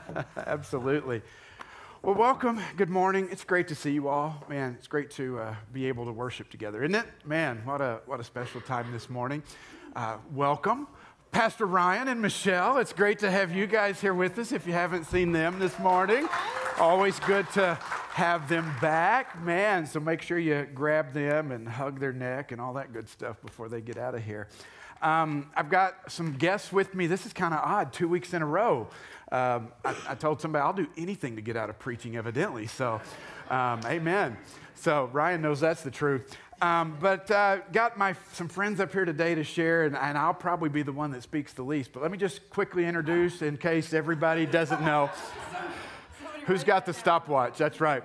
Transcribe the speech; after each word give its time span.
Absolutely. 0.36 1.22
Well, 2.02 2.14
welcome. 2.14 2.60
Good 2.76 2.90
morning. 2.90 3.28
It's 3.30 3.44
great 3.44 3.68
to 3.68 3.74
see 3.74 3.92
you 3.92 4.08
all. 4.08 4.44
Man, 4.48 4.74
it's 4.78 4.86
great 4.86 5.10
to 5.12 5.38
uh, 5.38 5.54
be 5.72 5.86
able 5.86 6.04
to 6.06 6.12
worship 6.12 6.50
together, 6.50 6.82
isn't 6.82 6.94
it? 6.94 7.06
Man, 7.24 7.62
what 7.64 7.80
a, 7.80 8.00
what 8.06 8.20
a 8.20 8.24
special 8.24 8.60
time 8.60 8.90
this 8.92 9.10
morning. 9.10 9.42
Uh, 9.94 10.16
welcome. 10.32 10.86
Pastor 11.30 11.66
Ryan 11.66 12.08
and 12.08 12.20
Michelle, 12.20 12.78
it's 12.78 12.92
great 12.92 13.18
to 13.20 13.30
have 13.30 13.54
you 13.54 13.66
guys 13.66 14.00
here 14.00 14.14
with 14.14 14.38
us 14.38 14.52
if 14.52 14.66
you 14.66 14.72
haven't 14.72 15.04
seen 15.04 15.32
them 15.32 15.58
this 15.58 15.78
morning. 15.78 16.28
Always 16.78 17.18
good 17.20 17.48
to 17.50 17.74
have 18.10 18.48
them 18.48 18.70
back. 18.80 19.42
Man, 19.42 19.86
so 19.86 20.00
make 20.00 20.22
sure 20.22 20.38
you 20.38 20.66
grab 20.74 21.12
them 21.12 21.52
and 21.52 21.68
hug 21.68 22.00
their 22.00 22.12
neck 22.12 22.52
and 22.52 22.60
all 22.60 22.74
that 22.74 22.92
good 22.92 23.08
stuff 23.08 23.40
before 23.42 23.68
they 23.68 23.80
get 23.80 23.96
out 23.96 24.14
of 24.14 24.22
here. 24.22 24.48
Um, 25.02 25.50
I've 25.56 25.68
got 25.68 26.12
some 26.12 26.34
guests 26.34 26.72
with 26.72 26.94
me. 26.94 27.08
This 27.08 27.26
is 27.26 27.32
kind 27.32 27.52
of 27.52 27.60
odd, 27.64 27.92
two 27.92 28.08
weeks 28.08 28.34
in 28.34 28.40
a 28.40 28.46
row. 28.46 28.88
Um, 29.32 29.72
I, 29.82 29.96
I, 30.10 30.14
told 30.14 30.42
somebody 30.42 30.62
I'll 30.62 30.74
do 30.74 30.86
anything 30.98 31.36
to 31.36 31.42
get 31.42 31.56
out 31.56 31.70
of 31.70 31.78
preaching, 31.78 32.16
evidently. 32.16 32.66
So, 32.66 33.00
um, 33.48 33.80
amen. 33.86 34.36
So, 34.74 35.08
Ryan 35.10 35.40
knows 35.40 35.60
that's 35.60 35.82
the 35.82 35.90
truth. 35.90 36.36
Um, 36.60 36.98
but 37.00 37.30
uh, 37.30 37.60
got 37.72 37.96
my 37.96 38.14
some 38.34 38.46
friends 38.46 38.78
up 38.78 38.92
here 38.92 39.06
today 39.06 39.34
to 39.34 39.42
share, 39.42 39.84
and, 39.84 39.96
and, 39.96 40.18
I'll 40.18 40.34
probably 40.34 40.68
be 40.68 40.82
the 40.82 40.92
one 40.92 41.12
that 41.12 41.22
speaks 41.22 41.54
the 41.54 41.62
least. 41.62 41.94
But 41.94 42.02
let 42.02 42.12
me 42.12 42.18
just 42.18 42.50
quickly 42.50 42.84
introduce, 42.84 43.40
in 43.40 43.56
case 43.56 43.94
everybody 43.94 44.44
doesn't 44.44 44.82
know, 44.82 45.10
who's 46.46 46.62
got 46.62 46.84
the 46.84 46.92
stopwatch. 46.92 47.56
That's 47.56 47.80
right. 47.80 48.04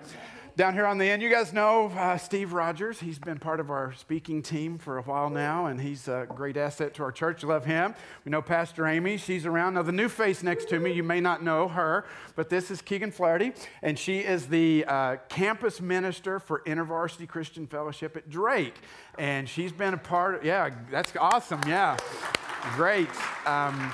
Down 0.57 0.73
here 0.73 0.87
on 0.87 0.97
the 0.97 1.05
end, 1.05 1.21
you 1.21 1.29
guys 1.29 1.53
know 1.53 1.89
uh, 1.89 2.17
Steve 2.17 2.51
Rogers. 2.51 2.99
He's 2.99 3.19
been 3.19 3.37
part 3.37 3.59
of 3.59 3.69
our 3.69 3.93
speaking 3.93 4.41
team 4.41 4.79
for 4.79 4.97
a 4.97 5.03
while 5.03 5.29
now, 5.29 5.67
and 5.67 5.79
he's 5.79 6.07
a 6.07 6.25
great 6.27 6.57
asset 6.57 6.95
to 6.95 7.03
our 7.03 7.11
church. 7.11 7.43
Love 7.43 7.63
him. 7.63 7.93
We 8.25 8.31
know 8.31 8.41
Pastor 8.41 8.87
Amy. 8.87 9.17
She's 9.17 9.45
around. 9.45 9.75
Now, 9.75 9.83
the 9.83 9.91
new 9.91 10.09
face 10.09 10.41
next 10.41 10.67
to 10.69 10.79
me, 10.79 10.93
you 10.93 11.03
may 11.03 11.21
not 11.21 11.43
know 11.43 11.67
her, 11.67 12.07
but 12.35 12.49
this 12.49 12.71
is 12.71 12.81
Keegan 12.81 13.11
Flaherty, 13.11 13.53
and 13.83 13.99
she 13.99 14.21
is 14.21 14.47
the 14.47 14.83
uh, 14.87 15.17
campus 15.29 15.79
minister 15.79 16.39
for 16.39 16.63
InterVarsity 16.65 17.27
Christian 17.27 17.67
Fellowship 17.67 18.17
at 18.17 18.27
Drake. 18.27 18.73
And 19.19 19.47
she's 19.47 19.71
been 19.71 19.93
a 19.93 19.99
part 19.99 20.33
of, 20.33 20.43
yeah, 20.43 20.71
that's 20.89 21.15
awesome. 21.19 21.61
Yeah, 21.67 21.97
great. 22.75 23.09
Um, 23.45 23.93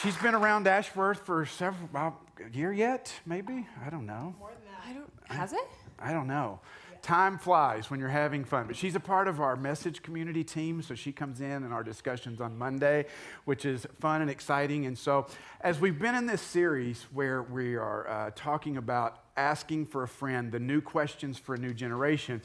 she's 0.00 0.16
been 0.18 0.36
around 0.36 0.68
Ashworth 0.68 1.26
for 1.26 1.44
several, 1.44 1.86
about 1.86 2.20
a 2.38 2.56
year 2.56 2.72
yet, 2.72 3.12
maybe? 3.26 3.66
I 3.84 3.90
don't 3.90 4.06
know. 4.06 4.32
More 4.38 4.50
than 4.50 4.60
that. 4.70 4.80
I 4.88 4.92
don't, 4.92 5.10
has 5.40 5.52
it? 5.52 5.68
I 6.04 6.12
don't 6.12 6.26
know. 6.26 6.60
Time 7.00 7.38
flies 7.38 7.90
when 7.90 7.98
you're 7.98 8.08
having 8.08 8.44
fun. 8.44 8.66
But 8.66 8.76
she's 8.76 8.94
a 8.94 9.00
part 9.00 9.26
of 9.26 9.40
our 9.40 9.56
message 9.56 10.02
community 10.02 10.44
team, 10.44 10.82
so 10.82 10.94
she 10.94 11.12
comes 11.12 11.40
in 11.40 11.50
and 11.50 11.72
our 11.72 11.82
discussions 11.82 12.40
on 12.40 12.56
Monday, 12.58 13.06
which 13.46 13.64
is 13.64 13.86
fun 14.00 14.20
and 14.20 14.30
exciting. 14.30 14.84
And 14.86 14.96
so, 14.96 15.26
as 15.62 15.80
we've 15.80 15.98
been 15.98 16.14
in 16.14 16.26
this 16.26 16.42
series 16.42 17.06
where 17.12 17.42
we 17.42 17.74
are 17.74 18.08
uh, 18.08 18.30
talking 18.34 18.76
about 18.76 19.20
asking 19.36 19.86
for 19.86 20.02
a 20.02 20.08
friend, 20.08 20.52
the 20.52 20.60
new 20.60 20.80
questions 20.80 21.38
for 21.38 21.54
a 21.54 21.58
new 21.58 21.72
generation, 21.72 22.42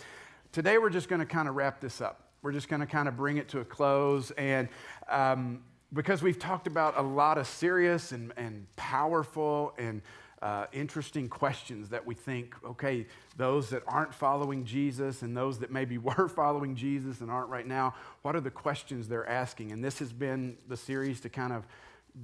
today 0.53 0.77
we're 0.77 0.89
just 0.89 1.09
going 1.09 1.19
to 1.19 1.25
kind 1.25 1.49
of 1.49 1.55
wrap 1.55 1.81
this 1.81 1.99
up. 1.99 2.29
We're 2.41 2.53
just 2.53 2.69
going 2.69 2.81
to 2.81 2.87
kind 2.87 3.09
of 3.09 3.17
bring 3.17 3.37
it 3.37 3.49
to 3.49 3.59
a 3.59 3.65
close. 3.65 4.31
And 4.31 4.69
um, 5.09 5.63
because 5.91 6.21
we've 6.21 6.39
talked 6.39 6.67
about 6.67 6.97
a 6.97 7.01
lot 7.01 7.37
of 7.37 7.47
serious 7.47 8.11
and, 8.11 8.31
and 8.37 8.65
powerful 8.75 9.73
and 9.77 10.01
uh, 10.41 10.65
interesting 10.71 11.27
questions 11.27 11.89
that 11.89 12.05
we 12.05 12.15
think, 12.15 12.55
okay, 12.63 13.05
those 13.35 13.69
that 13.69 13.83
aren't 13.87 14.13
following 14.13 14.63
Jesus 14.63 15.21
and 15.21 15.35
those 15.35 15.59
that 15.59 15.71
maybe 15.71 15.97
were 15.97 16.27
following 16.27 16.75
Jesus 16.75 17.21
and 17.21 17.29
aren't 17.29 17.49
right 17.49 17.67
now, 17.67 17.93
what 18.21 18.35
are 18.35 18.41
the 18.41 18.51
questions 18.51 19.07
they're 19.07 19.27
asking? 19.27 19.71
And 19.71 19.83
this 19.83 19.99
has 19.99 20.13
been 20.13 20.57
the 20.67 20.77
series 20.77 21.19
to 21.21 21.29
kind 21.29 21.53
of 21.53 21.65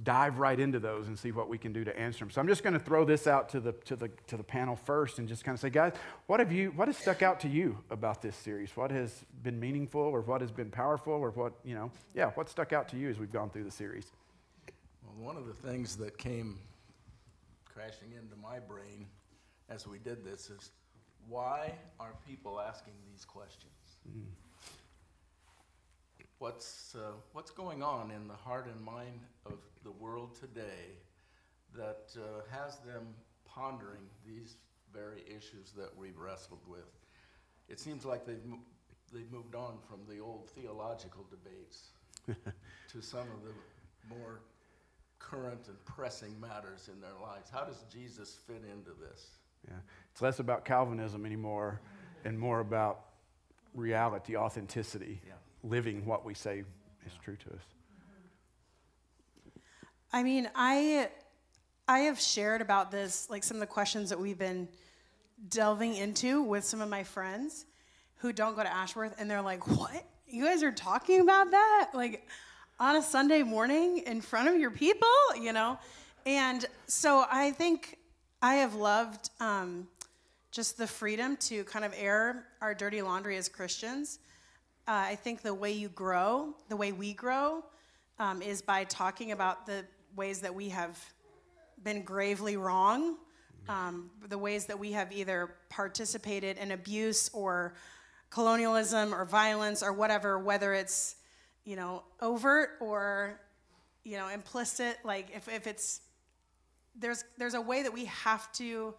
dive 0.02 0.38
right 0.38 0.58
into 0.58 0.78
those 0.78 1.08
and 1.08 1.18
see 1.18 1.30
what 1.30 1.48
we 1.48 1.58
can 1.58 1.72
do 1.72 1.84
to 1.84 1.98
answer 1.98 2.20
them. 2.20 2.30
So 2.30 2.40
I'm 2.40 2.48
just 2.48 2.62
going 2.62 2.74
to 2.74 2.80
throw 2.80 3.04
this 3.04 3.26
out 3.26 3.48
to 3.50 3.60
the, 3.60 3.72
to 3.84 3.96
the, 3.96 4.10
to 4.26 4.36
the 4.36 4.42
panel 4.42 4.76
first 4.76 5.18
and 5.18 5.28
just 5.28 5.44
kind 5.44 5.54
of 5.54 5.60
say, 5.60 5.70
guys, 5.70 5.92
what 6.26 6.40
have 6.40 6.52
you, 6.52 6.72
what 6.72 6.88
has 6.88 6.96
stuck 6.96 7.22
out 7.22 7.40
to 7.40 7.48
you 7.48 7.78
about 7.90 8.20
this 8.20 8.36
series? 8.36 8.76
What 8.76 8.90
has 8.90 9.24
been 9.42 9.58
meaningful 9.60 10.00
or 10.00 10.20
what 10.20 10.40
has 10.40 10.50
been 10.50 10.70
powerful 10.70 11.12
or 11.12 11.30
what, 11.30 11.52
you 11.64 11.74
know, 11.74 11.90
yeah, 12.14 12.30
what 12.30 12.48
stuck 12.48 12.72
out 12.72 12.88
to 12.88 12.96
you 12.96 13.08
as 13.08 13.18
we've 13.18 13.32
gone 13.32 13.50
through 13.50 13.64
the 13.64 13.70
series? 13.70 14.10
Well, 15.04 15.26
one 15.26 15.36
of 15.36 15.46
the 15.46 15.54
things 15.54 15.96
that 15.96 16.18
came 16.18 16.58
crashing 17.76 18.12
into 18.12 18.34
my 18.36 18.58
brain 18.58 19.06
as 19.68 19.86
we 19.86 19.98
did 19.98 20.24
this 20.24 20.48
is 20.48 20.70
why 21.28 21.72
are 22.00 22.14
people 22.26 22.58
asking 22.58 22.94
these 23.10 23.24
questions? 23.24 23.98
Mm. 24.08 24.22
What's, 26.38 26.94
uh, 26.94 27.12
what's 27.32 27.50
going 27.50 27.82
on 27.82 28.10
in 28.10 28.28
the 28.28 28.34
heart 28.34 28.66
and 28.66 28.80
mind 28.82 29.20
of 29.44 29.58
the 29.84 29.90
world 29.90 30.38
today 30.40 30.96
that 31.74 32.16
uh, 32.16 32.42
has 32.50 32.76
them 32.78 33.08
pondering 33.44 34.02
these 34.26 34.56
very 34.94 35.22
issues 35.26 35.72
that 35.76 35.90
we've 35.98 36.16
wrestled 36.16 36.60
with? 36.66 36.88
It 37.68 37.78
seems 37.78 38.06
like 38.06 38.24
they've, 38.24 38.44
mo- 38.44 38.64
they've 39.12 39.30
moved 39.30 39.54
on 39.54 39.78
from 39.86 40.00
the 40.08 40.22
old 40.22 40.48
theological 40.50 41.26
debates 41.30 41.88
to 42.92 43.02
some 43.02 43.20
of 43.20 43.44
the 43.44 44.14
more 44.14 44.40
current 45.18 45.68
and 45.68 45.84
pressing 45.84 46.38
matters 46.40 46.88
in 46.92 47.00
their 47.00 47.14
lives. 47.22 47.50
How 47.50 47.64
does 47.64 47.84
Jesus 47.92 48.38
fit 48.46 48.62
into 48.70 48.90
this? 49.00 49.26
Yeah. 49.66 49.74
It's 50.12 50.22
less 50.22 50.38
about 50.38 50.64
Calvinism 50.64 51.26
anymore 51.26 51.80
and 52.24 52.38
more 52.38 52.60
about 52.60 53.00
reality, 53.74 54.36
authenticity, 54.36 55.20
yeah. 55.26 55.34
living 55.62 56.04
what 56.04 56.24
we 56.24 56.34
say 56.34 56.64
is 57.06 57.12
true 57.22 57.36
to 57.36 57.50
us. 57.50 57.62
I 60.12 60.22
mean, 60.22 60.48
I 60.54 61.08
I 61.88 62.00
have 62.00 62.20
shared 62.20 62.62
about 62.62 62.90
this 62.90 63.28
like 63.28 63.44
some 63.44 63.56
of 63.56 63.60
the 63.60 63.66
questions 63.66 64.10
that 64.10 64.18
we've 64.18 64.38
been 64.38 64.68
delving 65.48 65.94
into 65.94 66.42
with 66.42 66.64
some 66.64 66.80
of 66.80 66.88
my 66.88 67.04
friends 67.04 67.66
who 68.16 68.32
don't 68.32 68.56
go 68.56 68.62
to 68.62 68.72
Ashworth 68.72 69.14
and 69.18 69.30
they're 69.30 69.42
like, 69.42 69.66
"What? 69.66 70.04
You 70.26 70.44
guys 70.44 70.62
are 70.62 70.72
talking 70.72 71.20
about 71.20 71.50
that?" 71.50 71.90
Like 71.92 72.26
on 72.78 72.96
a 72.96 73.02
Sunday 73.02 73.42
morning 73.42 73.98
in 74.06 74.20
front 74.20 74.48
of 74.48 74.60
your 74.60 74.70
people, 74.70 75.08
you 75.40 75.52
know? 75.52 75.78
And 76.26 76.64
so 76.86 77.24
I 77.30 77.52
think 77.52 77.98
I 78.42 78.56
have 78.56 78.74
loved 78.74 79.30
um, 79.40 79.88
just 80.50 80.76
the 80.76 80.86
freedom 80.86 81.36
to 81.38 81.64
kind 81.64 81.84
of 81.84 81.94
air 81.96 82.44
our 82.60 82.74
dirty 82.74 83.00
laundry 83.00 83.36
as 83.36 83.48
Christians. 83.48 84.18
Uh, 84.86 84.92
I 84.92 85.14
think 85.14 85.42
the 85.42 85.54
way 85.54 85.72
you 85.72 85.88
grow, 85.88 86.54
the 86.68 86.76
way 86.76 86.92
we 86.92 87.14
grow, 87.14 87.64
um, 88.18 88.42
is 88.42 88.60
by 88.60 88.84
talking 88.84 89.32
about 89.32 89.66
the 89.66 89.84
ways 90.14 90.40
that 90.40 90.54
we 90.54 90.68
have 90.68 91.02
been 91.82 92.02
gravely 92.02 92.56
wrong, 92.56 93.16
um, 93.68 94.10
the 94.28 94.38
ways 94.38 94.66
that 94.66 94.78
we 94.78 94.92
have 94.92 95.12
either 95.12 95.54
participated 95.70 96.58
in 96.58 96.72
abuse 96.72 97.30
or 97.32 97.74
colonialism 98.30 99.14
or 99.14 99.24
violence 99.24 99.82
or 99.82 99.92
whatever, 99.92 100.38
whether 100.38 100.74
it's 100.74 101.16
you 101.66 101.76
know, 101.76 102.04
overt 102.22 102.70
or, 102.80 103.38
you 104.04 104.16
know, 104.16 104.28
implicit. 104.28 104.96
Like 105.04 105.28
if, 105.34 105.48
if 105.48 105.66
it's, 105.66 106.00
there's, 106.98 107.24
there's 107.36 107.54
a 107.54 107.60
way 107.60 107.82
that 107.82 107.92
we 107.92 108.06
have 108.06 108.50
to 108.52 108.94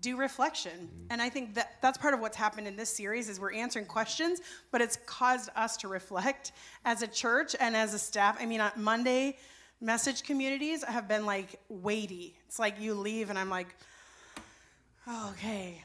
do 0.00 0.16
reflection. 0.16 0.72
Mm-hmm. 0.72 1.06
And 1.10 1.22
I 1.22 1.28
think 1.28 1.54
that 1.54 1.80
that's 1.80 1.96
part 1.96 2.12
of 2.14 2.20
what's 2.20 2.36
happened 2.36 2.66
in 2.66 2.76
this 2.76 2.94
series 2.94 3.28
is 3.28 3.40
we're 3.40 3.54
answering 3.54 3.86
questions, 3.86 4.40
but 4.70 4.80
it's 4.80 4.98
caused 5.06 5.50
us 5.56 5.76
to 5.78 5.88
reflect 5.88 6.52
as 6.84 7.02
a 7.02 7.06
church 7.06 7.56
and 7.58 7.74
as 7.74 7.94
a 7.94 7.98
staff. 7.98 8.36
I 8.40 8.46
mean, 8.46 8.60
on 8.60 8.72
Monday 8.76 9.38
message 9.80 10.24
communities 10.24 10.82
have 10.84 11.08
been 11.08 11.24
like 11.24 11.60
weighty. 11.68 12.36
It's 12.46 12.58
like 12.58 12.80
you 12.80 12.94
leave 12.94 13.30
and 13.30 13.38
I'm 13.38 13.50
like, 13.50 13.74
oh, 15.06 15.30
okay, 15.32 15.82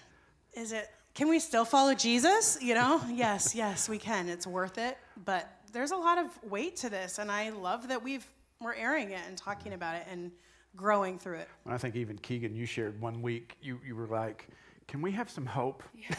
is 0.54 0.72
it, 0.72 0.90
can 1.14 1.30
we 1.30 1.40
still 1.40 1.66
follow 1.66 1.94
Jesus? 1.94 2.58
You 2.62 2.74
know, 2.74 3.02
yes, 3.12 3.54
yes, 3.54 3.88
we 3.88 4.00
can. 4.00 4.30
It's 4.30 4.48
worth 4.48 4.80
it. 4.80 4.98
But 5.26 5.48
there's 5.74 5.92
a 5.92 5.98
lot 5.98 6.18
of 6.18 6.28
weight 6.50 6.78
to 6.78 6.90
this, 6.90 7.20
and 7.20 7.32
I 7.32 7.50
love 7.50 7.90
that 7.90 8.02
we've 8.02 8.26
we're 8.62 8.76
airing 8.76 9.12
it 9.12 9.20
and 9.28 9.38
talking 9.38 9.74
about 9.74 9.96
it 9.96 10.06
and 10.10 10.32
growing 10.76 11.20
through 11.20 11.38
it. 11.40 11.50
I 11.68 11.78
think 11.78 11.96
even 11.96 12.18
Keegan, 12.18 12.56
you 12.56 12.66
shared 12.66 13.00
one 13.02 13.22
week, 13.22 13.58
you, 13.62 13.80
you 13.86 13.96
were 13.96 14.08
like, 14.08 14.48
can 14.88 15.02
we 15.02 15.12
have 15.12 15.30
some 15.30 15.46
hope? 15.46 15.84
Yeah. 15.96 16.16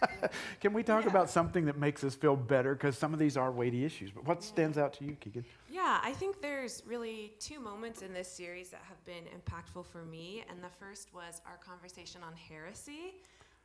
can 0.60 0.72
we 0.72 0.82
talk 0.82 1.04
yeah. 1.04 1.10
about 1.10 1.30
something 1.30 1.64
that 1.66 1.78
makes 1.78 2.04
us 2.04 2.14
feel 2.14 2.36
better? 2.36 2.74
Because 2.74 2.96
some 2.96 3.12
of 3.12 3.18
these 3.18 3.36
are 3.36 3.50
weighty 3.50 3.84
issues. 3.84 4.10
But 4.10 4.26
what 4.26 4.42
stands 4.42 4.78
out 4.78 4.92
to 4.94 5.04
you, 5.04 5.12
Keegan? 5.12 5.44
Yeah, 5.70 6.00
I 6.02 6.12
think 6.12 6.40
there's 6.40 6.82
really 6.86 7.32
two 7.38 7.60
moments 7.60 8.02
in 8.02 8.12
this 8.12 8.28
series 8.28 8.70
that 8.70 8.82
have 8.88 9.02
been 9.04 9.24
impactful 9.24 9.86
for 9.86 10.04
me. 10.04 10.44
And 10.50 10.62
the 10.62 10.70
first 10.78 11.14
was 11.14 11.42
our 11.46 11.56
conversation 11.56 12.22
on 12.22 12.34
heresy. 12.34 13.14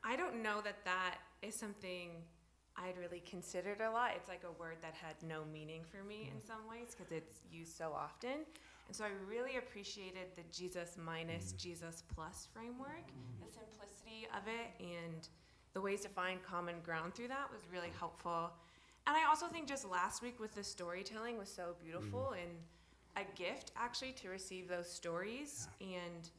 I 0.03 0.15
don't 0.15 0.41
know 0.43 0.61
that 0.61 0.83
that 0.85 1.15
is 1.41 1.55
something 1.55 2.11
I'd 2.77 2.97
really 2.97 3.21
considered 3.21 3.81
a 3.81 3.89
lot. 3.89 4.11
It's 4.15 4.27
like 4.27 4.43
a 4.43 4.59
word 4.59 4.77
that 4.81 4.93
had 4.93 5.15
no 5.27 5.43
meaning 5.51 5.81
for 5.89 6.03
me 6.03 6.29
in 6.31 6.37
mm-hmm. 6.37 6.47
some 6.47 6.67
ways 6.69 6.95
because 6.95 7.11
it's 7.11 7.39
used 7.51 7.75
so 7.75 7.93
often. 7.95 8.43
And 8.87 8.95
so 8.95 9.05
I 9.05 9.09
really 9.27 9.57
appreciated 9.57 10.35
the 10.35 10.43
Jesus 10.51 10.97
minus 11.03 11.47
mm-hmm. 11.47 11.57
Jesus 11.57 12.03
plus 12.13 12.47
framework. 12.53 13.07
Mm-hmm. 13.07 13.45
The 13.47 13.51
simplicity 13.51 14.27
of 14.35 14.43
it 14.47 14.83
and 14.83 15.27
the 15.73 15.81
ways 15.81 16.01
to 16.01 16.09
find 16.09 16.43
common 16.43 16.75
ground 16.83 17.15
through 17.15 17.29
that 17.29 17.49
was 17.51 17.61
really 17.71 17.91
helpful. 17.97 18.51
And 19.07 19.15
I 19.15 19.27
also 19.27 19.47
think 19.47 19.67
just 19.67 19.89
last 19.89 20.21
week 20.21 20.39
with 20.39 20.53
the 20.55 20.63
storytelling 20.63 21.37
was 21.37 21.49
so 21.49 21.75
beautiful 21.83 22.33
and 22.33 22.51
a 23.17 23.37
gift 23.37 23.71
actually 23.77 24.11
to 24.13 24.29
receive 24.29 24.67
those 24.67 24.89
stories 24.89 25.67
and 25.79 26.29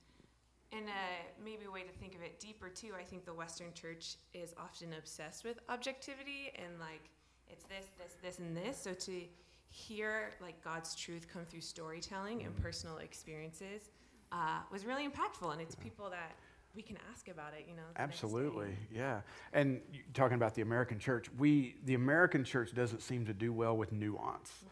and 0.73 0.87
a 0.89 1.43
maybe 1.45 1.65
a 1.67 1.71
way 1.71 1.83
to 1.83 1.93
think 1.93 2.15
of 2.15 2.23
it 2.23 2.39
deeper 2.41 2.69
too 2.69 2.91
i 2.99 3.03
think 3.03 3.25
the 3.25 3.35
western 3.35 3.73
church 3.75 4.17
is 4.35 4.55
often 4.59 4.93
obsessed 4.99 5.45
with 5.45 5.59
objectivity 5.69 6.53
and 6.57 6.79
like 6.81 7.11
it's 7.49 7.65
this 7.65 7.87
this 7.99 8.17
this 8.23 8.39
and 8.39 8.57
this 8.57 8.77
so 8.77 8.93
to 8.93 9.23
hear 9.69 10.31
like 10.41 10.63
god's 10.63 10.95
truth 10.95 11.27
come 11.33 11.45
through 11.45 11.61
storytelling 11.61 12.43
and 12.43 12.57
mm. 12.57 12.63
personal 12.63 12.99
experiences 12.99 13.91
uh, 14.33 14.59
was 14.73 14.85
really 14.85 15.07
impactful 15.07 15.53
and 15.53 15.61
it's 15.61 15.75
people 15.77 16.11
that 16.11 16.35
we 16.77 16.83
can 16.83 16.99
ask 17.11 17.29
about 17.29 17.55
it 17.59 17.65
you 17.69 17.75
know 17.75 17.83
the 17.95 18.03
next 18.03 18.21
day. 18.21 18.27
Absolutely, 18.27 18.77
yeah. 18.95 19.21
And 19.53 19.81
talking 20.13 20.35
about 20.35 20.55
the 20.55 20.63
American 20.63 20.99
church, 20.99 21.29
we 21.39 21.77
the 21.87 21.95
American 21.95 22.45
church 22.45 22.75
doesn't 22.75 23.01
seem 23.01 23.25
to 23.27 23.33
do 23.33 23.53
well 23.53 23.77
with 23.77 23.93
nuance. 23.93 24.51
Mm-hmm. 24.51 24.67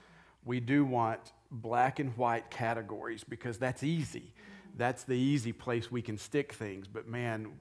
We 0.45 0.61
do 0.61 0.85
want 0.85 1.33
black 1.51 1.99
and 1.99 2.15
white 2.19 2.51
categories 2.51 3.25
because 3.25 3.57
that's 3.59 3.83
easy. 3.83 4.21
Mm-hmm. 4.21 4.54
That's 4.77 5.05
the 5.05 5.15
easy 5.15 5.53
place 5.53 5.91
we 5.91 6.03
can 6.03 6.19
stick 6.19 6.53
things. 6.53 6.87
But 6.89 7.07
man, 7.09 7.53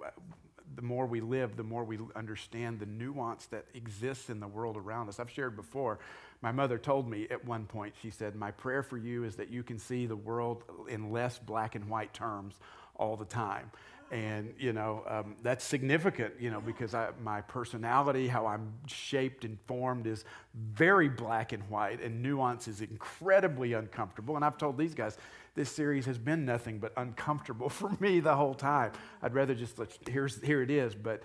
the 0.75 0.81
more 0.81 1.05
we 1.05 1.21
live, 1.21 1.55
the 1.55 1.63
more 1.63 1.83
we 1.83 1.99
understand 2.15 2.79
the 2.79 2.85
nuance 2.85 3.45
that 3.47 3.65
exists 3.73 4.29
in 4.29 4.39
the 4.39 4.47
world 4.47 4.77
around 4.77 5.09
us. 5.09 5.19
I've 5.19 5.29
shared 5.29 5.55
before. 5.55 5.99
My 6.41 6.51
mother 6.51 6.77
told 6.77 7.09
me 7.09 7.27
at 7.29 7.45
one 7.45 7.65
point, 7.65 7.93
she 8.01 8.09
said, 8.09 8.35
My 8.35 8.51
prayer 8.51 8.83
for 8.83 8.97
you 8.97 9.23
is 9.23 9.35
that 9.35 9.49
you 9.49 9.63
can 9.63 9.77
see 9.77 10.05
the 10.05 10.15
world 10.15 10.63
in 10.89 11.11
less 11.11 11.39
black 11.39 11.75
and 11.75 11.87
white 11.87 12.13
terms 12.13 12.59
all 12.95 13.15
the 13.15 13.25
time 13.25 13.71
and 14.13 14.53
you 14.59 14.73
know 14.73 15.03
um, 15.07 15.35
that's 15.41 15.65
significant 15.65 16.33
you 16.39 16.51
know 16.51 16.61
because 16.61 16.93
I, 16.93 17.09
my 17.23 17.41
personality 17.41 18.27
how 18.27 18.45
i'm 18.45 18.71
shaped 18.85 19.43
and 19.43 19.57
formed 19.65 20.05
is 20.05 20.23
very 20.53 21.09
black 21.09 21.51
and 21.51 21.67
white 21.67 21.99
and 21.99 22.21
nuance 22.21 22.67
is 22.67 22.81
incredibly 22.81 23.73
uncomfortable 23.73 24.35
and 24.35 24.45
i've 24.45 24.57
told 24.57 24.77
these 24.77 24.93
guys 24.93 25.17
this 25.55 25.69
series 25.69 26.05
has 26.05 26.17
been 26.17 26.45
nothing 26.45 26.79
but 26.79 26.93
uncomfortable 26.97 27.69
for 27.79 27.91
me 27.99 28.19
the 28.19 28.35
whole 28.35 28.55
time. 28.55 28.91
I'd 29.21 29.33
rather 29.33 29.55
just 29.55 29.79
let 29.79 29.97
here's 30.09 30.41
here 30.41 30.61
it 30.61 30.71
is. 30.71 30.95
But 30.95 31.21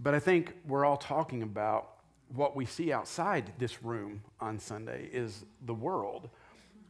but 0.00 0.14
i 0.14 0.20
think 0.20 0.54
we're 0.66 0.84
all 0.84 0.96
talking 0.96 1.42
about 1.42 1.94
what 2.34 2.54
we 2.54 2.64
see 2.64 2.92
outside 2.92 3.52
this 3.58 3.82
room 3.82 4.22
on 4.40 4.58
sunday 4.58 5.08
is 5.12 5.44
the 5.66 5.74
world. 5.74 6.28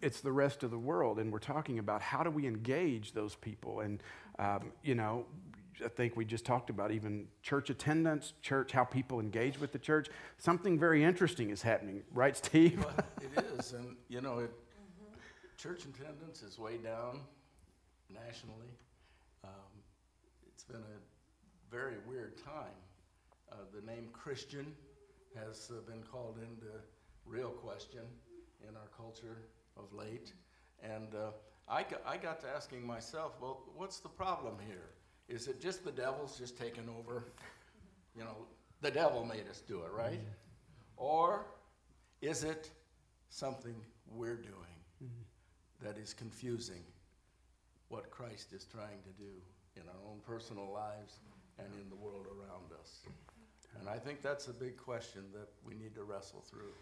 It's 0.00 0.20
the 0.20 0.32
rest 0.32 0.62
of 0.62 0.70
the 0.70 0.78
world 0.78 1.19
and 1.19 1.32
we're 1.32 1.38
talking 1.38 1.78
about 1.78 2.02
how 2.02 2.22
do 2.22 2.30
we 2.30 2.46
engage 2.46 3.12
those 3.12 3.34
people. 3.34 3.81
And 3.81 4.02
um, 4.38 4.72
you 4.82 4.94
know 4.94 5.26
i 5.84 5.88
think 5.88 6.16
we 6.16 6.24
just 6.24 6.44
talked 6.44 6.70
about 6.70 6.90
even 6.90 7.28
church 7.40 7.70
attendance 7.70 8.32
church 8.42 8.72
how 8.72 8.84
people 8.84 9.20
engage 9.20 9.58
with 9.60 9.72
the 9.72 9.78
church. 9.78 10.08
Something 10.38 10.78
very 10.78 11.02
interesting 11.04 11.50
is 11.50 11.62
happening 11.62 12.02
right 12.12 12.36
steve? 12.36 12.84
Well, 12.84 13.06
it 13.36 13.44
is, 13.58 13.72
and 13.72 13.96
you 14.08 14.20
know, 14.20 14.40
it, 14.40 14.52
church 15.58 15.84
attendance 15.87 16.43
is 16.43 16.56
way 16.56 16.76
down 16.76 17.20
nationally. 18.08 18.70
Um, 19.43 19.82
it's 20.46 20.62
been 20.62 20.76
a 20.76 21.75
very 21.75 21.96
weird 22.06 22.37
time. 22.44 22.78
Uh, 23.50 23.56
the 23.75 23.84
name 23.84 24.08
Christian 24.12 24.72
has 25.34 25.72
uh, 25.72 25.81
been 25.90 26.02
called 26.12 26.37
into 26.38 26.72
real 27.26 27.50
question 27.50 28.02
in 28.69 28.76
our 28.76 28.88
culture 28.96 29.38
of 29.76 29.93
late. 29.93 30.32
And 30.81 31.12
uh, 31.12 31.31
I, 31.69 31.82
got, 31.82 32.02
I 32.06 32.19
got 32.19 32.40
to 32.43 32.46
asking 32.55 32.87
myself, 32.87 33.32
well, 33.40 33.64
what's 33.75 33.99
the 33.99 34.08
problem 34.08 34.55
here? 34.64 34.90
Is 35.28 35.49
it 35.49 35.60
just 35.60 35.84
the 35.84 35.90
devil's 35.90 36.38
just 36.38 36.56
taken 36.56 36.88
over? 37.00 37.25
You 38.16 38.22
know, 38.22 38.37
the 38.81 38.93
devil 38.93 39.25
made 39.25 39.49
us 39.50 39.60
do 39.66 39.82
it, 39.82 39.90
right? 39.93 40.20
Or 40.96 41.46
is 42.22 42.44
it 42.44 42.70
something 43.28 43.75
we're 44.06 44.37
doing 44.37 44.55
that 45.82 45.96
is 45.96 46.14
confusing 46.14 46.82
what 47.88 48.10
Christ 48.10 48.52
is 48.52 48.64
trying 48.64 49.02
to 49.04 49.22
do 49.22 49.30
in 49.76 49.82
our 49.88 50.10
own 50.10 50.20
personal 50.26 50.70
lives 50.72 51.19
and 51.58 51.69
in 51.75 51.88
the 51.88 51.96
world 51.96 52.26
around 52.26 52.72
us? 52.80 53.00
And 53.78 53.88
I 53.88 53.98
think 53.98 54.22
that's 54.22 54.48
a 54.48 54.52
big 54.52 54.76
question 54.76 55.22
that 55.32 55.48
we 55.64 55.75
need 55.75 55.94
to 55.94 56.04
wrestle 56.04 56.42
through. 56.48 56.72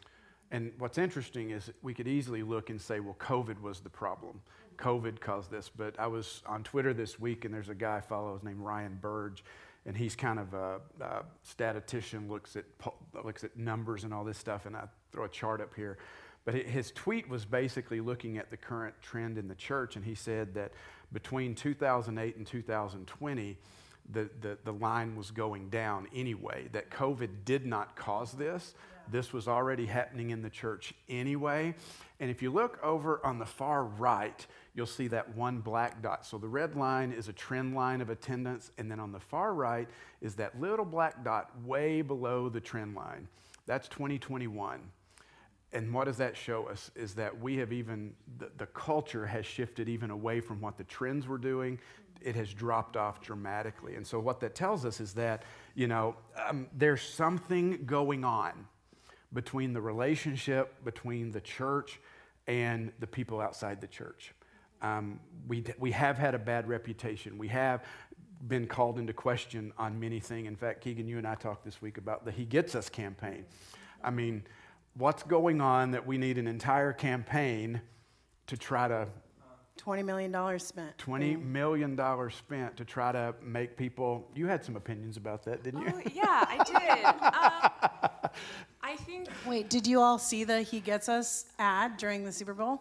And 0.51 0.73
what's 0.79 0.99
interesting 0.99 1.51
is 1.51 1.71
we 1.83 1.93
could 1.93 2.07
easily 2.07 2.43
look 2.43 2.71
and 2.71 2.81
say, 2.81 3.01
well, 3.01 3.17
COVID 3.19 3.61
was 3.61 3.81
the 3.81 3.91
problem. 3.91 4.41
COVID 4.77 5.21
caused 5.21 5.51
this. 5.51 5.69
But 5.69 5.99
I 5.99 6.07
was 6.07 6.43
on 6.47 6.63
Twitter 6.63 6.95
this 6.95 7.19
week, 7.19 7.45
and 7.45 7.53
there's 7.53 7.69
a 7.69 7.75
guy 7.75 7.97
I 7.97 8.01
follow 8.01 8.35
his 8.35 8.45
name 8.45 8.63
Ryan 8.63 8.99
Burge, 9.01 9.43
and 9.87 9.97
he's 9.97 10.15
kind 10.15 10.39
of 10.39 10.55
a, 10.55 10.81
a 11.01 11.25
statistician, 11.43 12.29
looks 12.29 12.57
at 12.57 12.65
looks 13.25 13.45
at 13.45 13.57
numbers 13.57 14.05
and 14.05 14.15
all 14.15 14.25
this 14.25 14.39
stuff. 14.39 14.67
And 14.67 14.77
I 14.77 14.85
throw 15.11 15.25
a 15.25 15.29
chart 15.29 15.61
up 15.61 15.75
here. 15.75 15.99
But 16.47 16.55
his 16.55 16.93
tweet 16.93 17.29
was 17.29 17.45
basically 17.45 18.01
looking 18.01 18.39
at 18.39 18.51
the 18.51 18.57
current 18.57 18.95
trend 19.03 19.37
in 19.37 19.49
the 19.49 19.55
church, 19.57 19.97
and 19.97 20.05
he 20.05 20.15
said 20.15 20.55
that 20.55 20.73
between 21.13 21.57
2008 21.57 22.37
and 22.37 22.47
2020, 22.47 23.59
the, 24.13 24.31
the, 24.41 24.57
the 24.65 24.73
line 24.73 25.17
was 25.17 25.33
going 25.33 25.69
down 25.71 26.07
anyway, 26.15 26.69
that 26.71 26.89
COVID 26.91 27.31
did 27.45 27.67
not 27.67 27.97
cause 27.97 28.33
this. 28.33 28.75
This 29.11 29.33
was 29.33 29.49
already 29.49 29.87
happening 29.87 30.31
in 30.31 30.41
the 30.41 30.51
church 30.51 30.95
anyway. 31.09 31.75
And 32.21 32.31
if 32.31 32.43
you 32.43 32.53
look 32.53 32.79
over 32.81 33.21
on 33.27 33.41
the 33.41 33.45
far 33.45 33.83
right, 33.85 34.47
you'll 34.75 34.87
see 34.87 35.09
that 35.09 35.37
one 35.37 35.59
black 35.59 36.01
dot. 36.01 36.25
So 36.25 36.39
the 36.39 36.49
red 36.49 36.77
line 36.77 37.11
is 37.11 37.29
a 37.29 37.33
trend 37.33 37.75
line 37.75 38.01
of 38.01 38.09
attendance, 38.09 38.71
and 38.79 38.89
then 38.89 39.01
on 39.01 39.11
the 39.11 39.21
far 39.21 39.53
right 39.53 39.89
is 40.21 40.37
that 40.37 40.61
little 40.61 40.85
black 40.85 41.25
dot 41.25 41.51
way 41.65 42.03
below 42.03 42.49
the 42.49 42.61
trend 42.61 42.95
line. 42.95 43.27
That's 43.67 43.89
2021. 43.89 44.81
And 45.77 45.93
what 45.93 46.07
does 46.07 46.17
that 46.17 46.39
show 46.39 46.69
us? 46.69 46.91
Is 46.95 47.13
that 47.17 47.39
we 47.39 47.59
have 47.59 47.71
even, 47.71 48.15
the, 48.39 48.51
the 48.57 48.65
culture 48.65 49.27
has 49.27 49.45
shifted 49.45 49.91
even 49.91 50.11
away 50.11 50.41
from 50.41 50.59
what 50.63 50.79
the 50.79 50.85
trends 50.85 51.27
were 51.27 51.37
doing. 51.37 51.79
It 52.23 52.35
has 52.35 52.55
dropped 52.55 52.97
off 52.97 53.21
dramatically. 53.21 53.95
And 53.95 54.07
so, 54.07 54.19
what 54.19 54.41
that 54.41 54.55
tells 54.55 54.87
us 54.87 55.01
is 55.01 55.13
that, 55.13 55.43
you 55.75 55.87
know, 55.87 56.17
um, 56.49 56.67
there's 56.73 57.03
something 57.03 57.85
going 57.85 58.25
on 58.25 58.67
between 59.35 59.75
the 59.75 59.81
relationship 59.83 60.83
between 60.83 61.31
the 61.31 61.43
church 61.43 62.01
and 62.47 62.91
the 63.01 63.07
people 63.07 63.39
outside 63.39 63.83
the 63.83 63.87
church. 63.87 64.33
Um, 64.81 65.21
we, 65.47 65.63
we 65.79 65.91
have 65.91 66.17
had 66.17 66.35
a 66.35 66.39
bad 66.39 66.67
reputation. 66.69 67.37
We 67.37 67.49
have 67.49 67.85
been 68.49 68.67
called 68.67 68.99
into 68.99 69.13
question 69.13 69.75
on 69.77 70.01
many 70.01 70.21
things. 70.21 70.49
In 70.49 70.57
fact, 70.57 70.81
Keegan, 70.81 71.07
you 71.07 71.19
and 71.19 71.27
I 71.27 71.35
talked 71.35 71.67
this 71.67 71.83
week 71.83 71.99
about 71.99 72.25
the 72.25 72.31
He 72.31 72.47
Gets 72.47 72.75
Us 72.75 72.89
campaign. 72.89 73.45
I 74.03 74.11
mean, 74.11 74.43
what's 74.99 75.23
going 75.23 75.61
on 75.61 75.91
that 75.93 76.07
we 76.07 76.19
need 76.19 76.39
an 76.39 76.47
entire 76.47 76.93
campaign 76.93 77.81
to 78.47 78.57
try 78.57 78.89
to 78.89 79.09
$20 79.79 80.05
million 80.05 80.59
spent. 80.59 80.97
$20 80.97 81.43
million 81.45 82.31
spent 82.31 82.77
to 82.77 82.85
try 82.85 83.13
to 83.13 83.35
make 83.43 83.77
people 83.77 84.29
you 84.35 84.47
had 84.47 84.65
some 84.65 84.75
opinions 84.77 85.17
about 85.17 85.45
that 85.45 85.63
didn't 85.63 85.83
you 85.83 85.93
Oh, 85.95 86.01
yeah, 86.15 86.45
I 86.49 86.65
did. 86.65 87.05
um, 87.05 88.31
I 88.83 88.97
think 88.97 89.29
Wait, 89.47 89.69
did 89.69 89.87
you 89.87 90.01
all 90.01 90.19
see 90.19 90.45
the 90.45 90.63
He 90.63 90.81
Gets 90.81 91.09
Us 91.09 91.47
ad 91.59 91.97
during 91.99 92.25
the 92.25 92.33
Super 92.33 92.55
Bowl? 92.55 92.81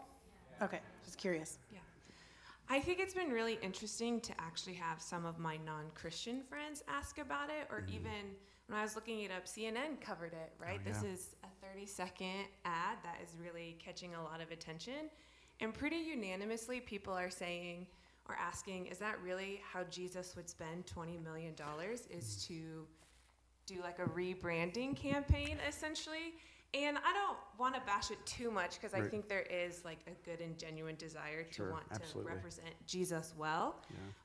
Okay, 0.62 0.80
just 1.04 1.18
curious. 1.18 1.58
Yeah. 1.72 1.80
I 2.70 2.80
think 2.80 3.00
it's 3.00 3.14
been 3.14 3.30
really 3.30 3.60
interesting 3.62 4.22
to 4.22 4.34
actually 4.40 4.76
have 4.76 5.02
some 5.02 5.26
of 5.26 5.38
my 5.38 5.58
non 5.66 5.86
Christian 5.94 6.42
friends 6.50 6.84
ask 6.88 7.18
about 7.20 7.50
it, 7.50 7.68
or 7.70 7.84
even 7.94 8.36
when 8.68 8.80
I 8.80 8.82
was 8.82 8.96
looking 8.96 9.22
it 9.22 9.32
up, 9.32 9.46
CNN 9.46 10.02
covered 10.02 10.34
it, 10.34 10.54
right? 10.60 10.80
Oh, 10.82 10.90
this 10.90 11.02
yeah. 11.04 11.12
is 11.12 11.36
a 11.44 11.68
30 11.74 11.86
second 11.86 12.46
ad 12.66 12.98
that 13.04 13.18
is 13.24 13.36
really 13.42 13.78
catching 13.84 14.16
a 14.16 14.24
lot 14.24 14.42
of 14.42 14.52
attention. 14.52 15.10
And 15.60 15.74
pretty 15.74 15.98
unanimously, 15.98 16.80
people 16.80 17.14
are 17.14 17.30
saying 17.30 17.88
or 18.28 18.36
asking, 18.36 18.88
is 18.88 18.98
that 18.98 19.22
really 19.24 19.62
how 19.72 19.84
Jesus 19.84 20.36
would 20.36 20.50
spend 20.50 20.86
$20 20.88 21.24
million? 21.24 21.54
Is 22.10 22.44
to 22.48 22.88
do 23.66 23.82
like 23.82 24.00
a 24.00 24.06
rebranding 24.06 24.96
campaign 24.96 25.58
essentially. 25.68 26.34
And 26.74 26.98
I 26.98 27.14
don't 27.14 27.38
want 27.58 27.74
to 27.76 27.82
bash 27.86 28.12
it 28.12 28.18
too 28.26 28.52
much 28.52 28.80
because 28.82 28.94
I 28.94 29.02
think 29.02 29.30
there 29.30 29.44
is 29.50 29.86
like 29.86 30.00
a 30.08 30.30
good 30.30 30.42
and 30.42 30.58
genuine 30.58 30.96
desire 30.98 31.46
Sure, 31.50 31.68
to 31.68 31.72
want 31.72 31.86
absolutely. 31.92 32.30
to 32.32 32.36
represent 32.36 32.70
Jesus 32.86 33.34
well. 33.38 33.78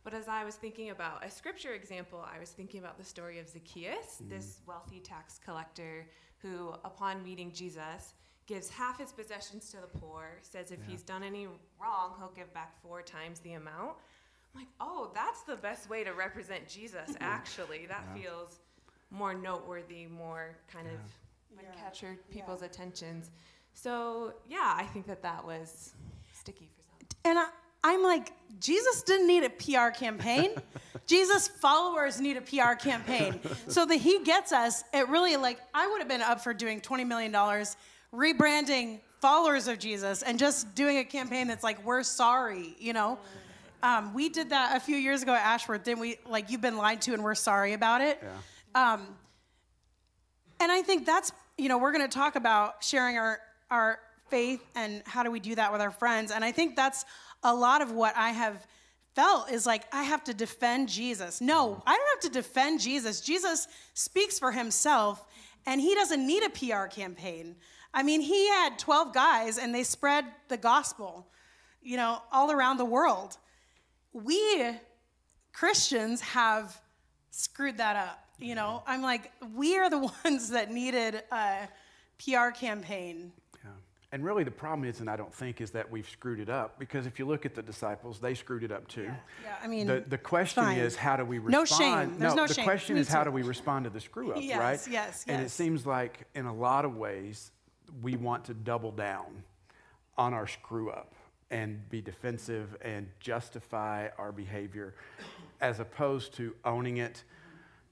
But 0.03 0.15
as 0.15 0.27
I 0.27 0.43
was 0.43 0.57
thinking 0.57 0.91
about 0.91 1.25
a 1.25 1.31
scripture 1.31 1.75
example, 1.75 2.25
I 2.35 2.41
was 2.41 2.51
thinking 2.51 2.81
about 2.81 2.99
the 2.99 3.05
story 3.05 3.39
of 3.39 3.49
Zacchaeus, 3.49 4.21
Mm. 4.23 4.31
this 4.31 4.61
wealthy 4.67 4.99
tax 4.99 5.39
collector 5.45 6.09
who, 6.39 6.71
upon 6.85 7.23
meeting 7.23 7.53
Jesus, 7.53 8.15
gives 8.47 8.69
half 8.69 8.99
his 8.99 9.13
possessions 9.13 9.71
to 9.71 9.77
the 9.77 9.99
poor, 10.01 10.39
says 10.43 10.73
if 10.73 10.83
he's 10.85 11.03
done 11.03 11.23
any 11.23 11.47
wrong, 11.81 12.15
he'll 12.19 12.33
give 12.35 12.53
back 12.53 12.75
four 12.83 13.01
times 13.01 13.39
the 13.41 13.53
amount. 13.53 13.97
I'm 14.53 14.61
like, 14.63 14.69
oh, 14.81 15.13
that's 15.15 15.43
the 15.43 15.55
best 15.55 15.89
way 15.89 16.03
to 16.03 16.13
represent 16.15 16.67
Jesus, 16.67 17.15
actually. 17.21 17.87
That 17.87 18.05
feels 18.13 18.59
more 19.13 19.35
noteworthy, 19.35 20.07
more 20.07 20.57
kind 20.67 20.89
of 20.89 20.95
would 21.57 21.65
Yeah. 21.65 21.73
capture 21.83 22.19
people's 22.31 22.63
attentions. 22.63 23.31
So, 23.73 24.35
yeah, 24.49 24.75
I 24.77 24.85
think 24.85 25.07
that 25.07 25.23
that 25.23 25.45
was 25.45 25.93
sticky 26.33 26.69
for 26.75 26.83
some. 26.83 27.09
And 27.25 27.39
I, 27.39 27.49
I'm 27.83 28.03
like, 28.03 28.33
Jesus 28.61 29.03
didn't 29.03 29.27
need 29.27 29.45
a 29.45 29.51
PR 29.51 29.91
campaign. 29.91 30.51
Jesus' 31.07 31.49
followers 31.49 32.21
need 32.21 32.37
a 32.37 32.41
PR 32.43 32.75
campaign. 32.75 33.41
So 33.69 33.87
the 33.87 33.97
He 33.97 34.23
Gets 34.23 34.53
Us, 34.53 34.85
it 34.93 35.09
really, 35.09 35.37
like, 35.37 35.59
I 35.75 35.87
would 35.87 35.99
have 35.99 36.09
been 36.09 36.21
up 36.23 36.41
for 36.43 36.53
doing 36.55 36.81
$20 36.81 37.07
million, 37.07 37.33
rebranding 38.13 39.01
followers 39.21 39.69
of 39.69 39.79
Jesus 39.79 40.23
and 40.23 40.39
just 40.39 40.75
doing 40.75 40.99
a 40.99 41.05
campaign 41.05 41.47
that's 41.49 41.65
like, 41.65 41.85
we're 41.85 42.03
sorry, 42.03 42.75
you 42.79 42.93
know? 42.93 43.19
Um, 43.83 44.13
we 44.15 44.29
did 44.29 44.51
that 44.51 44.77
a 44.77 44.81
few 44.81 44.97
years 44.97 45.23
ago 45.23 45.33
at 45.33 45.43
Ashworth, 45.43 45.85
didn't 45.85 46.01
we? 46.01 46.19
Like, 46.29 46.51
you've 46.51 46.61
been 46.61 46.77
lied 46.77 47.01
to 47.03 47.15
and 47.15 47.23
we're 47.25 47.35
sorry 47.35 47.73
about 47.73 48.03
it. 48.03 48.23
Yeah. 48.23 48.93
Um, 48.93 49.07
and 50.61 50.71
I 50.71 50.83
think 50.83 51.07
that's, 51.07 51.33
you 51.59 51.69
know, 51.69 51.79
we're 51.79 51.93
going 51.93 52.09
to 52.09 52.15
talk 52.15 52.37
about 52.37 52.85
sharing 52.85 53.17
our, 53.17 53.39
our 53.71 53.99
faith 54.29 54.65
and 54.75 55.03
how 55.07 55.23
do 55.23 55.31
we 55.31 55.41
do 55.41 55.55
that 55.55 55.73
with 55.73 55.81
our 55.81 55.91
friends. 55.91 56.31
And 56.31 56.45
I 56.45 56.53
think 56.53 56.77
that's 56.77 57.05
a 57.43 57.55
lot 57.55 57.83
of 57.83 57.93
what 57.93 58.17
I 58.17 58.31
have 58.31 58.67
felt 59.15 59.51
is 59.51 59.67
like, 59.67 59.85
I 59.93 60.05
have 60.05 60.23
to 60.25 60.35
defend 60.35 60.89
Jesus. 60.89 61.41
No, 61.41 61.83
I 61.87 61.97
don't 61.97 62.09
have 62.23 62.33
to 62.33 62.39
defend 62.39 62.81
Jesus. 62.81 63.21
Jesus 63.21 63.67
speaks 63.95 64.39
for 64.39 64.53
himself 64.53 65.27
and 65.67 65.81
he 65.81 65.95
doesn't 65.95 66.25
need 66.25 66.43
a 66.43 66.51
PR 66.51 66.87
campaign. 66.87 67.57
I 67.93 68.03
mean, 68.03 68.21
he 68.21 68.49
had 68.49 68.79
12 68.79 69.13
guys 69.13 69.59
and 69.59 69.75
they 69.75 69.83
spread 69.83 70.25
the 70.49 70.57
gospel, 70.57 71.27
you 71.83 71.97
know, 71.97 72.23
all 72.31 72.53
around 72.53 72.77
the 72.77 72.85
world. 72.85 73.37
We 74.13 74.77
Christians 75.53 76.21
have 76.21 76.81
screwed 77.31 77.79
that 77.79 77.97
up. 77.97 78.25
You 78.41 78.55
know, 78.55 78.83
I'm 78.87 79.03
like, 79.03 79.33
we 79.55 79.77
are 79.79 79.91
the 79.91 79.99
ones 80.25 80.51
that 80.51 80.71
needed 80.71 81.23
a 81.31 81.69
PR 82.19 82.51
campaign. 82.51 83.33
Yeah. 83.63 83.71
And 84.13 84.25
really, 84.25 84.45
the 84.45 84.51
problem 84.51 84.89
is, 84.89 85.01
and 85.01 85.11
I 85.11 85.17
don't 85.17 85.33
think, 85.33 85.61
is 85.61 85.71
that 85.73 85.91
we've 85.91 86.09
screwed 86.09 86.41
it 86.41 86.49
up 86.49 86.79
because 86.79 87.07
if 87.07 87.19
you 87.19 87.27
look 87.27 87.45
at 87.45 87.55
the 87.55 87.63
disciples, 87.63 88.19
they 88.19 88.35
screwed 88.35 88.65
it 88.65 88.73
up 88.73 88.89
too. 88.89 89.03
Yeah, 89.45 89.55
I 89.63 89.67
mean, 89.69 89.87
The, 89.87 90.05
the 90.09 90.19
question 90.19 90.65
fine. 90.65 90.79
is, 90.79 90.97
how 90.97 91.17
do 91.17 91.25
we 91.25 91.39
respond? 91.39 91.53
No 91.53 91.65
shame. 91.65 92.19
There's 92.19 92.35
no 92.35 92.47
the 92.47 92.55
shame. 92.55 92.65
question 92.65 92.95
Me 92.95 93.01
is, 93.03 93.09
how 93.09 93.25
do 93.25 93.31
we 93.31 93.43
respond 93.43 93.85
to 93.85 93.91
the 93.91 94.01
screw 94.01 94.33
up, 94.33 94.39
Yes, 94.41 94.59
right? 94.59 94.93
yes, 94.93 95.25
And 95.29 95.43
it 95.43 95.51
seems 95.51 95.87
like, 95.87 96.27
in 96.35 96.47
a 96.47 96.55
lot 96.55 96.85
of 96.85 96.97
ways, 96.97 97.53
we 98.03 98.17
want 98.17 98.45
to 98.47 98.55
double 98.55 98.93
down 98.93 99.43
on 100.17 100.33
our 100.35 100.47
screw 100.47 100.91
up 100.91 101.15
and 101.51 101.89
be 101.91 102.01
defensive 102.01 102.77
and 102.83 103.09
justify 103.19 104.09
our 104.19 104.31
behavior 104.31 104.95
as 105.61 105.81
opposed 105.81 106.33
to 106.35 106.55
owning 106.65 106.99
it, 106.99 107.25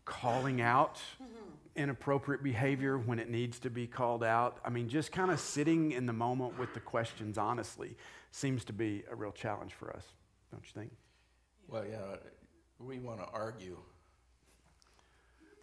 calling 0.08 0.60
out 0.60 1.00
Mm-hmm. 1.22 1.82
inappropriate 1.82 2.42
behavior 2.42 2.98
when 2.98 3.18
it 3.20 3.30
needs 3.30 3.60
to 3.60 3.70
be 3.70 3.86
called 3.86 4.24
out. 4.24 4.58
I 4.64 4.70
mean, 4.70 4.88
just 4.88 5.12
kind 5.12 5.30
of 5.30 5.38
sitting 5.38 5.92
in 5.92 6.06
the 6.06 6.12
moment 6.12 6.58
with 6.58 6.74
the 6.74 6.80
questions 6.80 7.38
honestly 7.38 7.96
seems 8.32 8.64
to 8.64 8.72
be 8.72 9.04
a 9.10 9.14
real 9.14 9.30
challenge 9.32 9.74
for 9.74 9.94
us, 9.94 10.04
don't 10.50 10.64
you 10.64 10.72
think? 10.80 10.92
Well, 11.68 11.84
yeah, 11.88 12.16
we 12.80 12.98
want 12.98 13.20
to 13.20 13.26
argue 13.32 13.78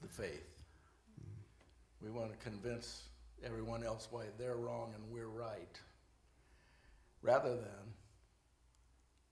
the 0.01 0.07
faith. 0.07 0.47
We 2.01 2.11
want 2.11 2.31
to 2.31 2.37
convince 2.37 3.03
everyone 3.43 3.83
else 3.83 4.07
why 4.11 4.25
they're 4.37 4.57
wrong 4.57 4.93
and 4.95 5.03
we're 5.11 5.27
right, 5.27 5.79
rather 7.21 7.55
than 7.55 7.93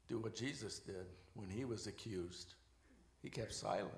do 0.07 0.17
what 0.17 0.35
Jesus 0.35 0.79
did 0.79 1.05
when 1.35 1.49
he 1.49 1.63
was 1.65 1.87
accused. 1.87 2.55
He 3.21 3.29
kept 3.29 3.53
silent. 3.53 3.91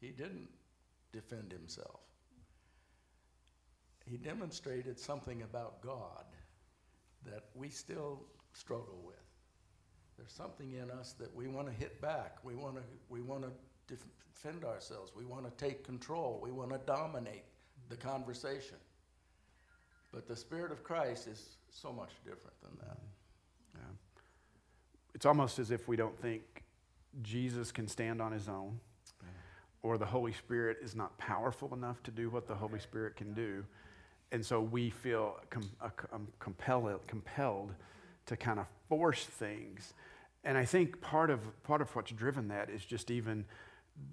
He 0.00 0.08
didn't 0.08 0.48
defend 1.12 1.52
himself. 1.52 2.00
He 4.06 4.16
demonstrated 4.16 4.98
something 4.98 5.42
about 5.42 5.82
God 5.82 6.24
that 7.26 7.44
we 7.54 7.68
still 7.68 8.22
struggle 8.52 9.00
with. 9.04 9.16
There's 10.16 10.32
something 10.32 10.72
in 10.72 10.90
us 10.90 11.12
that 11.14 11.34
we 11.34 11.46
want 11.46 11.68
to 11.68 11.72
hit 11.72 12.00
back. 12.00 12.38
We 12.42 12.54
want 12.54 12.76
to 12.76 12.82
we 13.08 13.20
want 13.20 13.42
to 13.42 13.50
defend 13.86 14.64
ourselves. 14.64 15.12
We 15.16 15.24
want 15.24 15.44
to 15.44 15.64
take 15.64 15.84
control. 15.84 16.40
We 16.42 16.50
want 16.50 16.70
to 16.70 16.80
dominate 16.86 17.44
the 17.88 17.96
conversation. 17.96 18.76
But 20.12 20.26
the 20.26 20.36
spirit 20.36 20.72
of 20.72 20.82
Christ 20.82 21.28
is 21.28 21.56
so 21.70 21.92
much 21.92 22.10
different 22.24 22.60
than 22.62 22.76
that. 22.80 22.98
Yeah. 23.74 23.80
It's 25.14 25.26
almost 25.26 25.58
as 25.58 25.70
if 25.70 25.86
we 25.86 25.96
don't 25.96 26.18
think 26.18 26.64
Jesus 27.22 27.70
can 27.70 27.86
stand 27.86 28.22
on 28.22 28.32
his 28.32 28.48
own 28.48 28.80
or 29.82 29.98
the 29.98 30.06
Holy 30.06 30.32
Spirit 30.32 30.78
is 30.82 30.94
not 30.94 31.16
powerful 31.18 31.72
enough 31.74 32.02
to 32.02 32.10
do 32.10 32.30
what 32.30 32.46
the 32.46 32.54
Holy 32.54 32.78
Spirit 32.78 33.16
can 33.16 33.32
do. 33.32 33.64
And 34.32 34.44
so 34.44 34.60
we 34.60 34.90
feel 34.90 35.36
com- 35.50 35.70
uh, 35.80 35.88
um, 36.12 36.28
compelled, 36.38 37.06
compelled 37.06 37.72
to 38.26 38.36
kind 38.36 38.58
of 38.58 38.66
force 38.88 39.24
things. 39.24 39.94
And 40.44 40.58
I 40.58 40.64
think 40.64 41.00
part 41.00 41.30
of, 41.30 41.40
part 41.62 41.80
of 41.80 41.94
what's 41.94 42.12
driven 42.12 42.48
that 42.48 42.70
is 42.70 42.84
just 42.84 43.10
even 43.10 43.44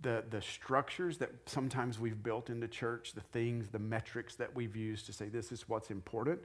the, 0.02 0.24
the 0.30 0.42
structures 0.42 1.18
that 1.18 1.32
sometimes 1.46 2.00
we've 2.00 2.22
built 2.22 2.50
into 2.50 2.68
church, 2.68 3.14
the 3.14 3.22
things, 3.22 3.68
the 3.68 3.80
metrics 3.80 4.36
that 4.36 4.56
we've 4.56 4.76
used 4.76 5.06
to 5.08 5.14
say 5.14 5.28
this 5.28 5.52
is 5.52 5.68
what's 5.68 5.92
important 5.92 6.40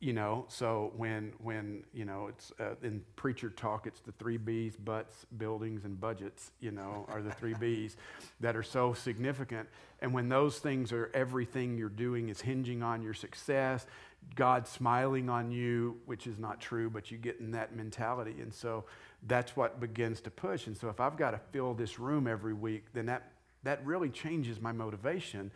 you 0.00 0.14
know 0.14 0.46
so 0.48 0.92
when 0.96 1.32
when 1.38 1.84
you 1.92 2.06
know 2.06 2.26
it's 2.26 2.52
uh, 2.58 2.74
in 2.82 3.02
preacher 3.16 3.50
talk 3.50 3.86
it's 3.86 4.00
the 4.00 4.12
three 4.12 4.38
b's 4.38 4.74
butts 4.74 5.26
buildings 5.36 5.84
and 5.84 6.00
budgets 6.00 6.52
you 6.58 6.70
know 6.70 7.04
are 7.08 7.20
the 7.20 7.30
three 7.32 7.54
b's 7.54 7.96
that 8.40 8.56
are 8.56 8.62
so 8.62 8.92
significant. 8.92 9.68
And 10.02 10.14
when 10.14 10.30
those 10.30 10.58
things 10.58 10.92
are 10.92 11.10
everything 11.12 11.76
you're 11.76 11.90
doing 11.90 12.30
is 12.30 12.40
hinging 12.40 12.82
on 12.82 13.02
your 13.02 13.14
success 13.14 13.86
god 14.34 14.66
smiling 14.66 15.28
on 15.28 15.50
you 15.50 15.98
which 16.06 16.26
is 16.26 16.38
not 16.38 16.60
true 16.60 16.88
but 16.88 17.10
you 17.10 17.18
get 17.18 17.38
in 17.40 17.50
that 17.52 17.76
mentality. 17.76 18.36
And 18.40 18.52
so 18.52 18.84
that's 19.26 19.54
what 19.56 19.80
begins 19.80 20.20
to 20.22 20.30
push. 20.30 20.66
And 20.66 20.76
so 20.76 20.88
if 20.88 21.00
i've 21.00 21.16
got 21.16 21.32
to 21.32 21.40
fill 21.52 21.74
this 21.74 21.98
room 21.98 22.26
every 22.26 22.54
week 22.54 22.86
then 22.94 23.06
that 23.06 23.32
that 23.62 23.84
really 23.84 24.08
changes 24.08 24.60
my 24.60 24.72
motivation 24.72 25.50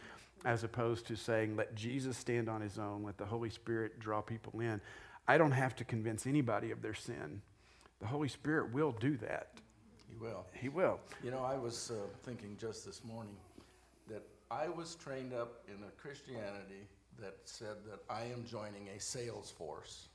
as 0.45 0.65
opposed 0.65 1.07
to 1.07 1.17
saying, 1.17 1.57
let 1.57 1.75
Jesus 1.75 2.17
stand 2.17 2.49
on 2.49 2.61
his 2.61 2.79
own, 2.79 3.03
let 3.03 3.17
the 3.17 3.25
Holy 3.25 3.51
Spirit 3.51 3.99
draw 3.99 4.21
people 4.21 4.61
in. 4.61 4.81
I 5.27 5.39
don't 5.39 5.53
have 5.53 5.75
to 5.77 5.85
convince 5.85 6.27
anybody 6.27 6.71
of 6.71 6.83
their 6.83 6.95
sin. 6.95 7.41
The 8.01 8.07
Holy 8.07 8.29
Spirit 8.29 8.73
will 8.73 8.93
do 8.93 9.17
that. 9.19 9.53
He 10.09 10.17
will. 10.17 10.45
He 10.53 10.69
will. 10.69 11.01
You 11.23 11.31
know, 11.31 11.43
I 11.43 11.57
was 11.57 11.91
uh, 11.91 12.07
thinking 12.25 12.57
just 12.61 12.85
this 12.85 13.03
morning 13.05 13.37
that 14.09 14.23
I 14.51 14.69
was 14.69 14.95
trained 14.97 15.33
up 15.33 15.63
in 15.69 15.83
a 15.83 15.91
Christianity 16.01 16.87
that 17.21 17.37
said 17.45 17.77
that 17.89 18.01
I 18.11 18.25
am 18.25 18.45
joining 18.45 18.89
a 18.89 19.01
sales 19.01 19.51
force. 19.51 20.09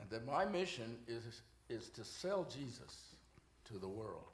And 0.00 0.10
that 0.10 0.26
my 0.26 0.44
mission 0.44 0.96
is, 1.08 1.42
is 1.68 1.88
to 1.90 2.04
sell 2.04 2.44
Jesus 2.44 3.16
to 3.64 3.78
the 3.78 3.88
world. 3.88 4.24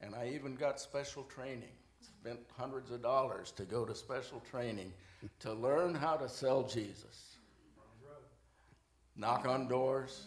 And 0.00 0.14
I 0.14 0.32
even 0.34 0.54
got 0.54 0.80
special 0.80 1.24
training, 1.24 1.72
spent 2.20 2.40
hundreds 2.54 2.90
of 2.90 3.00
dollars 3.00 3.50
to 3.50 3.62
go 3.62 3.86
to 3.86 3.94
special 3.94 4.42
training 4.50 4.92
to 5.38 5.54
learn 5.54 5.94
how 5.94 6.16
to 6.16 6.28
sell 6.28 6.62
Jesus. 6.62 7.38
Knock 9.16 9.46
on 9.46 9.68
doors, 9.68 10.26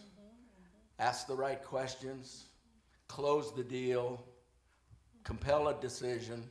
ask 0.98 1.28
the 1.28 1.34
right 1.34 1.62
questions, 1.62 2.46
close 3.06 3.54
the 3.54 3.62
deal, 3.62 4.20
compel 5.22 5.68
a 5.68 5.80
decision 5.80 6.42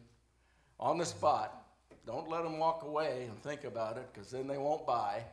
on 0.80 0.98
the 0.98 1.06
spot. 1.06 1.66
Don't 2.06 2.30
let 2.30 2.44
them 2.44 2.58
walk 2.58 2.84
away 2.84 3.28
and 3.30 3.38
think 3.44 3.66
about 3.66 3.98
it 3.98 4.08
because 4.14 4.32
then 4.32 4.48
they 4.48 4.58
won't 4.58 4.88
buy. 4.88 5.24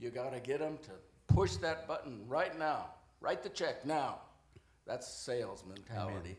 You 0.00 0.10
got 0.10 0.32
to 0.32 0.40
get 0.40 0.58
them 0.58 0.78
to 0.82 1.32
push 1.32 1.56
that 1.56 1.86
button 1.86 2.24
right 2.26 2.58
now. 2.58 2.86
Write 3.20 3.44
the 3.44 3.50
check 3.50 3.86
now. 3.86 4.18
That's 4.84 5.06
sales 5.06 5.62
mentality. 5.68 6.36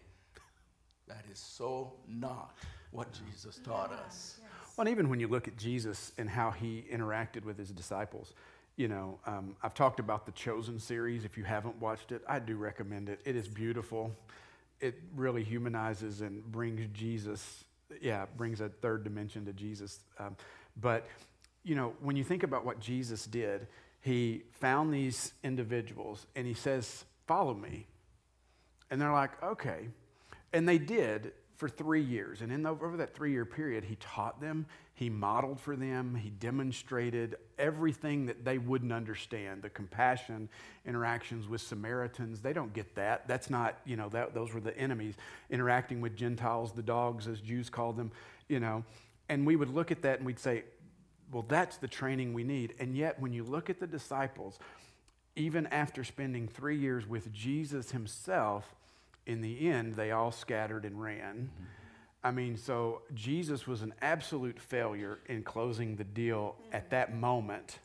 That 1.08 1.24
is 1.32 1.40
so 1.40 1.94
not 2.10 2.58
what 2.92 3.08
Jesus 3.12 3.60
taught 3.64 3.92
us. 3.92 4.40
Well, 4.76 4.88
and 4.88 4.92
even 4.92 5.10
when 5.10 5.20
you 5.20 5.28
look 5.28 5.48
at 5.48 5.58
Jesus 5.58 6.12
and 6.18 6.30
how 6.30 6.52
he 6.52 6.86
interacted 6.92 7.44
with 7.44 7.58
his 7.58 7.70
disciples, 7.72 8.34
you 8.78 8.88
know, 8.88 9.20
um, 9.26 9.56
I've 9.62 9.74
talked 9.74 10.00
about 10.00 10.26
the 10.26 10.32
Chosen 10.32 10.80
series. 10.80 11.26
If 11.26 11.38
you 11.38 11.44
haven't 11.44 11.80
watched 11.80 12.12
it, 12.12 12.22
I 12.28 12.40
do 12.40 12.56
recommend 12.56 13.10
it. 13.10 13.22
It 13.26 13.36
is 13.36 13.48
beautiful. 13.48 14.12
It 14.80 14.96
really 15.16 15.44
humanizes 15.44 16.22
and 16.22 16.44
brings 16.52 16.88
Jesus, 16.94 17.64
yeah, 18.02 18.26
brings 18.38 18.62
a 18.62 18.70
third 18.70 19.04
dimension 19.04 19.46
to 19.46 19.54
Jesus. 19.54 20.00
Um, 20.18 20.36
but, 20.80 21.08
you 21.64 21.76
know, 21.76 21.94
when 22.00 22.16
you 22.16 22.24
think 22.24 22.44
about 22.44 22.66
what 22.66 22.80
Jesus 22.80 23.26
did, 23.26 23.68
he 24.00 24.44
found 24.54 24.94
these 24.94 25.34
individuals 25.44 26.26
and 26.36 26.48
he 26.48 26.54
says, 26.54 27.06
Follow 27.28 27.54
me. 27.54 27.86
And 28.90 29.00
they're 29.00 29.12
like, 29.12 29.42
Okay. 29.44 29.90
And 30.54 30.68
they 30.68 30.80
did 30.80 31.34
for 31.62 31.70
three 31.70 32.02
years. 32.02 32.42
And 32.42 32.52
in 32.52 32.64
the, 32.64 32.72
over 32.72 32.98
that 32.98 33.14
three 33.14 33.34
year 33.34 33.46
period, 33.46 33.84
he 33.84 33.96
taught 34.00 34.42
them, 34.42 34.66
he 34.96 35.12
modeled 35.12 35.60
for 35.60 35.76
them, 35.76 36.16
he 36.16 36.32
demonstrated 36.32 37.36
everything 37.60 38.26
that 38.26 38.44
they 38.44 38.58
wouldn't 38.58 38.92
understand 38.92 39.62
the 39.62 39.70
compassion, 39.70 40.50
interactions 40.88 41.48
with 41.48 41.62
Samaritans. 41.62 42.42
They 42.42 42.52
don't 42.52 42.74
get 42.74 42.96
that. 42.96 43.28
That's 43.28 43.52
not, 43.52 43.78
you 43.86 43.96
know, 43.96 44.10
that, 44.10 44.34
those 44.34 44.56
were 44.56 44.60
the 44.60 44.76
enemies. 44.76 45.14
Interacting 45.52 46.02
with 46.02 46.16
Gentiles, 46.16 46.72
the 46.72 46.82
dogs, 46.82 47.28
as 47.28 47.40
Jews 47.40 47.70
called 47.70 47.96
them, 47.96 48.12
you 48.50 48.60
know. 48.60 48.84
And 49.30 49.46
we 49.46 49.56
would 49.56 49.70
look 49.70 49.92
at 49.92 50.02
that 50.02 50.18
and 50.18 50.26
we'd 50.26 50.40
say, 50.40 50.64
well, 51.32 51.46
that's 51.48 51.78
the 51.78 51.88
training 51.88 52.34
we 52.34 52.44
need. 52.44 52.74
And 52.80 52.98
yet, 52.98 53.20
when 53.20 53.34
you 53.34 53.44
look 53.44 53.70
at 53.70 53.80
the 53.80 53.86
disciples, 53.86 54.58
even 55.36 55.68
after 55.68 56.04
spending 56.04 56.48
three 56.48 56.80
years 56.80 57.08
with 57.08 57.32
Jesus 57.32 57.92
himself, 57.92 58.74
in 59.26 59.42
the 59.42 59.70
end, 59.70 59.96
they 59.96 60.12
all 60.12 60.32
scattered 60.32 60.86
and 60.86 61.02
ran. 61.02 61.50
Mm-hmm. 61.54 61.66
I 62.24 62.32
mean, 62.32 62.56
so 62.58 63.02
Jesus 63.14 63.66
was 63.66 63.82
an 63.82 63.94
absolute 64.02 64.60
failure 64.60 65.20
in 65.28 65.44
closing 65.44 65.96
the 65.96 66.04
deal 66.04 66.56
at 66.72 66.90
that 66.92 67.16
moment 67.16 67.80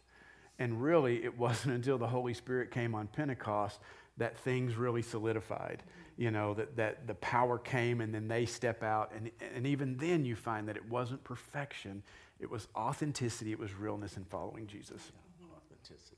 And 0.59 0.83
really, 0.83 1.23
it 1.25 1.37
wasn't 1.39 1.75
until 1.79 1.99
the 1.99 2.07
Holy 2.07 2.35
Spirit 2.35 2.71
came 2.71 2.95
on 2.95 3.09
Pentecost 3.09 3.81
that 4.19 4.37
things 4.39 4.77
really 4.77 5.03
solidified. 5.03 5.83
Mm-hmm. 5.83 6.23
You 6.23 6.31
know, 6.31 6.55
that, 6.55 6.77
that 6.77 7.07
the 7.07 7.15
power 7.17 7.59
came 7.59 8.01
and 8.01 8.15
then 8.15 8.29
they 8.29 8.47
step 8.47 8.83
out. 8.83 9.13
And, 9.15 9.31
and 9.55 9.67
even 9.67 9.97
then, 9.99 10.25
you 10.25 10.35
find 10.35 10.69
that 10.69 10.77
it 10.77 10.89
wasn't 10.89 11.23
perfection, 11.25 12.03
it 12.41 12.51
was 12.51 12.69
authenticity, 12.75 13.53
it 13.53 13.59
was 13.59 13.75
realness 13.75 14.17
in 14.17 14.25
following 14.25 14.67
Jesus. 14.67 15.13
Authenticity. 15.55 16.16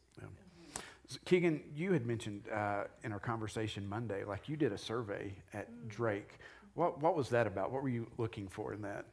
So, 1.09 1.19
Keegan, 1.25 1.63
you 1.75 1.93
had 1.93 2.07
mentioned 2.07 2.45
uh, 2.55 2.85
in 3.03 3.13
our 3.13 3.19
conversation 3.19 3.89
Monday, 3.89 4.25
like 4.25 4.49
you 4.49 4.57
did 4.57 4.73
a 4.73 4.79
survey 4.79 5.35
at 5.55 5.89
Drake. 5.89 6.39
What, 6.75 7.03
what 7.03 7.17
was 7.17 7.31
that 7.31 7.47
about? 7.47 7.73
What 7.73 7.83
were 7.83 7.89
you 7.89 8.07
looking 8.19 8.47
for 8.47 8.75
in 8.75 8.83
that? 8.83 9.07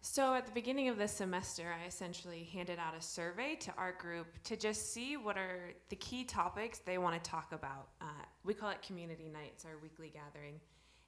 So 0.00 0.34
at 0.34 0.46
the 0.46 0.52
beginning 0.52 0.88
of 0.88 0.96
this 0.96 1.12
semester, 1.12 1.74
I 1.82 1.86
essentially 1.86 2.48
handed 2.52 2.78
out 2.78 2.94
a 2.96 3.02
survey 3.02 3.56
to 3.56 3.72
our 3.76 3.92
group 3.92 4.26
to 4.44 4.56
just 4.56 4.92
see 4.92 5.16
what 5.16 5.36
are 5.36 5.72
the 5.88 5.96
key 5.96 6.24
topics 6.24 6.78
they 6.78 6.98
want 6.98 7.22
to 7.22 7.30
talk 7.30 7.52
about. 7.52 7.88
Uh, 8.00 8.06
we 8.44 8.54
call 8.54 8.70
it 8.70 8.80
community 8.80 9.28
nights, 9.28 9.64
our 9.64 9.72
weekly 9.82 10.12
gathering. 10.12 10.54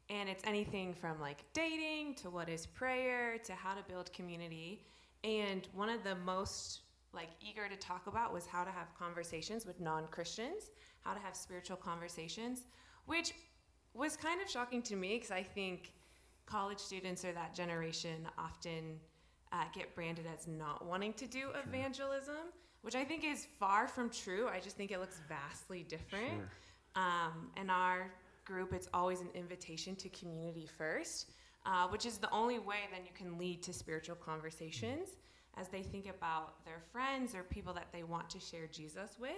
And 0.09 0.29
it's 0.29 0.43
anything 0.45 0.93
from 0.93 1.21
like 1.21 1.45
dating 1.53 2.15
to 2.17 2.31
what 2.31 2.49
is 2.49 2.67
prayer 2.67 3.39
to 3.45 3.53
how 3.55 3.75
to 3.75 3.83
build 3.89 4.13
community. 4.13 4.85
And 5.23 5.69
one 5.73 5.89
of 5.89 6.03
the 6.03 6.17
most 6.17 6.81
like 7.13 7.29
eager 7.41 7.69
to 7.69 7.77
talk 7.77 8.07
about 8.07 8.33
was 8.33 8.47
how 8.47 8.65
to 8.65 8.71
have 8.71 8.95
conversations 8.99 9.67
with 9.67 9.81
non-Christians, 9.81 10.71
how 11.01 11.13
to 11.15 11.21
have 11.21 11.35
spiritual 11.35 11.77
conversations, 11.77 12.67
which 13.07 13.33
was 13.95 14.17
kind 14.17 14.41
of 14.41 14.49
shocking 14.49 14.83
to 14.83 14.97
me 14.97 15.17
because 15.17 15.31
I 15.31 15.43
think 15.43 15.93
college 16.47 16.79
students 16.79 17.25
or 17.25 17.33
that 17.33 17.55
generation 17.55 18.29
often 18.39 19.01
uh, 19.53 19.65
get 19.75 19.95
branded 19.95 20.27
as 20.33 20.47
not 20.47 20.87
wanting 20.87 21.13
to 21.15 21.27
do 21.27 21.51
evangelism, 21.67 22.53
which 22.83 22.95
I 22.95 23.05
think 23.05 23.25
is 23.25 23.47
far 23.59 23.89
from 23.89 24.11
true. 24.11 24.49
I 24.49 24.61
just 24.61 24.77
think 24.77 24.93
it 24.93 25.01
looks 25.01 25.21
vastly 25.29 25.85
different. 25.89 26.29
Sure. 26.29 26.51
Um, 26.97 27.51
in 27.61 27.71
our 27.71 28.13
group, 28.45 28.73
it's 28.73 28.89
always 28.95 29.21
an 29.21 29.29
invitation 29.35 29.97
to 29.97 30.09
community 30.11 30.69
first, 30.79 31.31
uh, 31.67 31.89
which 31.89 32.07
is 32.07 32.19
the 32.19 32.31
only 32.31 32.59
way 32.59 32.79
then 32.93 33.03
you 33.05 33.13
can 33.15 33.39
lead 33.39 33.63
to 33.65 33.73
spiritual 33.73 34.17
conversations 34.17 35.11
as 35.61 35.69
they 35.69 35.83
think 35.83 36.09
about 36.09 36.65
their 36.65 36.81
friends 36.91 37.35
or 37.35 37.43
people 37.43 37.75
that 37.75 37.89
they 37.93 38.03
want 38.03 38.31
to 38.31 38.41
share 38.41 38.67
Jesus 38.67 39.17
with. 39.21 39.31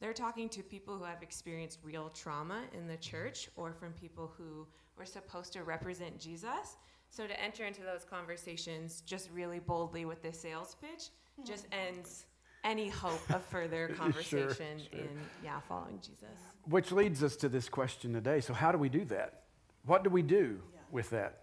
They're 0.00 0.14
talking 0.14 0.48
to 0.50 0.62
people 0.62 0.96
who 0.96 1.04
have 1.04 1.22
experienced 1.22 1.80
real 1.82 2.10
trauma 2.10 2.62
in 2.72 2.86
the 2.86 2.96
church 2.96 3.48
or 3.56 3.72
from 3.72 3.92
people 3.92 4.32
who 4.38 4.66
were 4.96 5.04
supposed 5.04 5.52
to 5.52 5.64
represent 5.64 6.18
Jesus. 6.18 6.76
So 7.10 7.26
to 7.26 7.42
enter 7.42 7.64
into 7.64 7.82
those 7.82 8.04
conversations 8.04 9.02
just 9.04 9.28
really 9.32 9.58
boldly 9.58 10.04
with 10.04 10.22
this 10.22 10.40
sales 10.40 10.76
pitch 10.80 11.10
just 11.44 11.66
ends 11.72 12.24
any 12.64 12.88
hope 12.88 13.30
of 13.30 13.42
further 13.44 13.88
conversation 13.96 14.78
sure. 14.78 15.00
in 15.00 15.08
yeah, 15.44 15.60
following 15.68 15.98
Jesus. 16.00 16.36
Which 16.68 16.92
leads 16.92 17.22
us 17.22 17.36
to 17.36 17.48
this 17.48 17.68
question 17.68 18.12
today. 18.12 18.40
So, 18.40 18.52
how 18.52 18.72
do 18.72 18.78
we 18.78 18.88
do 18.88 19.04
that? 19.06 19.42
What 19.84 20.04
do 20.04 20.10
we 20.10 20.22
do 20.22 20.60
with 20.90 21.10
that? 21.10 21.42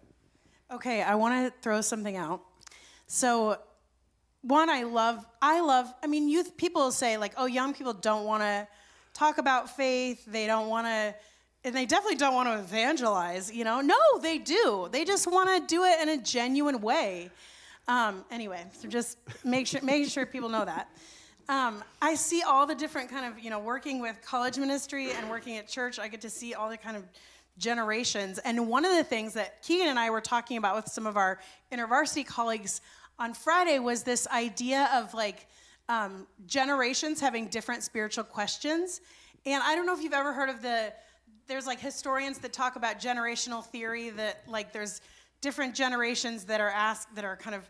Okay, 0.72 1.02
I 1.02 1.16
want 1.16 1.46
to 1.46 1.54
throw 1.62 1.82
something 1.82 2.18
out. 2.18 2.42
So, 3.08 3.58
one, 4.48 4.70
I 4.70 4.84
love, 4.84 5.26
I 5.42 5.62
love, 5.62 5.92
I 6.04 6.08
mean, 6.08 6.30
youth 6.30 6.56
people 6.56 6.92
say, 6.92 7.18
like, 7.18 7.34
oh, 7.38 7.48
young 7.48 7.74
people 7.74 7.94
don't 7.94 8.26
want 8.26 8.44
to 8.44 8.68
talk 9.14 9.40
about 9.40 9.76
faith. 9.76 10.24
They 10.26 10.46
don't 10.46 10.70
want 10.70 10.86
to, 10.86 11.16
and 11.64 11.76
they 11.76 11.86
definitely 11.86 12.18
don't 12.18 12.36
want 12.36 12.50
to 12.50 12.60
evangelize, 12.60 13.52
you 13.52 13.64
know? 13.64 13.82
No, 13.82 13.98
they 14.22 14.38
do. 14.38 14.88
They 14.92 15.04
just 15.04 15.26
want 15.26 15.50
to 15.50 15.66
do 15.68 15.84
it 15.84 16.00
in 16.02 16.10
a 16.10 16.18
genuine 16.22 16.80
way. 16.80 17.32
Um, 17.88 18.24
anyway, 18.30 18.64
so 18.80 18.88
just 18.88 19.18
make 19.44 19.66
sure, 19.66 19.82
making 19.82 20.10
sure 20.10 20.26
people 20.28 20.50
know 20.50 20.66
that. 20.66 20.90
Um, 21.50 21.84
I 22.02 22.16
see 22.16 22.44
all 22.44 22.68
the 22.68 22.76
different 22.76 23.10
kind 23.10 23.26
of, 23.26 23.44
you 23.44 23.50
know, 23.50 23.60
working 23.60 24.00
with 24.00 24.16
college 24.24 24.58
ministry 24.58 25.12
and 25.12 25.30
working 25.30 25.58
at 25.58 25.68
church, 25.68 25.98
I 25.98 26.08
get 26.08 26.22
to 26.22 26.30
see 26.30 26.54
all 26.54 26.70
the 26.70 26.78
kind 26.78 26.98
of 26.98 27.04
generations. 27.58 28.40
And 28.40 28.68
one 28.68 28.86
of 28.86 28.96
the 28.96 29.04
things 29.04 29.34
that 29.34 29.62
Keegan 29.64 29.88
and 29.88 29.98
I 29.98 30.10
were 30.10 30.22
talking 30.22 30.58
about 30.58 30.76
with 30.76 30.88
some 30.88 31.08
of 31.08 31.18
our 31.18 31.40
intervarsity 31.72 32.26
colleagues 32.26 32.82
on 33.18 33.34
Friday 33.34 33.80
was 33.80 34.04
this 34.04 34.28
idea 34.28 34.90
of 34.94 35.14
like 35.14 35.48
um, 35.88 36.28
generations 36.46 37.20
having 37.22 37.48
different 37.48 37.84
spiritual 37.84 38.24
questions. 38.24 39.02
And 39.46 39.62
I 39.64 39.76
don't 39.76 39.86
know 39.86 39.94
if 39.94 40.02
you've 40.02 40.14
ever 40.14 40.34
heard 40.34 40.50
of 40.50 40.62
the, 40.62 40.94
there's 41.48 41.68
like 41.68 41.80
historians 41.80 42.40
that 42.40 42.54
talk 42.54 42.76
about 42.76 43.00
generational 43.00 43.64
theory 43.64 44.10
that 44.12 44.44
like 44.48 44.74
there's 44.74 45.02
different 45.42 45.76
generations 45.76 46.46
that 46.46 46.60
are 46.60 46.72
asked, 46.72 47.14
that 47.16 47.24
are 47.24 47.38
kind 47.38 47.56
of 47.56 47.70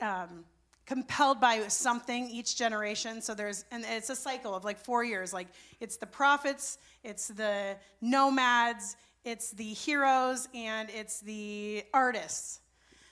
um, 0.00 0.44
compelled 0.86 1.40
by 1.40 1.66
something 1.68 2.28
each 2.28 2.56
generation. 2.56 3.22
So 3.22 3.34
there's, 3.34 3.64
and 3.70 3.84
it's 3.88 4.10
a 4.10 4.16
cycle 4.16 4.54
of 4.54 4.64
like 4.64 4.78
four 4.78 5.04
years. 5.04 5.32
Like 5.32 5.48
it's 5.80 5.96
the 5.96 6.06
prophets, 6.06 6.78
it's 7.02 7.28
the 7.28 7.76
nomads, 8.00 8.96
it's 9.24 9.50
the 9.52 9.64
heroes, 9.64 10.48
and 10.54 10.90
it's 10.90 11.20
the 11.20 11.84
artists. 11.94 12.60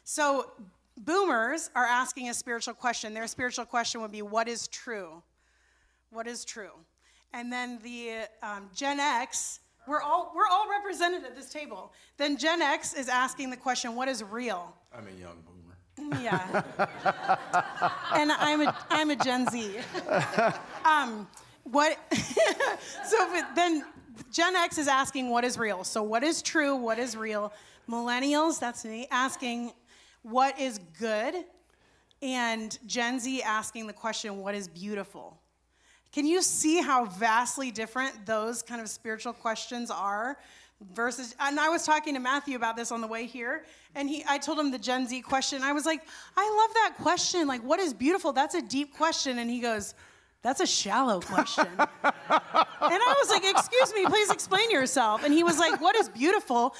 So 0.04 0.50
boomers 0.98 1.70
are 1.74 1.84
asking 1.84 2.28
a 2.28 2.34
spiritual 2.34 2.74
question. 2.74 3.14
Their 3.14 3.26
spiritual 3.26 3.64
question 3.64 4.00
would 4.00 4.12
be, 4.12 4.22
What 4.22 4.48
is 4.48 4.68
true? 4.68 5.22
What 6.10 6.26
is 6.26 6.44
true? 6.44 6.72
And 7.32 7.52
then 7.52 7.78
the 7.82 8.26
um, 8.42 8.70
Gen 8.74 9.00
X, 9.00 9.60
we're 9.86 10.00
all, 10.00 10.32
we're 10.34 10.46
all 10.50 10.68
represented 10.70 11.24
at 11.24 11.36
this 11.36 11.50
table. 11.50 11.92
Then 12.16 12.36
Gen 12.36 12.62
X 12.62 12.94
is 12.94 13.08
asking 13.08 13.50
the 13.50 13.56
question, 13.56 13.94
What 13.94 14.08
is 14.08 14.22
real? 14.22 14.74
I'm 14.96 15.06
a 15.06 15.20
young 15.20 15.42
boomer. 15.44 16.22
Yeah. 16.22 16.62
and 18.14 18.32
I'm 18.32 18.62
a, 18.62 18.76
I'm 18.90 19.10
a 19.10 19.16
Gen 19.16 19.48
Z. 19.50 19.76
um, 20.84 21.26
what, 21.64 21.98
so 23.06 23.30
but 23.32 23.54
then 23.54 23.84
Gen 24.32 24.56
X 24.56 24.78
is 24.78 24.88
asking 24.88 25.30
what 25.30 25.44
is 25.44 25.58
real. 25.58 25.84
So, 25.84 26.02
what 26.02 26.22
is 26.22 26.42
true? 26.42 26.76
What 26.76 26.98
is 26.98 27.16
real? 27.16 27.52
Millennials, 27.88 28.58
that's 28.58 28.84
me, 28.84 29.06
asking 29.10 29.72
what 30.30 30.58
is 30.58 30.78
good? 30.98 31.34
And 32.20 32.76
Gen 32.86 33.20
Z 33.20 33.42
asking 33.42 33.86
the 33.86 33.92
question, 33.92 34.38
what 34.38 34.54
is 34.54 34.68
beautiful? 34.68 35.38
Can 36.12 36.26
you 36.26 36.42
see 36.42 36.80
how 36.80 37.04
vastly 37.04 37.70
different 37.70 38.26
those 38.26 38.62
kind 38.62 38.80
of 38.80 38.88
spiritual 38.88 39.32
questions 39.32 39.90
are 39.90 40.38
versus 40.94 41.34
and 41.40 41.58
I 41.58 41.68
was 41.68 41.84
talking 41.84 42.14
to 42.14 42.20
Matthew 42.20 42.56
about 42.56 42.76
this 42.76 42.92
on 42.92 43.00
the 43.00 43.06
way 43.06 43.26
here 43.26 43.64
and 43.94 44.08
he 44.08 44.24
I 44.28 44.38
told 44.38 44.58
him 44.58 44.70
the 44.70 44.78
Gen 44.78 45.06
Z 45.06 45.20
question. 45.22 45.62
I 45.62 45.72
was 45.72 45.84
like, 45.84 46.02
"I 46.36 46.66
love 46.66 46.74
that 46.74 47.02
question. 47.02 47.46
Like 47.46 47.62
what 47.62 47.80
is 47.80 47.92
beautiful? 47.92 48.32
That's 48.32 48.54
a 48.54 48.62
deep 48.62 48.96
question." 48.96 49.38
And 49.38 49.50
he 49.50 49.60
goes, 49.60 49.94
"That's 50.42 50.60
a 50.60 50.66
shallow 50.66 51.20
question." 51.20 51.66
and 51.78 51.88
I 52.02 53.14
was 53.18 53.28
like, 53.28 53.44
"Excuse 53.44 53.92
me, 53.92 54.06
please 54.06 54.30
explain 54.30 54.70
yourself." 54.70 55.24
And 55.24 55.34
he 55.34 55.42
was 55.42 55.58
like, 55.58 55.80
"What 55.80 55.96
is 55.96 56.08
beautiful?" 56.08 56.74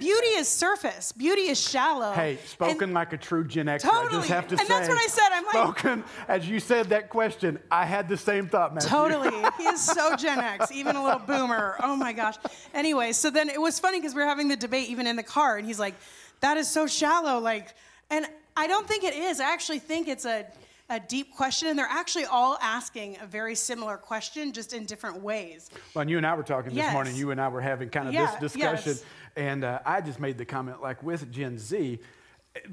Beauty 0.00 0.26
is 0.28 0.48
surface. 0.48 1.12
Beauty 1.12 1.42
is 1.42 1.60
shallow. 1.60 2.12
Hey, 2.12 2.38
spoken 2.46 2.84
and 2.84 2.94
like 2.94 3.12
a 3.12 3.16
true 3.16 3.44
Gen 3.46 3.68
X. 3.68 3.84
Totally. 3.84 4.06
I 4.06 4.10
just 4.10 4.28
have 4.28 4.48
to 4.48 4.54
and 4.58 4.66
say. 4.66 4.68
that's 4.68 4.88
what 4.88 4.98
I 4.98 5.06
said. 5.06 5.28
I'm 5.32 5.44
like, 5.44 5.52
spoken 5.54 6.04
as 6.26 6.48
you 6.48 6.58
said 6.58 6.88
that 6.88 7.10
question. 7.10 7.58
I 7.70 7.84
had 7.84 8.08
the 8.08 8.16
same 8.16 8.48
thought, 8.48 8.74
Matthew. 8.74 8.90
Totally. 8.90 9.28
He 9.58 9.64
is 9.64 9.84
so 9.84 10.14
Gen 10.16 10.38
X, 10.38 10.70
even 10.72 10.94
a 10.96 11.02
little 11.02 11.18
boomer. 11.18 11.76
Oh 11.82 11.96
my 11.96 12.12
gosh. 12.12 12.36
Anyway, 12.74 13.12
so 13.12 13.30
then 13.30 13.48
it 13.48 13.60
was 13.60 13.78
funny 13.80 13.98
because 13.98 14.14
we 14.14 14.20
were 14.20 14.28
having 14.28 14.48
the 14.48 14.56
debate 14.56 14.88
even 14.88 15.06
in 15.06 15.16
the 15.16 15.22
car, 15.22 15.56
and 15.56 15.66
he's 15.66 15.78
like, 15.80 15.94
"That 16.40 16.56
is 16.56 16.68
so 16.68 16.86
shallow." 16.86 17.38
Like, 17.40 17.74
and 18.10 18.26
I 18.56 18.66
don't 18.66 18.86
think 18.86 19.04
it 19.04 19.14
is. 19.14 19.40
I 19.40 19.52
actually 19.52 19.80
think 19.80 20.06
it's 20.06 20.24
a 20.24 20.46
a 20.90 20.98
deep 21.00 21.34
question, 21.34 21.68
and 21.68 21.78
they're 21.78 21.86
actually 21.88 22.24
all 22.24 22.56
asking 22.62 23.18
a 23.20 23.26
very 23.26 23.54
similar 23.54 23.96
question, 23.98 24.52
just 24.52 24.72
in 24.72 24.86
different 24.86 25.20
ways. 25.22 25.70
Well, 25.94 26.02
and 26.02 26.10
you 26.10 26.16
and 26.16 26.26
I 26.26 26.34
were 26.34 26.42
talking 26.42 26.70
this 26.70 26.78
Yes. 26.78 26.92
morning. 26.94 27.14
You 27.14 27.30
and 27.30 27.40
I 27.40 27.48
were 27.48 27.60
having 27.60 27.90
kind 27.90 28.08
of 28.08 28.14
Yeah, 28.14 28.26
this 28.40 28.52
discussion, 28.52 28.92
yes. 28.92 29.04
And 29.38 29.62
uh, 29.64 29.78
I 29.86 30.00
just 30.00 30.18
made 30.20 30.36
the 30.36 30.44
comment 30.44 30.82
like 30.82 31.02
with 31.02 31.30
Gen 31.32 31.58
Z, 31.58 32.00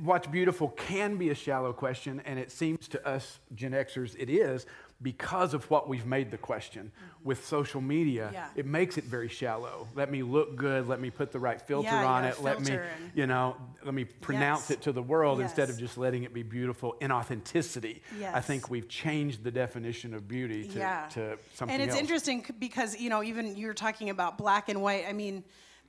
what's 0.03 0.25
beautiful 0.27 0.69
can 0.69 1.15
be 1.17 1.29
a 1.29 1.35
shallow 1.35 1.71
question, 1.73 2.21
and 2.25 2.39
it 2.39 2.51
seems 2.51 2.87
to 2.89 3.07
us 3.07 3.39
Gen 3.53 3.71
Xers 3.71 4.15
it 4.17 4.29
is 4.31 4.65
because 5.01 5.53
of 5.53 5.69
what 5.69 5.87
we've 5.89 6.05
made 6.05 6.31
the 6.31 6.37
question. 6.37 6.91
With 7.23 7.45
social 7.45 7.81
media, 7.81 8.25
Mm-hmm. 8.25 8.33
Yeah. 8.33 8.47
it 8.55 8.65
makes 8.65 8.97
it 8.97 9.03
very 9.03 9.27
shallow. 9.27 9.87
Let 9.93 10.09
me 10.11 10.23
look 10.23 10.55
good. 10.55 10.87
Let 10.87 10.99
me 11.01 11.09
put 11.11 11.31
the 11.31 11.39
right 11.39 11.61
filter 11.61 11.89
Yeah, 11.89 12.05
on 12.05 12.23
it. 12.23 12.41
Let 12.41 12.61
me, 12.61 12.71
and- 12.71 12.83
you 13.13 13.27
know, 13.27 13.57
let 13.83 13.93
me 13.93 14.05
pronounce 14.05 14.69
Yes. 14.69 14.71
it 14.77 14.81
to 14.83 14.91
the 14.91 15.03
world 15.03 15.39
instead 15.41 15.69
of 15.69 15.77
just 15.77 15.97
letting 15.97 16.23
it 16.23 16.33
be 16.33 16.43
beautiful 16.43 16.95
in 17.01 17.11
authenticity. 17.11 18.01
I 18.33 18.41
think 18.41 18.69
we've 18.71 18.87
changed 18.87 19.43
the 19.43 19.51
definition 19.51 20.13
of 20.15 20.27
beauty 20.27 20.67
to, 20.69 20.79
yeah. 20.79 21.07
to 21.13 21.37
something 21.53 21.73
And 21.73 21.83
it's 21.83 21.91
else. 21.93 22.01
interesting 22.01 22.45
because, 22.59 22.97
you 22.99 23.09
know, 23.11 23.21
even 23.21 23.55
you're 23.57 23.73
talking 23.73 24.09
about 24.09 24.37
black 24.37 24.69
and 24.69 24.81
white. 24.81 25.05
I 25.07 25.13
mean, 25.13 25.43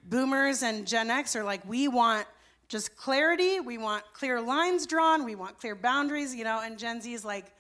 boomers 0.09 0.62
and 0.62 0.87
Gen 0.87 1.11
X 1.11 1.37
are 1.37 1.45
like, 1.45 1.66
we 1.69 1.88
want 1.88 2.27
just 2.69 2.97
clarity. 2.97 3.61
We 3.61 3.79
want 3.79 4.05
clear 4.12 4.40
lines 4.40 4.87
drawn. 4.87 5.25
We 5.25 5.35
want 5.35 5.59
clear 5.59 5.75
boundaries, 5.75 6.35
you 6.35 6.45
know, 6.45 6.61
and 6.62 6.79
Gen 6.79 7.01
Z 7.01 7.12
is 7.12 7.25
like, 7.25 7.53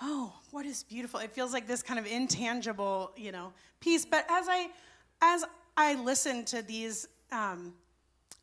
oh, 0.00 0.32
what 0.50 0.66
is 0.66 0.82
beautiful. 0.82 1.20
It 1.20 1.32
feels 1.32 1.52
like 1.52 1.66
this 1.66 1.82
kind 1.82 1.98
of 1.98 2.06
intangible, 2.06 3.12
you 3.16 3.32
know, 3.32 3.52
piece. 3.80 4.04
But 4.04 4.26
as 4.30 4.46
I, 4.48 4.68
as 5.20 5.44
I 5.76 5.94
listened 5.94 6.46
to 6.48 6.62
these 6.62 7.08
um, 7.30 7.74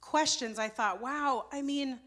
questions, 0.01 0.59
I 0.59 0.67
thought, 0.67 1.01
wow, 1.01 1.45
I 1.51 1.61
mean, 1.61 1.99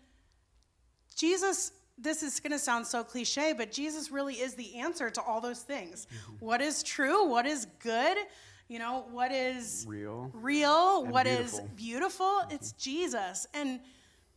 Jesus 1.16 1.72
this 1.98 2.22
is 2.22 2.40
going 2.40 2.52
to 2.52 2.58
sound 2.58 2.86
so 2.86 3.04
cliche, 3.04 3.52
but 3.56 3.70
Jesus 3.70 4.10
really 4.10 4.34
is 4.34 4.54
the 4.54 4.76
answer 4.76 5.10
to 5.10 5.22
all 5.22 5.40
those 5.40 5.60
things. 5.60 6.06
What 6.40 6.60
is 6.60 6.82
true? 6.82 7.28
What 7.28 7.46
is 7.46 7.66
good? 7.78 8.16
You 8.72 8.78
know, 8.78 9.04
what 9.10 9.32
is 9.32 9.84
Real. 9.86 10.30
real? 10.32 11.04
What 11.04 11.26
is 11.26 11.60
beautiful. 11.76 11.76
beautiful? 11.76 12.40
It's 12.48 12.72
Jesus. 12.72 13.46
And 13.52 13.80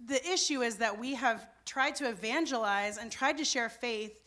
the 0.06 0.22
issue 0.30 0.62
is 0.62 0.76
that 0.80 1.00
we 1.00 1.14
have 1.14 1.48
tried 1.64 1.96
to 1.96 2.10
evangelize 2.10 2.98
and 2.98 3.10
tried 3.10 3.38
to 3.38 3.46
share 3.46 3.70
faith 3.70 4.20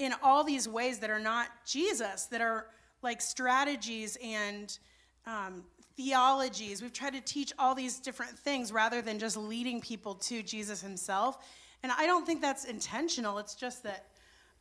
in 0.00 0.12
all 0.24 0.42
these 0.42 0.68
ways 0.68 0.98
that 0.98 1.10
are 1.10 1.20
not 1.20 1.50
Jesus, 1.64 2.24
that 2.32 2.40
are 2.40 2.66
like 3.00 3.20
strategies 3.20 4.18
and 4.20 4.76
um, 5.24 5.62
theologies. 5.96 6.82
We've 6.82 6.92
tried 6.92 7.12
to 7.12 7.20
teach 7.20 7.52
all 7.56 7.76
these 7.76 8.00
different 8.00 8.36
things 8.36 8.72
rather 8.72 9.02
than 9.02 9.20
just 9.20 9.36
leading 9.36 9.80
people 9.80 10.16
to 10.16 10.42
Jesus 10.42 10.82
himself. 10.82 11.46
And 11.84 11.92
I 11.92 12.06
don't 12.06 12.26
think 12.26 12.40
that's 12.40 12.64
intentional. 12.64 13.38
It's 13.38 13.54
just 13.54 13.84
that, 13.84 14.06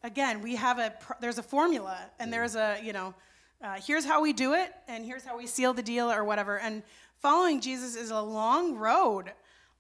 again, 0.03 0.39
we 0.43 0.55
have 0.55 0.77
a, 0.77 0.93
pr- 0.99 1.13
there's 1.19 1.39
a 1.39 1.43
formula 1.43 1.97
and 2.19 2.31
there's 2.31 2.55
a, 2.55 2.79
you 2.83 2.93
know, 2.93 3.15
uh, 3.63 3.75
here's 3.85 4.05
how 4.05 4.21
we 4.21 4.33
do 4.33 4.53
it 4.53 4.73
and 4.87 5.05
here's 5.05 5.23
how 5.23 5.37
we 5.37 5.47
seal 5.47 5.73
the 5.73 5.81
deal 5.83 6.11
or 6.11 6.23
whatever. 6.23 6.59
And 6.59 6.83
following 7.19 7.61
Jesus 7.61 7.95
is 7.95 8.11
a 8.11 8.21
long 8.21 8.75
road. 8.75 9.31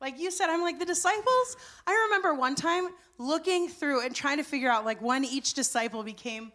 Like 0.01 0.19
you 0.19 0.31
said, 0.31 0.49
I'm 0.49 0.61
like 0.61 0.79
the 0.79 0.85
disciples. 0.85 1.57
I 1.85 2.05
remember 2.07 2.33
one 2.33 2.55
time 2.55 2.89
looking 3.17 3.67
through 3.69 4.01
and 4.05 4.15
trying 4.15 4.37
to 4.37 4.43
figure 4.43 4.69
out 4.69 4.85
like 4.85 5.01
when 5.01 5.23
each 5.25 5.53
disciple 5.53 6.03
became 6.03 6.51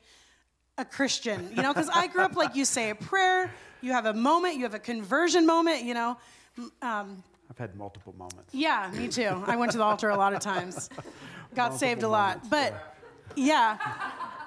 a 0.77 0.85
Christian, 0.85 1.51
you 1.55 1.62
know, 1.62 1.73
because 1.73 1.88
I 1.93 2.07
grew 2.07 2.23
up 2.23 2.37
like 2.37 2.55
you 2.55 2.64
say 2.64 2.91
a 2.91 2.95
prayer, 2.95 3.51
you 3.81 3.93
have 3.93 4.07
a 4.07 4.14
moment, 4.14 4.57
you 4.57 4.62
have 4.62 4.75
a 4.75 4.79
conversion 4.79 5.45
moment, 5.47 5.83
you 5.85 5.95
know. 5.95 6.17
Um, 6.83 7.23
I've 7.51 7.59
had 7.59 7.75
multiple 7.77 8.14
moments. 8.19 8.53
yeah, 8.55 8.91
me 8.95 9.09
too. 9.09 9.43
I 9.47 9.57
went 9.57 9.73
to 9.73 9.79
the 9.79 9.85
altar 9.85 10.11
a 10.11 10.17
lot 10.17 10.35
of 10.35 10.41
times, 10.41 10.88
got 11.55 11.75
saved 11.79 12.03
a 12.03 12.09
Multiple 12.09 12.11
lot. 12.11 12.37
moments, 12.45 12.49
But 12.51 12.97
yeah, 13.37 13.79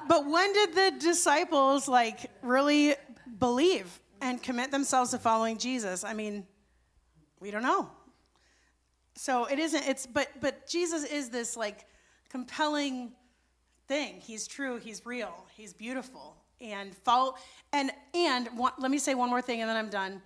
but 0.08 0.30
when 0.30 0.54
did 0.54 0.76
the 0.76 0.94
disciples 1.00 1.88
like 1.88 2.32
really 2.42 2.96
believe 3.40 4.00
and 4.22 4.42
commit 4.42 4.72
themselves 4.72 5.12
to 5.12 5.18
following 5.18 5.58
Jesus? 5.58 6.04
I 6.04 6.14
mean, 6.14 6.46
we 7.40 7.52
don't 7.52 7.64
know. 7.64 7.90
So 9.16 9.46
it 9.46 9.60
isn't. 9.60 9.88
It's 9.88 10.06
but 10.06 10.30
but 10.40 10.68
Jesus 10.68 11.04
is 11.04 11.30
this 11.30 11.58
like 11.58 11.86
compelling 12.30 13.12
thing. 13.88 14.22
He's 14.22 14.48
true. 14.48 14.78
He's 14.78 15.06
real. 15.06 15.46
He's 15.56 15.74
beautiful. 15.74 16.38
And 16.60 16.96
follow. 16.96 17.36
And 17.74 17.92
and 18.14 18.48
one, 18.58 18.74
let 18.80 18.92
me 18.92 19.00
say 19.00 19.16
one 19.16 19.30
more 19.30 19.42
thing, 19.42 19.62
and 19.62 19.70
then 19.70 19.78
I'm 19.78 19.90
done. 19.90 20.22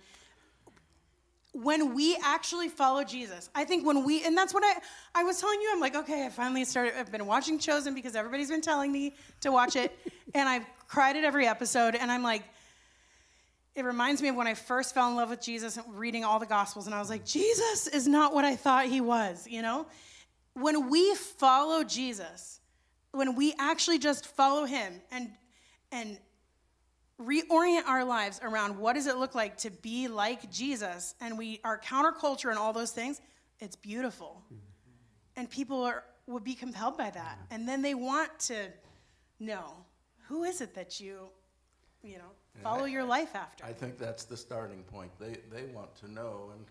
When 1.62 1.94
we 1.94 2.18
actually 2.22 2.68
follow 2.68 3.02
Jesus, 3.02 3.48
I 3.54 3.64
think 3.64 3.86
when 3.86 4.04
we, 4.04 4.24
and 4.24 4.36
that's 4.36 4.52
what 4.52 4.62
I, 4.62 4.74
I 5.14 5.24
was 5.24 5.40
telling 5.40 5.60
you, 5.60 5.70
I'm 5.72 5.80
like, 5.80 5.96
okay, 5.96 6.26
I 6.26 6.28
finally 6.28 6.64
started, 6.66 6.92
I've 6.98 7.10
been 7.10 7.26
watching 7.26 7.58
Chosen 7.58 7.94
because 7.94 8.14
everybody's 8.14 8.50
been 8.50 8.60
telling 8.60 8.92
me 8.92 9.14
to 9.40 9.50
watch 9.50 9.74
it, 9.74 9.98
and 10.34 10.48
I've 10.48 10.66
cried 10.86 11.16
at 11.16 11.24
every 11.24 11.46
episode, 11.46 11.94
and 11.94 12.12
I'm 12.12 12.22
like, 12.22 12.42
it 13.74 13.84
reminds 13.84 14.20
me 14.20 14.28
of 14.28 14.36
when 14.36 14.46
I 14.46 14.54
first 14.54 14.92
fell 14.92 15.08
in 15.08 15.16
love 15.16 15.30
with 15.30 15.40
Jesus 15.40 15.78
and 15.78 15.98
reading 15.98 16.24
all 16.24 16.38
the 16.38 16.46
Gospels, 16.46 16.86
and 16.86 16.94
I 16.94 16.98
was 16.98 17.08
like, 17.08 17.24
Jesus 17.24 17.86
is 17.86 18.06
not 18.06 18.34
what 18.34 18.44
I 18.44 18.54
thought 18.54 18.86
he 18.86 19.00
was, 19.00 19.46
you 19.48 19.62
know? 19.62 19.86
When 20.54 20.90
we 20.90 21.14
follow 21.14 21.84
Jesus, 21.84 22.60
when 23.12 23.34
we 23.34 23.54
actually 23.58 23.98
just 23.98 24.26
follow 24.26 24.64
him 24.66 25.00
and 25.10 25.30
and 25.92 26.18
reorient 27.20 27.86
our 27.86 28.04
lives 28.04 28.40
around 28.42 28.76
what 28.78 28.94
does 28.94 29.06
it 29.06 29.16
look 29.16 29.34
like 29.34 29.56
to 29.58 29.70
be 29.70 30.08
like 30.08 30.50
Jesus 30.50 31.14
and 31.20 31.38
we 31.38 31.60
are 31.64 31.78
counterculture 31.78 32.50
and 32.50 32.58
all 32.58 32.72
those 32.72 32.92
things, 32.92 33.20
it's 33.58 33.76
beautiful. 33.76 34.42
And 35.36 35.48
people 35.48 35.82
are 35.82 36.04
would 36.26 36.44
be 36.44 36.54
compelled 36.54 36.98
by 36.98 37.10
that. 37.10 37.38
And 37.50 37.68
then 37.68 37.82
they 37.82 37.94
want 37.94 38.36
to 38.40 38.68
know 39.38 39.76
who 40.28 40.44
is 40.44 40.60
it 40.60 40.74
that 40.74 40.98
you, 40.98 41.28
you 42.02 42.18
know, 42.18 42.32
follow 42.62 42.84
your 42.84 43.04
life 43.04 43.34
after. 43.34 43.64
I 43.64 43.72
think 43.72 43.96
that's 43.96 44.24
the 44.24 44.36
starting 44.36 44.82
point. 44.82 45.12
They, 45.20 45.36
they 45.52 45.66
want 45.66 45.94
to 45.96 46.10
know, 46.10 46.50
and 46.52 46.64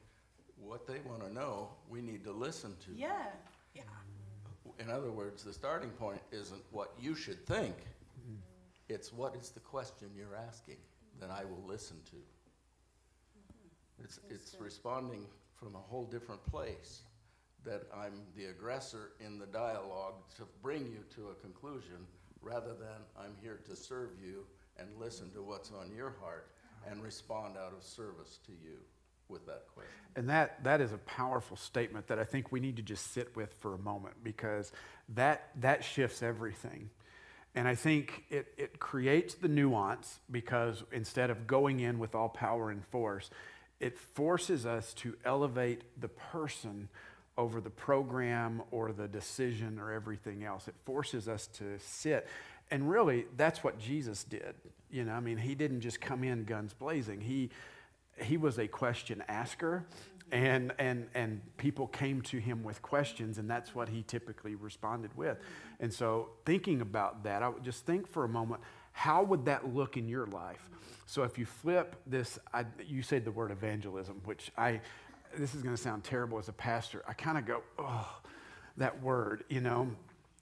what 0.60 0.86
they 0.86 0.99
want 1.08 1.23
to 1.23 1.34
know, 1.34 1.69
we 1.89 2.01
need 2.01 2.23
to 2.25 2.31
listen 2.31 2.75
to. 2.86 2.91
yeah. 2.95 3.27
Yeah. 3.73 3.84
In 4.79 4.89
other 4.89 5.12
words, 5.12 5.43
the 5.43 5.53
starting 5.53 5.89
point 5.91 6.21
isn't 6.31 6.62
what 6.71 6.93
you 6.99 7.15
should 7.15 7.45
think. 7.45 7.75
It's 8.89 9.12
what 9.12 9.36
is 9.36 9.50
the 9.50 9.60
question 9.60 10.10
you're 10.15 10.36
asking 10.48 10.78
that 11.19 11.30
I 11.30 11.43
will 11.45 11.63
listen 11.67 11.98
to. 12.12 12.15
Mm-hmm. 12.15 14.04
It's, 14.04 14.19
it's 14.30 14.56
responding 14.60 15.26
from 15.56 15.76
a 15.76 15.80
whole 15.80 16.06
different 16.06 16.45
place. 16.45 17.02
That 17.63 17.84
I'm 17.95 18.21
the 18.36 18.45
aggressor 18.45 19.13
in 19.19 19.39
the 19.39 19.48
dialogue 19.48 20.13
to 20.38 20.43
bring 20.62 20.86
you 20.86 21.00
to 21.15 21.30
a 21.30 21.34
conclusion 21.36 22.06
rather 22.41 22.76
than 22.76 23.02
I'm 23.19 23.36
here 23.41 23.60
to 23.67 23.76
serve 23.76 24.12
you 24.24 24.45
and 24.78 24.88
listen 25.00 25.32
to 25.32 25.41
what's 25.41 25.71
on 25.71 25.91
your 25.95 26.13
heart 26.21 26.52
and 26.88 27.02
respond 27.02 27.56
out 27.58 27.74
of 27.76 27.84
service 27.84 28.39
to 28.45 28.52
you 28.52 28.78
with 29.30 29.45
that 29.48 29.63
question. 29.74 29.91
And 30.15 30.30
that, 30.30 30.63
that 30.63 30.80
is 30.80 30.91
a 30.91 31.00
powerful 31.00 31.58
statement 31.58 32.08
that 32.08 32.19
I 32.19 32.24
think 32.24 32.52
we 32.52 32.60
need 32.60 32.76
to 32.76 32.84
just 32.84 33.13
sit 33.13 33.36
with 33.36 33.54
for 33.56 33.74
a 33.74 33.80
moment 33.80 34.15
because 34.24 34.71
that, 35.15 35.50
that 35.62 35.84
shifts 35.84 36.21
everything. 36.21 36.91
And 37.56 37.68
I 37.68 37.76
think 37.76 38.26
it, 38.30 38.54
it 38.58 38.80
creates 38.80 39.36
the 39.36 39.48
nuance 39.48 40.20
because 40.30 40.84
instead 40.91 41.30
of 41.30 41.48
going 41.48 41.80
in 41.80 42.00
with 42.00 42.13
all 42.13 42.28
power 42.28 42.70
and 42.70 42.84
force, 42.86 43.30
it 43.80 43.98
forces 43.98 44.65
us 44.65 44.94
to 44.96 45.15
elevate 45.24 45.84
the 46.00 46.10
person 46.10 46.89
over 47.38 47.62
the 47.62 47.70
program 47.70 48.62
or 48.72 48.91
the 48.91 49.08
decision 49.08 49.80
or 49.80 49.91
everything 49.91 50.44
else. 50.44 50.68
It 50.68 50.76
forces 50.84 51.28
us 51.28 51.48
to 51.48 51.78
sit. 51.80 52.28
And 52.72 52.89
really, 52.89 53.26
that's 53.38 53.63
what 53.63 53.80
Jesus 53.80 54.24
did. 54.24 54.56
You 54.91 55.06
know, 55.06 55.13
I 55.13 55.20
mean, 55.20 55.38
he 55.38 55.56
didn't 55.56 55.82
just 55.82 56.02
come 56.02 56.24
in 56.24 56.44
guns 56.46 56.74
blazing. 56.74 57.22
He, 57.22 57.50
he 58.18 58.38
was 58.38 58.58
a 58.58 58.68
question 58.68 59.24
asker 59.28 59.86
and, 60.32 60.74
and, 60.80 61.08
and 61.14 61.42
people 61.58 61.88
came 61.88 62.22
to 62.24 62.40
him 62.40 62.64
with 62.64 62.82
questions 62.82 63.38
and 63.38 63.50
that's 63.50 63.76
what 63.76 63.90
he 63.90 64.04
typically 64.04 64.56
responded 64.56 65.16
with. 65.16 65.38
And 65.80 65.94
so 65.94 66.30
thinking 66.46 66.82
about 66.82 67.24
that 67.24 67.44
i 67.44 67.50
would 67.50 67.64
just 67.64 67.86
think 67.86 68.08
for 68.08 68.24
a 68.24 68.30
moment 68.30 68.62
how 68.92 69.24
would 69.24 69.46
that 69.46 69.74
look 69.76 69.98
in 69.98 70.08
your 70.08 70.26
life? 70.28 70.70
So 71.06 71.24
if 71.24 71.38
you 71.38 71.46
flip 71.46 71.98
this 72.08 72.40
I, 72.54 72.66
you 72.88 73.02
said 73.02 73.26
the 73.26 73.32
word 73.32 73.52
evangelism 73.52 74.22
which 74.26 74.52
i 74.58 74.82
this 75.38 75.54
is 75.54 75.62
going 75.62 75.76
to 75.76 75.82
sound 75.82 76.06
terrible 76.06 76.40
as 76.40 76.48
a 76.48 76.54
pastor. 76.54 77.04
I 77.08 77.14
kind 77.14 77.38
of 77.38 77.46
go 77.46 77.62
oh 77.78 78.22
that 78.78 79.02
word 79.02 79.44
you 79.50 79.62
know 79.62 79.90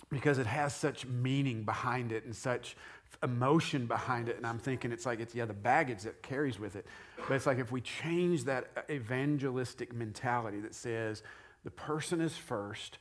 because 0.10 0.38
it 0.38 0.46
has 0.46 0.76
such 0.76 1.06
meaning 1.08 1.64
behind 1.64 2.12
it 2.12 2.26
and 2.26 2.36
such 2.36 2.76
emotion 3.22 3.86
behind 3.86 4.28
it 4.28 4.38
and 4.38 4.46
i'm 4.46 4.60
thinking 4.60 4.92
it's 4.92 5.06
like 5.06 5.20
it's 5.20 5.36
yeah 5.36 5.46
the 5.46 5.54
baggage 5.54 6.02
that 6.04 6.22
carries 6.24 6.60
with 6.60 6.76
it. 6.76 6.86
But 7.28 7.36
it's 7.36 7.46
like 7.46 7.60
if 7.60 7.72
we 7.72 7.82
change 7.82 8.46
that 8.46 8.86
evangelistic 8.90 9.94
mentality 9.94 10.60
that 10.62 10.76
says 10.76 11.24
the 11.64 11.72
person 11.72 12.22
is 12.22 12.36
first 12.36 12.98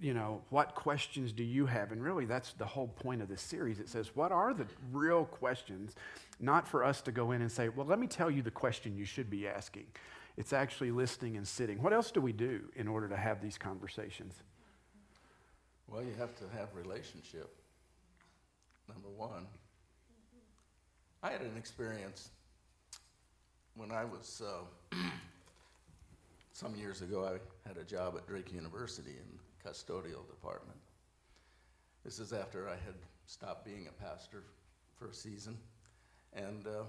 you 0.00 0.12
know 0.12 0.42
what 0.50 0.74
questions 0.74 1.32
do 1.32 1.44
you 1.44 1.66
have? 1.66 1.92
And 1.92 2.02
really 2.02 2.24
that's 2.24 2.52
the 2.54 2.66
whole 2.66 2.88
point 2.88 3.22
of 3.22 3.28
this 3.28 3.40
series. 3.40 3.78
It 3.78 3.88
says 3.88 4.10
what 4.14 4.32
are 4.32 4.52
the 4.52 4.66
real 4.92 5.24
questions? 5.24 5.94
Not 6.40 6.66
for 6.66 6.84
us 6.84 7.00
to 7.02 7.12
go 7.12 7.32
in 7.32 7.40
and 7.40 7.50
say 7.50 7.68
well 7.68 7.86
let 7.86 7.98
me 7.98 8.06
tell 8.06 8.30
you 8.30 8.42
the 8.42 8.50
question 8.50 8.96
you 8.96 9.04
should 9.04 9.30
be 9.30 9.48
asking. 9.48 9.86
It's 10.36 10.52
actually 10.52 10.90
listening 10.90 11.36
and 11.36 11.46
sitting. 11.46 11.80
What 11.80 11.92
else 11.92 12.10
do 12.10 12.20
we 12.20 12.32
do 12.32 12.62
in 12.74 12.88
order 12.88 13.08
to 13.08 13.16
have 13.16 13.40
these 13.40 13.56
conversations? 13.56 14.42
Well, 15.86 16.02
you 16.02 16.14
have 16.18 16.34
to 16.36 16.44
have 16.56 16.74
relationship. 16.74 17.54
Number 18.88 19.08
one. 19.08 19.46
I 21.22 21.30
had 21.30 21.40
an 21.40 21.56
experience 21.56 22.30
when 23.74 23.90
I 23.90 24.04
was 24.04 24.42
uh, 24.44 24.96
some 26.52 26.74
years 26.76 27.00
ago. 27.00 27.24
I 27.24 27.68
had 27.68 27.78
a 27.78 27.84
job 27.84 28.14
at 28.16 28.26
Drake 28.26 28.52
University 28.52 29.12
in 29.12 29.38
the 29.38 29.68
custodial 29.70 30.26
department. 30.28 30.78
This 32.04 32.18
is 32.18 32.34
after 32.34 32.68
I 32.68 32.72
had 32.72 32.94
stopped 33.26 33.64
being 33.64 33.88
a 33.88 34.04
pastor 34.04 34.42
for 34.98 35.08
a 35.08 35.14
season, 35.14 35.56
and 36.34 36.66
uh, 36.66 36.84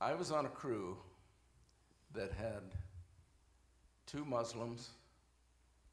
I 0.00 0.14
was 0.14 0.30
on 0.30 0.46
a 0.46 0.50
crew 0.50 0.96
that 2.14 2.32
had 2.32 2.62
two 4.06 4.24
Muslims 4.24 4.88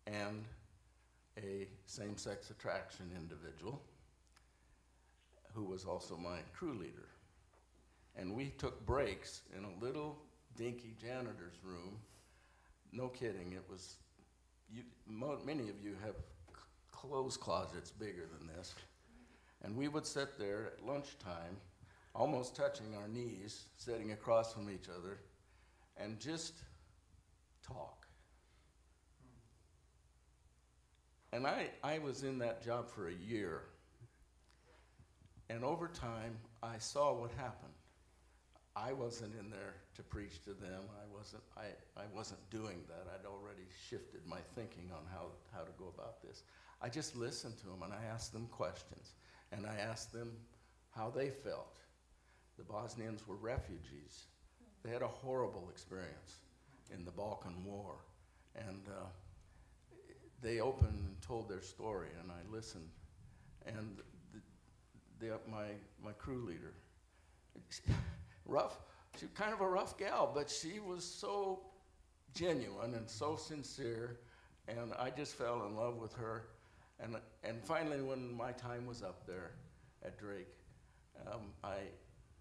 and 0.07 0.45
a 1.37 1.67
same 1.85 2.15
sex 2.15 2.49
attraction 2.49 3.11
individual 3.17 3.81
who 5.53 5.63
was 5.63 5.85
also 5.85 6.17
my 6.17 6.39
crew 6.53 6.73
leader. 6.73 7.09
And 8.15 8.35
we 8.35 8.49
took 8.57 8.85
breaks 8.85 9.41
in 9.57 9.65
a 9.65 9.83
little 9.83 10.17
dinky 10.55 10.95
janitor's 11.01 11.57
room. 11.63 11.99
No 12.91 13.07
kidding, 13.07 13.53
it 13.53 13.63
was, 13.69 13.95
you, 14.71 14.83
mo- 15.07 15.39
many 15.43 15.69
of 15.69 15.81
you 15.83 15.95
have 16.03 16.15
c- 16.15 16.53
clothes 16.91 17.37
closets 17.37 17.91
bigger 17.91 18.27
than 18.37 18.47
this. 18.55 18.75
And 19.63 19.75
we 19.75 19.87
would 19.87 20.05
sit 20.05 20.37
there 20.37 20.73
at 20.77 20.85
lunchtime, 20.85 21.57
almost 22.13 22.55
touching 22.55 22.95
our 22.95 23.07
knees, 23.07 23.65
sitting 23.77 24.11
across 24.11 24.53
from 24.53 24.69
each 24.69 24.89
other, 24.89 25.19
and 25.97 26.19
just 26.19 26.53
talk. 27.65 28.05
And 31.31 31.47
I, 31.47 31.69
I 31.83 31.97
was 31.97 32.23
in 32.23 32.37
that 32.39 32.63
job 32.63 32.89
for 32.89 33.07
a 33.07 33.13
year. 33.13 33.63
And 35.53 35.63
over 35.63 35.87
time, 35.87 36.35
I 36.63 36.79
saw 36.79 37.13
what 37.13 37.29
happened. 37.37 37.73
I 38.75 38.91
wasn't 38.91 39.33
in 39.39 39.51
there 39.51 39.75
to 39.95 40.01
preach 40.01 40.43
to 40.45 40.49
them. 40.49 40.81
I 40.97 41.05
wasn't, 41.15 41.43
I, 41.55 41.65
I 41.95 42.05
wasn't 42.11 42.39
doing 42.49 42.81
that. 42.87 43.05
I'd 43.13 43.27
already 43.27 43.67
shifted 43.87 44.21
my 44.25 44.39
thinking 44.55 44.89
on 44.91 45.03
how, 45.11 45.27
how 45.55 45.61
to 45.61 45.71
go 45.77 45.93
about 45.93 46.23
this. 46.23 46.41
I 46.81 46.89
just 46.89 47.15
listened 47.15 47.59
to 47.59 47.67
them 47.67 47.83
and 47.83 47.93
I 47.93 48.03
asked 48.11 48.33
them 48.33 48.47
questions. 48.47 49.13
And 49.51 49.67
I 49.67 49.75
asked 49.75 50.11
them 50.11 50.31
how 50.89 51.11
they 51.11 51.29
felt. 51.29 51.77
The 52.57 52.63
Bosnians 52.63 53.27
were 53.27 53.35
refugees. 53.35 54.23
They 54.83 54.89
had 54.89 55.03
a 55.03 55.07
horrible 55.07 55.69
experience 55.71 56.37
in 56.91 57.05
the 57.05 57.11
Balkan 57.11 57.63
War. 57.63 57.97
And 58.55 58.81
uh, 58.87 59.05
they 60.41 60.61
opened 60.61 60.97
and 60.97 61.21
told 61.21 61.47
their 61.47 61.61
story, 61.61 62.09
and 62.19 62.31
I 62.31 62.41
listened. 62.51 62.89
And 63.67 64.01
the, 65.23 65.29
the, 65.29 65.39
my, 65.49 65.67
my 66.03 66.11
crew 66.13 66.45
leader, 66.45 66.73
rough, 68.45 68.79
she 69.17 69.25
was 69.25 69.33
kind 69.33 69.53
of 69.53 69.61
a 69.61 69.67
rough 69.67 69.97
gal, 69.97 70.31
but 70.33 70.49
she 70.49 70.79
was 70.79 71.03
so 71.03 71.61
genuine 72.33 72.95
and 72.95 73.09
so 73.09 73.35
sincere, 73.35 74.19
and 74.67 74.93
I 74.99 75.09
just 75.09 75.35
fell 75.35 75.65
in 75.67 75.75
love 75.75 75.97
with 75.97 76.13
her. 76.13 76.47
And, 76.99 77.15
and 77.43 77.63
finally, 77.63 78.01
when 78.01 78.35
my 78.35 78.51
time 78.51 78.85
was 78.85 79.01
up 79.01 79.25
there 79.27 79.51
at 80.03 80.17
Drake, 80.17 80.47
um, 81.27 81.51
I, 81.63 81.77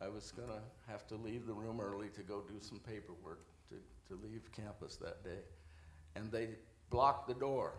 I 0.00 0.08
was 0.08 0.32
going 0.32 0.48
to 0.48 0.60
have 0.90 1.06
to 1.08 1.16
leave 1.16 1.46
the 1.46 1.54
room 1.54 1.80
early 1.80 2.08
to 2.10 2.22
go 2.22 2.42
do 2.46 2.54
some 2.60 2.80
paperwork 2.80 3.44
to, 3.68 3.76
to 4.08 4.20
leave 4.22 4.50
campus 4.52 4.96
that 4.96 5.24
day. 5.24 5.40
And 6.14 6.30
they 6.30 6.50
blocked 6.90 7.28
the 7.28 7.34
door. 7.34 7.72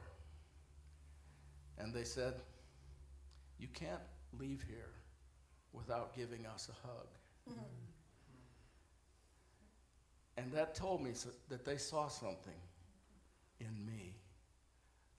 And 1.78 1.94
they 1.94 2.04
said, 2.04 2.36
You 3.60 3.68
can't 3.74 4.02
leave 4.39 4.63
here 4.67 4.91
without 5.72 6.15
giving 6.15 6.46
us 6.46 6.69
a 6.69 6.88
hug. 6.88 7.08
Mm-hmm. 7.50 7.62
And 10.38 10.52
that 10.52 10.76
told 10.76 11.02
me 11.02 11.12
so, 11.13 11.30
that 11.50 11.65
they 11.65 11.78
saw 11.78 12.08
something 12.08 12.54
in 13.60 13.86
me. 13.86 14.15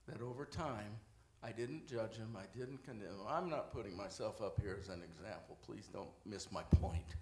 That 0.07 0.21
over 0.21 0.45
time, 0.45 0.99
I 1.43 1.51
didn't 1.51 1.87
judge 1.87 2.17
him, 2.17 2.35
I 2.37 2.57
didn't 2.57 2.83
condemn 2.83 3.09
him. 3.09 3.27
I'm 3.27 3.49
not 3.49 3.71
putting 3.71 3.95
myself 3.95 4.41
up 4.41 4.59
here 4.61 4.77
as 4.79 4.89
an 4.89 5.01
example. 5.03 5.57
Please 5.65 5.87
don't 5.91 6.09
miss 6.25 6.51
my 6.51 6.63
point. 6.63 7.15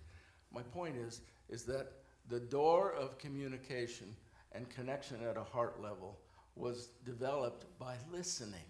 My 0.51 0.62
point 0.62 0.95
is, 0.95 1.21
is 1.49 1.63
that 1.63 1.91
the 2.29 2.39
door 2.39 2.93
of 2.93 3.17
communication 3.17 4.15
and 4.53 4.69
connection 4.69 5.17
at 5.23 5.38
a 5.38 5.43
heart 5.43 5.82
level 5.82 6.19
was 6.56 6.89
developed 7.06 7.65
by 7.79 7.95
listening 8.12 8.65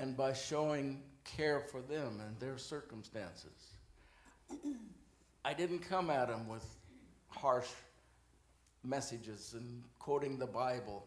and 0.00 0.16
by 0.16 0.32
showing 0.32 1.02
care 1.24 1.60
for 1.60 1.80
them 1.80 2.20
and 2.26 2.38
their 2.40 2.58
circumstances. 2.58 3.74
I 5.44 5.52
didn't 5.52 5.80
come 5.80 6.10
at 6.10 6.28
them 6.28 6.48
with 6.48 6.64
harsh 7.28 7.68
messages 8.84 9.54
and 9.54 9.82
quoting 9.98 10.38
the 10.38 10.46
Bible. 10.46 11.06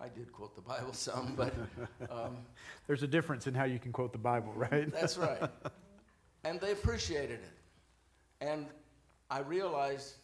I 0.00 0.08
did 0.08 0.32
quote 0.32 0.54
the 0.54 0.62
Bible 0.62 0.92
some, 0.92 1.34
but. 1.36 1.54
Um, 2.10 2.38
There's 2.86 3.02
a 3.02 3.08
difference 3.08 3.46
in 3.46 3.54
how 3.54 3.64
you 3.64 3.78
can 3.78 3.92
quote 3.92 4.12
the 4.12 4.18
Bible, 4.18 4.52
right? 4.54 4.90
that's 4.92 5.16
right. 5.16 5.42
And 6.44 6.60
they 6.60 6.72
appreciated 6.72 7.40
it. 7.40 7.52
And 8.40 8.66
I 9.30 9.40
realized 9.40 10.16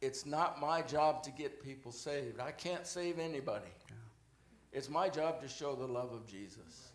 it's 0.00 0.24
not 0.24 0.60
my 0.60 0.82
job 0.82 1.22
to 1.24 1.30
get 1.30 1.62
people 1.62 1.90
saved. 1.90 2.38
I 2.40 2.52
can't 2.52 2.86
save 2.86 3.18
anybody. 3.18 3.66
Yeah. 4.74 4.78
It's 4.78 4.90
my 4.90 5.08
job 5.08 5.40
to 5.40 5.48
show 5.48 5.74
the 5.74 5.86
love 5.86 6.12
of 6.12 6.26
Jesus. 6.26 6.90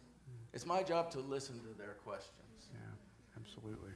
It's 0.54 0.66
my 0.66 0.84
job 0.84 1.12
to 1.12 1.20
listen 1.20 1.60
to 1.60 1.78
their 1.78 1.96
questions. 2.06 2.34
Yeah, 2.74 3.40
absolutely. 3.40 3.92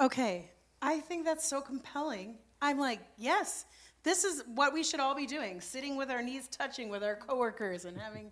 Okay, 0.00 0.50
I 0.82 1.00
think 1.00 1.24
that's 1.24 1.46
so 1.46 1.60
compelling. 1.60 2.36
I'm 2.60 2.78
like, 2.78 3.00
yes, 3.16 3.64
this 4.02 4.24
is 4.24 4.42
what 4.54 4.72
we 4.72 4.82
should 4.82 5.00
all 5.00 5.14
be 5.14 5.26
doing 5.26 5.60
sitting 5.60 5.96
with 5.96 6.10
our 6.10 6.22
knees 6.22 6.48
touching 6.48 6.88
with 6.88 7.02
our 7.02 7.16
coworkers 7.16 7.84
and 7.84 7.98
having 7.98 8.30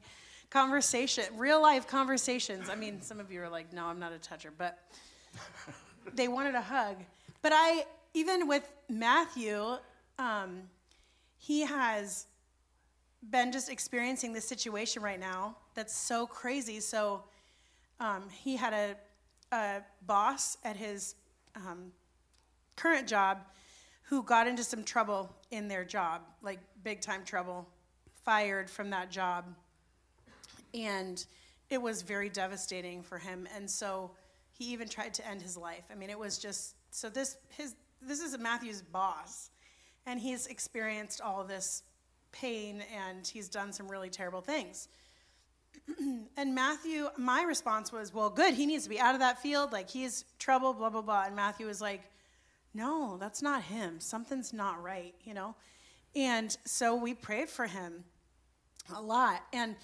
conversation, 0.50 1.24
real 1.36 1.62
life 1.62 1.86
conversations. 1.86 2.68
I 2.68 2.74
mean, 2.74 3.00
some 3.00 3.20
of 3.20 3.32
you 3.32 3.42
are 3.42 3.48
like, 3.48 3.72
no, 3.72 3.86
I'm 3.86 3.98
not 3.98 4.12
a 4.12 4.18
toucher, 4.18 4.52
but 4.56 4.78
they 6.14 6.28
wanted 6.28 6.54
a 6.54 6.60
hug. 6.60 6.96
But 7.40 7.52
I, 7.54 7.84
even 8.14 8.48
with 8.48 8.68
Matthew, 8.88 9.76
um, 10.18 10.64
he 11.38 11.62
has 11.62 12.26
been 13.30 13.52
just 13.52 13.70
experiencing 13.70 14.32
this 14.32 14.46
situation 14.46 15.02
right 15.02 15.20
now 15.20 15.56
that's 15.74 15.96
so 15.96 16.26
crazy. 16.26 16.80
So 16.80 17.24
um, 18.00 18.24
he 18.30 18.56
had 18.56 18.72
a, 18.72 18.96
a 19.54 19.82
boss 20.06 20.56
at 20.64 20.76
his 20.76 21.14
um, 21.54 21.92
current 22.76 23.06
job 23.06 23.38
who 24.02 24.22
got 24.22 24.46
into 24.46 24.64
some 24.64 24.82
trouble 24.82 25.34
in 25.50 25.68
their 25.68 25.84
job, 25.84 26.22
like 26.42 26.58
big 26.82 27.00
time 27.00 27.24
trouble, 27.24 27.68
fired 28.24 28.68
from 28.68 28.90
that 28.90 29.10
job. 29.10 29.44
And 30.74 31.24
it 31.70 31.80
was 31.80 32.02
very 32.02 32.28
devastating 32.28 33.02
for 33.02 33.18
him. 33.18 33.46
And 33.54 33.70
so 33.70 34.10
he 34.52 34.72
even 34.72 34.88
tried 34.88 35.14
to 35.14 35.26
end 35.26 35.40
his 35.40 35.56
life. 35.56 35.84
I 35.90 35.94
mean, 35.94 36.10
it 36.10 36.18
was 36.18 36.38
just 36.38 36.74
so 36.90 37.08
this 37.08 37.36
his 37.56 37.74
this 38.00 38.20
is 38.20 38.36
Matthew's 38.38 38.82
boss, 38.82 39.50
and 40.06 40.20
he's 40.20 40.46
experienced 40.46 41.20
all 41.20 41.44
this 41.44 41.82
pain 42.32 42.82
and 42.94 43.26
he's 43.26 43.48
done 43.48 43.72
some 43.72 43.88
really 43.88 44.10
terrible 44.10 44.40
things. 44.40 44.88
and 46.36 46.54
Matthew, 46.54 47.08
my 47.16 47.42
response 47.42 47.92
was, 47.92 48.12
well, 48.12 48.30
good, 48.30 48.54
he 48.54 48.66
needs 48.66 48.84
to 48.84 48.90
be 48.90 49.00
out 49.00 49.14
of 49.14 49.20
that 49.20 49.40
field. 49.40 49.72
Like, 49.72 49.88
he's 49.88 50.24
trouble, 50.38 50.72
blah, 50.72 50.90
blah, 50.90 51.02
blah. 51.02 51.24
And 51.26 51.36
Matthew 51.36 51.66
was 51.66 51.80
like, 51.80 52.02
no, 52.74 53.16
that's 53.18 53.42
not 53.42 53.62
him. 53.62 54.00
Something's 54.00 54.52
not 54.52 54.82
right, 54.82 55.14
you 55.24 55.34
know? 55.34 55.54
And 56.14 56.56
so 56.64 56.94
we 56.94 57.14
prayed 57.14 57.48
for 57.48 57.66
him 57.66 58.04
a 58.94 59.00
lot. 59.00 59.42
And 59.52 59.76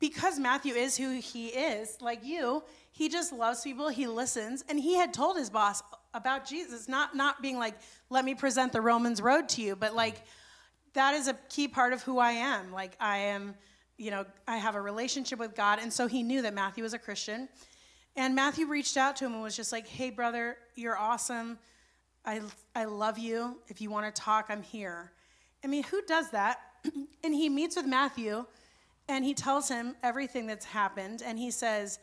because 0.00 0.38
Matthew 0.38 0.74
is 0.74 0.96
who 0.96 1.18
he 1.20 1.48
is, 1.48 1.98
like 2.00 2.24
you, 2.24 2.62
he 2.92 3.08
just 3.08 3.32
loves 3.32 3.62
people, 3.62 3.88
he 3.88 4.06
listens, 4.06 4.64
and 4.68 4.78
he 4.78 4.94
had 4.94 5.12
told 5.12 5.36
his 5.36 5.50
boss 5.50 5.82
about 6.14 6.46
Jesus, 6.46 6.88
not, 6.88 7.16
not 7.16 7.42
being 7.42 7.58
like, 7.58 7.74
let 8.10 8.24
me 8.24 8.34
present 8.34 8.72
the 8.72 8.80
Romans 8.80 9.20
road 9.20 9.48
to 9.50 9.62
you, 9.62 9.76
but 9.76 9.94
like, 9.94 10.22
that 10.94 11.14
is 11.14 11.28
a 11.28 11.34
key 11.48 11.68
part 11.68 11.92
of 11.92 12.02
who 12.02 12.18
I 12.18 12.32
am. 12.32 12.72
Like, 12.72 12.96
I 13.00 13.18
am 13.18 13.54
you 13.98 14.12
know, 14.12 14.24
I 14.46 14.56
have 14.56 14.76
a 14.76 14.80
relationship 14.80 15.38
with 15.38 15.54
God. 15.54 15.80
And 15.80 15.92
so 15.92 16.06
he 16.06 16.22
knew 16.22 16.40
that 16.42 16.54
Matthew 16.54 16.84
was 16.84 16.94
a 16.94 16.98
Christian. 16.98 17.48
And 18.16 18.34
Matthew 18.34 18.66
reached 18.66 18.96
out 18.96 19.16
to 19.16 19.26
him 19.26 19.34
and 19.34 19.42
was 19.42 19.56
just 19.56 19.72
like, 19.72 19.86
hey, 19.86 20.10
brother, 20.10 20.56
you're 20.76 20.96
awesome. 20.96 21.58
I, 22.24 22.40
I 22.74 22.84
love 22.84 23.18
you. 23.18 23.58
If 23.66 23.80
you 23.80 23.90
want 23.90 24.14
to 24.14 24.22
talk, 24.22 24.46
I'm 24.48 24.62
here. 24.62 25.12
I 25.64 25.66
mean, 25.66 25.82
who 25.82 26.00
does 26.02 26.30
that? 26.30 26.60
and 27.24 27.34
he 27.34 27.48
meets 27.48 27.76
with 27.76 27.86
Matthew 27.86 28.46
and 29.08 29.24
he 29.24 29.34
tells 29.34 29.68
him 29.68 29.96
everything 30.02 30.46
that's 30.46 30.64
happened. 30.64 31.22
And 31.24 31.38
he 31.38 31.50
says, 31.50 31.98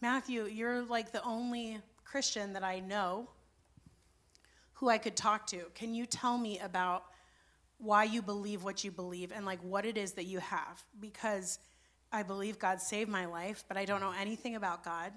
Matthew, 0.00 0.46
you're 0.46 0.82
like 0.82 1.12
the 1.12 1.22
only 1.24 1.78
Christian 2.04 2.54
that 2.54 2.64
I 2.64 2.80
know 2.80 3.28
who 4.74 4.88
I 4.88 4.96
could 4.96 5.16
talk 5.16 5.46
to. 5.48 5.64
Can 5.74 5.94
you 5.94 6.06
tell 6.06 6.38
me 6.38 6.58
about 6.60 7.04
why 7.84 8.04
you 8.04 8.22
believe 8.22 8.64
what 8.64 8.82
you 8.82 8.90
believe 8.90 9.30
and 9.30 9.44
like 9.44 9.60
what 9.62 9.84
it 9.84 9.98
is 9.98 10.12
that 10.12 10.24
you 10.24 10.38
have 10.38 10.82
because 11.00 11.58
I 12.10 12.22
believe 12.22 12.58
God 12.58 12.80
saved 12.80 13.10
my 13.10 13.26
life, 13.26 13.64
but 13.68 13.76
I 13.76 13.84
don't 13.84 14.00
know 14.00 14.14
anything 14.18 14.56
about 14.56 14.84
God. 14.84 15.12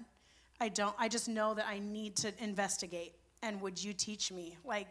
I 0.60 0.68
don't 0.68 0.94
I 0.98 1.08
just 1.08 1.28
know 1.28 1.54
that 1.54 1.66
I 1.66 1.78
need 1.78 2.16
to 2.16 2.32
investigate 2.42 3.14
and 3.42 3.60
would 3.62 3.82
you 3.82 3.92
teach 3.92 4.30
me? 4.30 4.58
Like 4.64 4.88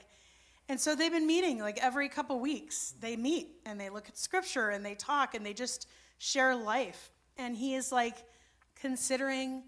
and 0.69 0.79
so 0.79 0.95
they've 0.95 1.11
been 1.11 1.27
meeting 1.27 1.59
like 1.59 1.79
every 1.81 2.09
couple 2.09 2.39
weeks. 2.39 2.93
They 2.99 3.15
meet 3.15 3.47
and 3.65 3.79
they 3.79 3.89
look 3.89 4.09
at 4.09 4.17
scripture 4.17 4.69
and 4.69 4.85
they 4.85 4.95
talk 4.95 5.35
and 5.35 5.45
they 5.45 5.53
just 5.53 5.87
share 6.17 6.55
life. 6.55 7.11
And 7.37 7.55
he 7.55 7.75
is 7.75 7.91
like 7.91 8.17
considering 8.75 9.63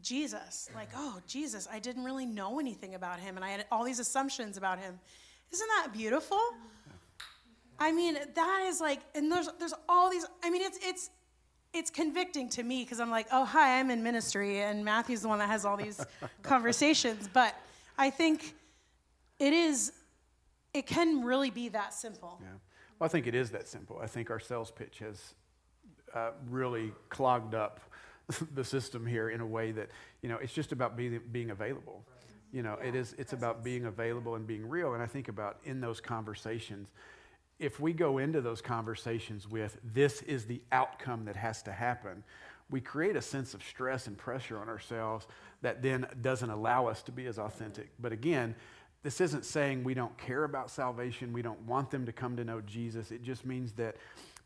Jesus. 0.00 0.70
Like, 0.74 0.90
oh, 0.96 1.20
Jesus, 1.26 1.68
I 1.70 1.78
didn't 1.78 2.04
really 2.04 2.26
know 2.26 2.58
anything 2.58 2.94
about 2.94 3.20
him 3.20 3.36
and 3.36 3.44
I 3.44 3.50
had 3.50 3.66
all 3.70 3.84
these 3.84 3.98
assumptions 3.98 4.56
about 4.56 4.78
him. 4.78 4.98
Isn't 5.52 5.68
that 5.68 5.92
beautiful? 5.92 6.40
I 7.78 7.92
mean, 7.92 8.16
that 8.34 8.64
is 8.66 8.80
like, 8.80 9.00
and 9.14 9.30
there's 9.30 9.48
there's 9.58 9.74
all 9.88 10.10
these. 10.10 10.24
I 10.42 10.50
mean, 10.50 10.62
it's 10.62 10.78
it's 10.82 11.10
it's 11.72 11.90
convicting 11.90 12.48
to 12.50 12.62
me 12.62 12.84
because 12.84 13.00
I'm 13.00 13.10
like, 13.10 13.26
oh 13.32 13.44
hi, 13.44 13.78
I'm 13.78 13.90
in 13.90 14.02
ministry, 14.02 14.60
and 14.60 14.84
Matthew's 14.84 15.22
the 15.22 15.28
one 15.28 15.40
that 15.40 15.48
has 15.48 15.64
all 15.64 15.76
these 15.76 16.04
conversations. 16.42 17.28
But 17.32 17.54
I 17.98 18.10
think 18.10 18.54
it 19.38 19.52
is, 19.52 19.92
it 20.72 20.86
can 20.86 21.24
really 21.24 21.50
be 21.50 21.68
that 21.70 21.92
simple. 21.92 22.38
Yeah. 22.40 22.48
Well, 22.98 23.06
I 23.06 23.08
think 23.08 23.26
it 23.26 23.34
is 23.34 23.50
that 23.50 23.66
simple. 23.66 23.98
I 24.00 24.06
think 24.06 24.30
our 24.30 24.38
sales 24.38 24.70
pitch 24.70 25.00
has 25.00 25.34
uh, 26.14 26.30
really 26.48 26.92
clogged 27.08 27.54
up 27.54 27.80
the 28.54 28.64
system 28.64 29.04
here 29.04 29.30
in 29.30 29.40
a 29.40 29.46
way 29.46 29.72
that 29.72 29.90
you 30.22 30.28
know 30.28 30.36
it's 30.36 30.52
just 30.52 30.70
about 30.70 30.96
being 30.96 31.20
being 31.32 31.50
available. 31.50 32.04
You 32.52 32.62
know, 32.62 32.78
yeah. 32.80 32.90
it 32.90 32.94
is. 32.94 33.16
It's 33.18 33.32
about 33.32 33.64
being 33.64 33.86
available 33.86 34.36
and 34.36 34.46
being 34.46 34.68
real. 34.68 34.94
And 34.94 35.02
I 35.02 35.06
think 35.06 35.26
about 35.26 35.58
in 35.64 35.80
those 35.80 36.00
conversations 36.00 36.88
if 37.58 37.78
we 37.80 37.92
go 37.92 38.18
into 38.18 38.40
those 38.40 38.60
conversations 38.60 39.48
with 39.48 39.78
this 39.82 40.22
is 40.22 40.46
the 40.46 40.60
outcome 40.72 41.24
that 41.26 41.36
has 41.36 41.62
to 41.62 41.72
happen, 41.72 42.24
we 42.70 42.80
create 42.80 43.16
a 43.16 43.22
sense 43.22 43.54
of 43.54 43.62
stress 43.62 44.06
and 44.06 44.16
pressure 44.18 44.58
on 44.58 44.68
ourselves 44.68 45.26
that 45.62 45.82
then 45.82 46.06
doesn't 46.22 46.50
allow 46.50 46.86
us 46.86 47.02
to 47.04 47.12
be 47.12 47.26
as 47.26 47.38
authentic. 47.38 47.90
But 48.00 48.12
again, 48.12 48.54
this 49.02 49.20
isn't 49.20 49.44
saying 49.44 49.84
we 49.84 49.94
don't 49.94 50.16
care 50.16 50.44
about 50.44 50.70
salvation, 50.70 51.32
we 51.32 51.42
don't 51.42 51.60
want 51.62 51.90
them 51.90 52.06
to 52.06 52.12
come 52.12 52.36
to 52.36 52.44
know 52.44 52.60
Jesus. 52.62 53.10
It 53.10 53.22
just 53.22 53.44
means 53.44 53.72
that 53.72 53.96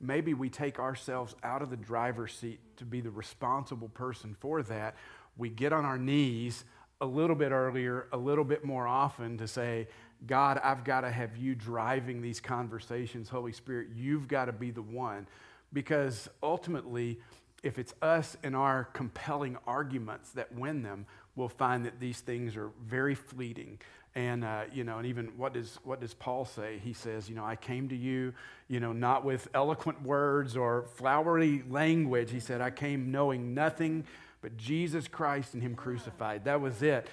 maybe 0.01 0.35
we 0.35 0.51
take 0.51 0.79
ourselves 0.79 1.35
out 1.43 1.63
of 1.63 1.71
the 1.71 1.77
driver's 1.77 2.35
seat 2.35 2.61
to 2.77 2.85
be 2.85 3.01
the 3.01 3.11
responsible 3.11 3.89
person 3.89 4.37
for 4.39 4.63
that. 4.65 4.97
We 5.37 5.49
get 5.49 5.73
on 5.73 5.85
our 5.85 5.99
knees 5.99 6.65
a 7.01 7.07
little 7.07 7.37
bit 7.37 7.53
earlier, 7.53 8.09
a 8.13 8.17
little 8.17 8.45
bit 8.45 8.65
more 8.65 8.87
often 8.87 9.39
to 9.39 9.47
say, 9.47 9.87
God, 10.27 10.61
I've 10.63 10.85
got 10.85 11.03
to 11.03 11.11
have 11.11 11.37
you 11.37 11.55
driving 11.55 12.21
these 12.21 12.41
conversations. 12.41 13.29
Holy 13.29 13.53
Spirit, 13.53 13.89
you've 13.95 14.29
got 14.29 14.47
to 14.47 14.53
be 14.53 14.71
the 14.71 14.83
one. 14.83 15.27
Because 15.73 16.29
ultimately, 16.43 17.19
if 17.63 17.79
it's 17.79 17.95
us 18.03 18.37
and 18.43 18.57
our 18.57 18.85
compelling 18.85 19.57
arguments 19.67 20.31
that 20.31 20.53
win 20.55 20.83
them, 20.83 21.07
we'll 21.37 21.49
find 21.49 21.85
that 21.85 22.01
these 22.01 22.21
things 22.21 22.57
are 22.57 22.71
very 22.87 23.15
fleeting. 23.15 23.79
And, 24.15 24.45
uh, 24.45 24.65
you 24.73 24.83
know, 24.83 24.99
and 24.99 25.07
even 25.07 25.27
what 25.37 25.53
does, 25.53 25.79
what 25.85 26.01
does 26.01 26.15
Paul 26.15 26.45
say? 26.45 26.81
He 26.83 26.93
says, 26.93 27.29
you 27.29 27.37
know, 27.37 27.45
I 27.45 27.55
came 27.55 27.89
to 27.91 27.97
you, 27.97 28.33
you 28.67 28.81
know, 28.81 28.93
not 28.93 29.25
with 29.25 29.47
eloquent 29.55 30.03
words 30.03 30.57
or 30.57 30.87
flowery 30.97 31.63
language. 31.69 32.31
He 32.31 32.41
said, 32.41 32.61
I 32.61 32.71
came 32.71 33.13
knowing 33.13 33.55
nothing 33.55 34.05
but 34.41 34.57
Jesus 34.57 35.07
Christ 35.07 35.55
and 35.55 35.63
Him 35.63 35.75
crucified. 35.75 36.45
That 36.45 36.61
was 36.61 36.83
it. 36.83 37.07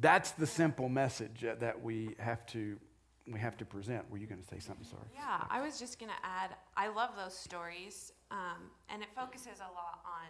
That's 0.00 0.32
the 0.32 0.46
simple 0.46 0.88
message 0.88 1.44
that 1.58 1.82
we 1.82 2.14
have 2.18 2.46
to 2.46 2.78
we 3.30 3.38
have 3.38 3.56
to 3.56 3.64
present. 3.64 4.10
Were 4.10 4.18
you 4.18 4.26
going 4.26 4.40
to 4.40 4.46
say 4.46 4.58
something? 4.58 4.84
Sorry. 4.84 5.02
Yeah, 5.14 5.44
I 5.48 5.60
was 5.60 5.78
just 5.78 5.98
going 5.98 6.10
to 6.10 6.26
add. 6.26 6.50
I 6.76 6.88
love 6.88 7.10
those 7.16 7.36
stories, 7.36 8.12
um, 8.30 8.70
and 8.88 9.02
it 9.02 9.08
focuses 9.14 9.60
a 9.60 9.70
lot 9.72 10.00
on 10.04 10.28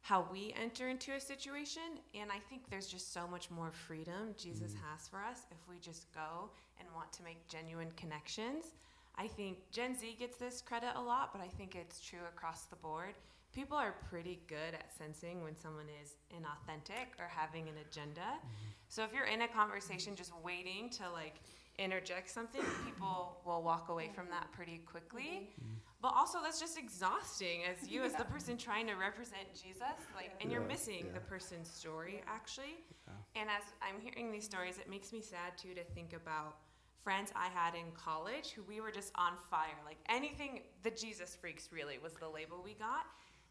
how 0.00 0.26
we 0.32 0.54
enter 0.60 0.88
into 0.88 1.12
a 1.12 1.20
situation. 1.20 1.82
And 2.14 2.30
I 2.30 2.38
think 2.48 2.62
there's 2.70 2.86
just 2.86 3.12
so 3.12 3.26
much 3.26 3.50
more 3.50 3.70
freedom 3.70 4.34
Jesus 4.36 4.72
mm. 4.72 4.80
has 4.90 5.08
for 5.08 5.18
us 5.18 5.40
if 5.50 5.58
we 5.68 5.78
just 5.80 6.12
go 6.14 6.50
and 6.78 6.88
want 6.94 7.12
to 7.14 7.22
make 7.22 7.46
genuine 7.48 7.90
connections. 7.96 8.76
I 9.16 9.26
think 9.26 9.58
Gen 9.70 9.96
Z 9.98 10.16
gets 10.18 10.36
this 10.36 10.62
credit 10.62 10.92
a 10.96 11.02
lot, 11.02 11.32
but 11.32 11.42
I 11.42 11.48
think 11.48 11.74
it's 11.74 12.00
true 12.00 12.20
across 12.32 12.62
the 12.62 12.76
board 12.76 13.14
people 13.52 13.76
are 13.76 13.94
pretty 14.08 14.40
good 14.46 14.74
at 14.74 14.92
sensing 14.96 15.42
when 15.42 15.56
someone 15.56 15.86
is 16.02 16.16
inauthentic 16.32 17.18
or 17.18 17.28
having 17.28 17.68
an 17.68 17.74
agenda. 17.88 18.20
Mm-hmm. 18.20 18.70
So 18.88 19.02
if 19.04 19.12
you're 19.12 19.26
in 19.26 19.42
a 19.42 19.48
conversation 19.48 20.14
just 20.14 20.32
waiting 20.44 20.90
to 20.90 21.10
like 21.10 21.40
interject 21.78 22.30
something, 22.30 22.62
people 22.84 23.40
will 23.44 23.62
walk 23.62 23.88
away 23.88 24.10
from 24.14 24.28
that 24.30 24.52
pretty 24.52 24.78
quickly. 24.86 25.48
Mm-hmm. 25.52 25.74
But 26.02 26.14
also 26.16 26.38
that's 26.42 26.60
just 26.60 26.78
exhausting 26.78 27.62
as 27.70 27.88
you 27.88 28.02
as 28.02 28.14
the 28.14 28.24
person 28.24 28.56
trying 28.56 28.86
to 28.86 28.94
represent 28.94 29.52
Jesus, 29.52 29.98
like 30.14 30.30
and 30.40 30.50
you're 30.50 30.60
missing 30.64 31.06
yeah. 31.06 31.12
the 31.14 31.20
person's 31.20 31.68
story 31.68 32.22
actually. 32.26 32.84
Yeah. 33.06 33.42
And 33.42 33.50
as 33.50 33.64
I'm 33.82 34.00
hearing 34.00 34.32
these 34.32 34.44
stories, 34.44 34.78
it 34.78 34.88
makes 34.88 35.12
me 35.12 35.20
sad 35.20 35.58
too 35.58 35.74
to 35.74 35.84
think 35.94 36.14
about 36.14 36.56
friends 37.02 37.32
I 37.34 37.48
had 37.48 37.74
in 37.74 37.92
college 37.92 38.50
who 38.50 38.62
we 38.62 38.80
were 38.80 38.90
just 38.90 39.12
on 39.16 39.32
fire. 39.50 39.78
Like 39.84 39.98
anything 40.08 40.60
the 40.82 40.90
Jesus 40.90 41.36
freaks 41.38 41.70
really 41.72 41.98
was 41.98 42.14
the 42.14 42.28
label 42.28 42.62
we 42.64 42.74
got. 42.74 43.06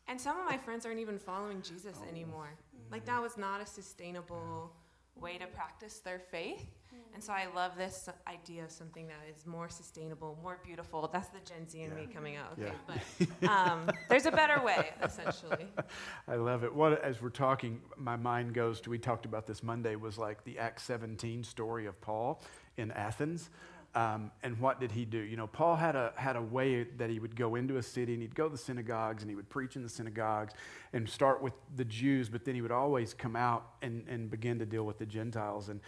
And 0.09 0.19
some 0.19 0.37
of 0.39 0.45
my 0.45 0.57
friends 0.57 0.85
aren't 0.85 0.99
even 0.99 1.19
following 1.19 1.61
Jesus 1.61 1.95
oh. 2.03 2.09
anymore. 2.09 2.49
Like 2.91 3.05
that 3.05 3.21
was 3.21 3.37
not 3.37 3.61
a 3.61 3.65
sustainable 3.65 4.73
way 5.15 5.37
to 5.37 5.45
practice 5.45 5.99
their 5.99 6.19
faith. 6.19 6.65
And 7.13 7.23
so 7.23 7.33
I 7.33 7.47
love 7.55 7.71
this 7.77 8.07
idea 8.27 8.63
of 8.63 8.71
something 8.71 9.07
that 9.07 9.19
is 9.35 9.45
more 9.45 9.67
sustainable, 9.67 10.37
more 10.41 10.59
beautiful. 10.63 11.09
That's 11.11 11.29
the 11.29 11.39
Gen 11.39 11.67
Z 11.67 11.79
in 11.79 11.89
yeah. 11.89 11.95
me 11.95 12.07
coming 12.13 12.35
out. 12.35 12.53
Okay, 12.53 12.71
yeah. 13.19 13.25
but 13.39 13.49
um, 13.49 13.89
there's 14.09 14.25
a 14.25 14.31
better 14.31 14.63
way, 14.63 14.89
essentially. 15.03 15.67
I 16.27 16.35
love 16.35 16.63
it. 16.63 16.73
What 16.73 17.03
as 17.03 17.21
we're 17.21 17.29
talking, 17.29 17.81
my 17.97 18.15
mind 18.15 18.53
goes 18.53 18.79
to. 18.81 18.89
We 18.89 18.99
talked 18.99 19.25
about 19.25 19.47
this 19.47 19.63
Monday. 19.63 19.95
Was 19.95 20.17
like 20.17 20.43
the 20.43 20.59
Acts 20.59 20.83
17 20.83 21.43
story 21.43 21.87
of 21.87 21.99
Paul 21.99 22.41
in 22.77 22.91
Athens. 22.91 23.49
Um, 23.95 24.31
and 24.43 24.59
what 24.59 24.79
did 24.79 24.91
he 24.91 25.03
do? 25.03 25.17
You 25.17 25.35
know, 25.35 25.47
Paul 25.47 25.75
had 25.75 25.95
a, 25.95 26.13
had 26.15 26.35
a 26.35 26.41
way 26.41 26.83
that 26.97 27.09
he 27.09 27.19
would 27.19 27.35
go 27.35 27.55
into 27.55 27.77
a 27.77 27.83
city 27.83 28.13
and 28.13 28.21
he'd 28.21 28.35
go 28.35 28.45
to 28.45 28.51
the 28.51 28.57
synagogues 28.57 29.23
and 29.23 29.31
he 29.31 29.35
would 29.35 29.49
preach 29.49 29.75
in 29.75 29.81
the 29.81 29.89
synagogues 29.89 30.53
and 30.93 31.09
start 31.09 31.41
with 31.41 31.53
the 31.75 31.85
Jews, 31.85 32.29
but 32.29 32.45
then 32.45 32.53
he 32.53 32.61
would 32.61 32.71
always 32.71 33.15
come 33.15 33.35
out 33.35 33.65
and, 33.81 34.07
and 34.07 34.29
begin 34.29 34.59
to 34.59 34.65
deal 34.65 34.83
with 34.83 34.99
the 34.99 35.07
Gentiles. 35.07 35.69
And 35.69 35.81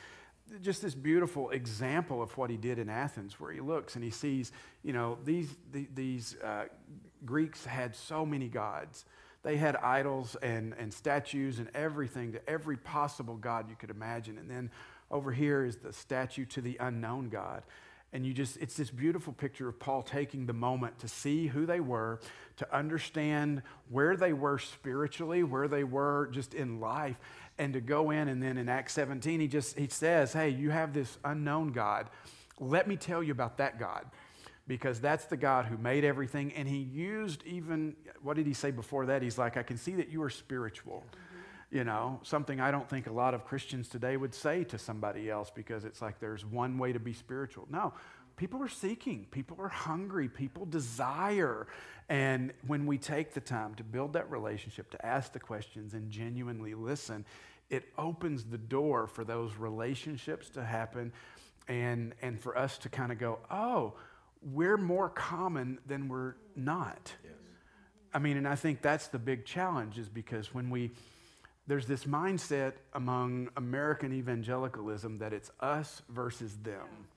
just 0.62 0.82
this 0.82 0.96
beautiful 0.96 1.52
example 1.52 2.22
of 2.22 2.36
what 2.38 2.50
he 2.50 2.58
did 2.58 2.80
in 2.80 2.90
Athens, 2.90 3.40
where 3.40 3.52
he 3.52 3.62
looks 3.62 3.96
and 3.96 4.04
he 4.04 4.10
sees, 4.10 4.52
you 4.84 4.94
know, 4.94 5.18
these, 5.24 5.56
the, 5.72 5.88
these 5.94 6.36
uh, 6.44 6.66
Greeks 7.24 7.66
had 7.66 7.96
so 7.96 8.26
many 8.26 8.48
gods. 8.48 9.06
They 9.44 9.58
had 9.58 9.76
idols 9.78 10.36
and, 10.42 10.74
and 10.78 10.94
statues 10.94 11.60
and 11.60 11.70
everything 11.74 12.34
to 12.34 12.50
every 12.50 12.78
possible 12.78 13.36
God 13.36 13.70
you 13.70 13.76
could 13.76 13.90
imagine. 13.90 14.38
And 14.38 14.50
then 14.50 14.72
over 15.10 15.32
here 15.32 15.66
is 15.66 15.78
the 15.78 15.94
statue 15.94 16.46
to 16.46 16.62
the 16.62 16.78
unknown 16.80 17.30
God. 17.30 17.64
And 18.14 18.26
you 18.26 18.34
just, 18.34 18.58
it's 18.58 18.76
this 18.76 18.90
beautiful 18.90 19.32
picture 19.32 19.70
of 19.70 19.80
Paul 19.80 20.04
taking 20.04 20.46
the 20.46 20.54
moment 20.54 21.00
to 21.00 21.08
see 21.08 21.48
who 21.48 21.66
they 21.66 21.80
were, 21.80 22.20
to 22.58 22.76
understand 22.76 23.62
where 23.90 24.18
they 24.18 24.34
were 24.34 24.60
spiritually, 24.60 25.44
where 25.44 25.70
they 25.70 25.86
were 25.86 26.30
just 26.32 26.54
in 26.54 26.82
life, 26.82 27.18
and 27.58 27.74
to 27.74 27.80
go 27.80 28.12
in. 28.12 28.28
And 28.28 28.44
then 28.44 28.58
in 28.58 28.68
Acts 28.68 28.94
17, 28.94 29.40
he 29.40 29.48
just, 29.48 29.78
he 29.78 29.88
says, 29.88 30.34
Hey, 30.34 30.50
you 30.50 30.72
have 30.72 30.94
this 30.94 31.18
unknown 31.24 31.72
God. 31.72 32.10
Let 32.60 32.88
me 32.88 32.98
tell 32.98 33.24
you 33.24 33.32
about 33.32 33.58
that 33.58 33.80
God. 33.80 34.06
Because 34.68 35.00
that's 35.00 35.26
the 35.26 35.38
God 35.38 35.66
who 35.66 35.78
made 35.78 36.04
everything. 36.04 36.54
And 36.54 36.68
he 36.68 36.78
used 36.78 37.44
even, 37.46 37.96
what 38.22 38.36
did 38.36 38.46
he 38.46 38.54
say 38.54 38.72
before 38.72 39.06
that? 39.08 39.22
He's 39.22 39.38
like, 39.38 39.58
I 39.58 39.64
can 39.64 39.78
see 39.78 39.96
that 39.96 40.10
you 40.10 40.22
are 40.22 40.30
spiritual 40.30 41.04
you 41.72 41.86
know, 41.86 42.20
something 42.24 42.60
I 42.60 42.70
don't 42.70 42.88
think 42.90 43.08
a 43.08 43.14
lot 43.14 43.34
of 43.34 43.46
Christians 43.46 43.88
today 43.88 44.18
would 44.18 44.36
say 44.36 44.66
to 44.66 44.78
somebody 44.78 45.30
else 45.30 45.50
because 45.50 45.86
it's 45.86 46.02
like 46.02 46.20
there's 46.20 46.46
one 46.46 46.78
way 46.78 46.92
to 46.92 47.00
be 47.00 47.14
spiritual. 47.14 47.66
No, 47.70 47.94
people 48.36 48.62
are 48.62 48.68
seeking, 48.68 49.26
people 49.32 49.58
are 49.60 49.70
hungry, 49.70 50.28
people 50.28 50.66
desire. 50.66 51.68
And 52.10 52.52
when 52.68 52.86
we 52.86 52.98
take 52.98 53.34
the 53.34 53.40
time 53.40 53.76
to 53.76 53.84
build 53.84 54.14
that 54.14 54.30
relationship, 54.30 54.92
to 54.92 55.06
ask 55.06 55.32
the 55.32 55.40
questions 55.40 55.94
and 55.94 56.12
genuinely 56.12 56.74
listen, 56.74 57.26
it 57.70 57.86
opens 57.98 58.44
the 58.44 58.58
door 58.58 59.08
for 59.08 59.24
those 59.24 59.56
relationships 59.56 60.50
to 60.50 60.64
happen 60.64 61.14
and, 61.70 62.14
and 62.22 62.38
for 62.38 62.58
us 62.58 62.78
to 62.80 62.90
kind 62.90 63.14
of 63.14 63.18
go, 63.18 63.40
oh, 63.50 63.94
we're 64.42 64.78
more 64.78 65.08
common 65.08 65.80
than 65.86 66.10
we're 66.10 66.36
not. 66.54 67.14
Yes. 67.24 67.34
I 68.14 68.20
mean, 68.20 68.36
and 68.36 68.46
I 68.46 68.56
think 68.56 68.82
that's 68.82 69.08
the 69.08 69.20
big 69.20 69.46
challenge 69.46 69.98
is 69.98 70.10
because 70.10 70.54
when 70.54 70.70
we 70.70 70.92
there's 71.68 71.86
this 71.86 72.06
mindset 72.06 72.74
among 72.94 73.50
American 73.56 74.14
evangelicalism 74.14 75.20
that 75.20 75.34
it's 75.34 75.52
us 75.60 76.02
versus 76.10 76.58
them. 76.64 77.08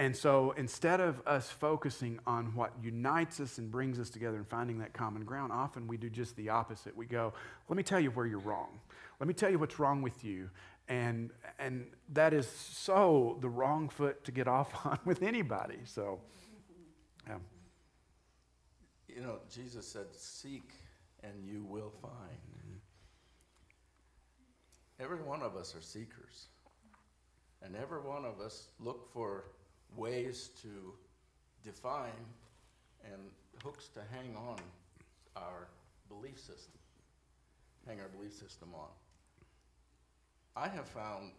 And 0.00 0.16
so 0.16 0.54
instead 0.56 1.00
of 1.00 1.20
us 1.26 1.50
focusing 1.50 2.20
on 2.26 2.54
what 2.54 2.72
unites 2.82 3.38
us 3.38 3.58
and 3.58 3.70
brings 3.70 3.98
us 3.98 4.08
together 4.08 4.38
and 4.38 4.48
finding 4.48 4.78
that 4.78 4.94
common 4.94 5.24
ground, 5.24 5.52
often 5.52 5.86
we 5.86 5.98
do 5.98 6.08
just 6.08 6.36
the 6.36 6.48
opposite. 6.48 6.96
We 6.96 7.04
go, 7.04 7.34
let 7.68 7.76
me 7.76 7.82
tell 7.82 8.00
you 8.00 8.10
where 8.10 8.24
you're 8.24 8.38
wrong. 8.38 8.80
Let 9.20 9.28
me 9.28 9.34
tell 9.34 9.50
you 9.50 9.58
what's 9.58 9.78
wrong 9.78 10.00
with 10.00 10.24
you. 10.24 10.48
And, 10.88 11.30
and 11.58 11.86
that 12.14 12.32
is 12.32 12.48
so 12.48 13.36
the 13.42 13.48
wrong 13.50 13.90
foot 13.90 14.24
to 14.24 14.32
get 14.32 14.48
off 14.48 14.74
on 14.86 14.98
with 15.04 15.22
anybody. 15.22 15.78
So, 15.84 16.20
yeah. 17.28 17.36
You 19.06 19.20
know, 19.20 19.40
Jesus 19.54 19.86
said, 19.86 20.06
Seek 20.12 20.72
and 21.22 21.44
you 21.44 21.62
will 21.64 21.92
find. 22.00 22.40
Every 25.00 25.22
one 25.22 25.42
of 25.42 25.56
us 25.56 25.74
are 25.74 25.80
seekers. 25.80 26.48
And 27.62 27.74
every 27.74 28.00
one 28.00 28.24
of 28.26 28.40
us 28.40 28.68
look 28.78 29.10
for 29.12 29.44
ways 29.96 30.50
to 30.62 30.92
define 31.64 32.10
and 33.04 33.20
hooks 33.64 33.88
to 33.88 34.00
hang 34.12 34.36
on 34.36 34.58
our 35.36 35.68
belief 36.08 36.38
system, 36.38 36.78
hang 37.86 38.00
our 38.00 38.08
belief 38.08 38.32
system 38.32 38.68
on. 38.74 38.88
I 40.54 40.68
have 40.68 40.86
found 40.86 41.32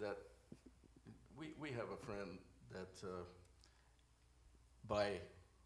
that 0.00 0.18
we, 1.38 1.52
we 1.60 1.70
have 1.70 1.90
a 1.92 2.04
friend 2.04 2.38
that, 2.72 3.06
uh, 3.06 3.22
by 4.88 5.12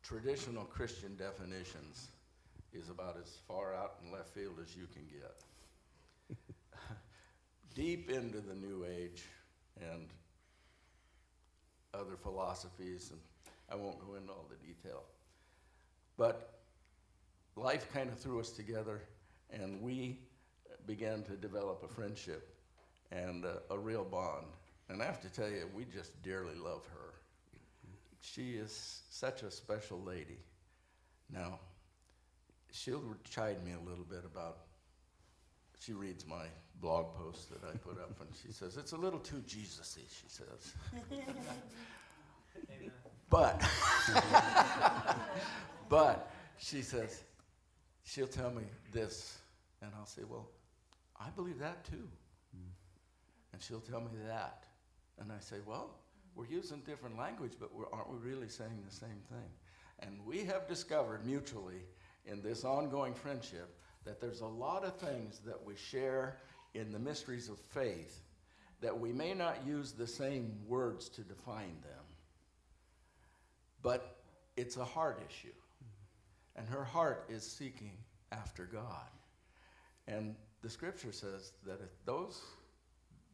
traditional 0.03 0.65
Christian 0.65 1.17
definitions, 1.17 2.09
is 2.73 2.91
about 2.91 3.17
as 3.23 3.39
far 3.49 3.75
out 3.75 3.95
in 4.05 4.13
left 4.13 4.35
field 4.35 4.59
as 4.63 4.77
you 4.77 4.87
can 4.93 5.05
get 5.11 5.37
deep 7.75 8.11
into 8.11 8.41
the 8.41 8.55
New 8.55 8.85
Age 8.85 9.25
and 9.81 10.09
other 11.95 12.17
philosophies, 12.17 13.11
and 13.11 13.21
I 13.71 13.77
won't 13.77 13.99
go 14.07 14.15
into 14.15 14.33
all 14.33 14.47
the 14.49 14.67
detail. 14.67 15.03
But 16.17 16.61
life 17.57 17.93
kind 17.93 18.11
of 18.11 18.19
threw 18.19 18.41
us 18.41 18.51
together, 18.51 19.03
and 19.51 19.81
we 19.81 20.19
began 20.87 21.23
to 21.25 21.33
develop 21.33 21.83
a 21.85 21.89
friendship 21.89 22.55
and 23.13 23.45
a 23.71 23.79
real 23.79 24.05
bond. 24.05 24.47
And 24.89 25.03
I 25.03 25.05
have 25.05 25.21
to 25.23 25.29
tell 25.29 25.49
you, 25.49 25.69
we 25.75 25.85
just 25.85 26.21
dearly 26.23 26.55
love 26.57 26.87
her. 26.93 27.15
she 28.21 28.53
is 28.53 29.03
such 29.11 29.43
a 29.43 29.51
special 29.51 30.01
lady. 30.01 30.39
Now, 31.33 31.61
she'll 32.73 33.17
chide 33.25 33.65
me 33.65 33.73
a 33.73 33.89
little 33.89 34.05
bit 34.05 34.25
about. 34.25 34.59
She 35.81 35.95
reads 35.95 36.27
my 36.27 36.45
blog 36.81 37.15
posts 37.15 37.47
that 37.47 37.67
I 37.67 37.77
put 37.79 37.99
up, 37.99 38.21
and 38.21 38.29
she 38.45 38.53
says 38.53 38.77
it's 38.77 38.93
a 38.93 38.97
little 38.97 39.19
too 39.19 39.43
Jesus-y. 39.47 40.03
She 40.09 40.29
says, 40.29 40.75
but, 43.31 43.63
but 45.89 46.31
she 46.59 46.83
says, 46.83 47.25
she'll 48.05 48.27
tell 48.27 48.51
me 48.51 48.65
this, 48.93 49.39
and 49.81 49.91
I'll 49.99 50.07
say, 50.07 50.23
well, 50.29 50.51
I 51.19 51.31
believe 51.31 51.59
that 51.61 51.83
too. 51.85 52.09
Mm. 52.55 52.73
And 53.55 53.63
she'll 53.63 53.81
tell 53.81 54.01
me 54.01 54.11
that, 54.27 54.65
and 55.19 55.33
I 55.33 55.41
say, 55.41 55.57
well, 55.67 55.97
we're 56.35 56.47
using 56.47 56.81
different 56.81 57.17
language, 57.19 57.53
but 57.59 57.71
aren't 57.91 58.11
we 58.11 58.19
really 58.19 58.49
saying 58.49 58.83
the 58.87 58.95
same 58.95 59.23
thing? 59.31 59.49
And 60.01 60.25
we 60.27 60.45
have 60.45 60.69
discovered 60.69 61.25
mutually 61.25 61.83
in 62.27 62.43
this 62.43 62.65
ongoing 62.65 63.15
friendship 63.15 63.80
that 64.05 64.21
there's 64.21 64.41
a 64.41 64.47
lot 64.47 64.85
of 64.85 64.97
things 64.97 65.41
that 65.47 65.65
we 65.65 65.77
share 65.77 66.39
in 66.75 66.93
the 66.93 66.99
mysteries 66.99 67.49
of 67.49 67.59
faith 67.59 68.21
that 68.81 68.99
we 68.99 69.13
may 69.13 69.35
not 69.35 69.59
use 69.67 69.93
the 69.93 70.07
same 70.07 70.57
words 70.67 71.09
to 71.11 71.21
define 71.23 71.77
them, 71.83 72.05
but 73.83 74.17
it's 74.57 74.77
a 74.77 74.85
heart 74.85 75.23
issue. 75.29 75.53
And 76.57 76.69
her 76.69 76.85
heart 76.85 77.27
is 77.29 77.45
seeking 77.45 77.93
after 78.33 78.65
God. 78.65 79.09
And 80.09 80.35
the 80.63 80.71
scripture 80.71 81.13
says 81.13 81.53
that 81.67 81.81
if 81.81 82.05
those 82.05 82.41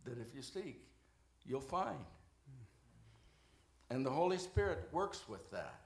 that 0.04 0.18
if 0.18 0.34
you 0.34 0.42
seek, 0.42 0.82
you'll 1.44 1.60
find. 1.60 2.04
And 3.90 4.04
the 4.04 4.10
Holy 4.10 4.38
Spirit 4.38 4.88
works 4.92 5.28
with 5.28 5.50
that. 5.50 5.80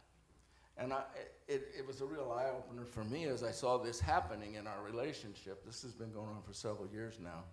And 0.80 0.94
I, 0.94 1.02
it, 1.46 1.68
it 1.78 1.86
was 1.86 2.00
a 2.00 2.06
real 2.06 2.34
eye 2.36 2.48
opener 2.56 2.86
for 2.86 3.04
me 3.04 3.24
as 3.24 3.42
I 3.42 3.50
saw 3.50 3.76
this 3.76 4.00
happening 4.00 4.54
in 4.54 4.66
our 4.66 4.82
relationship. 4.82 5.64
This 5.66 5.82
has 5.82 5.92
been 5.92 6.10
going 6.10 6.30
on 6.30 6.42
for 6.42 6.54
several 6.54 6.88
years 6.88 7.18
now. 7.22 7.44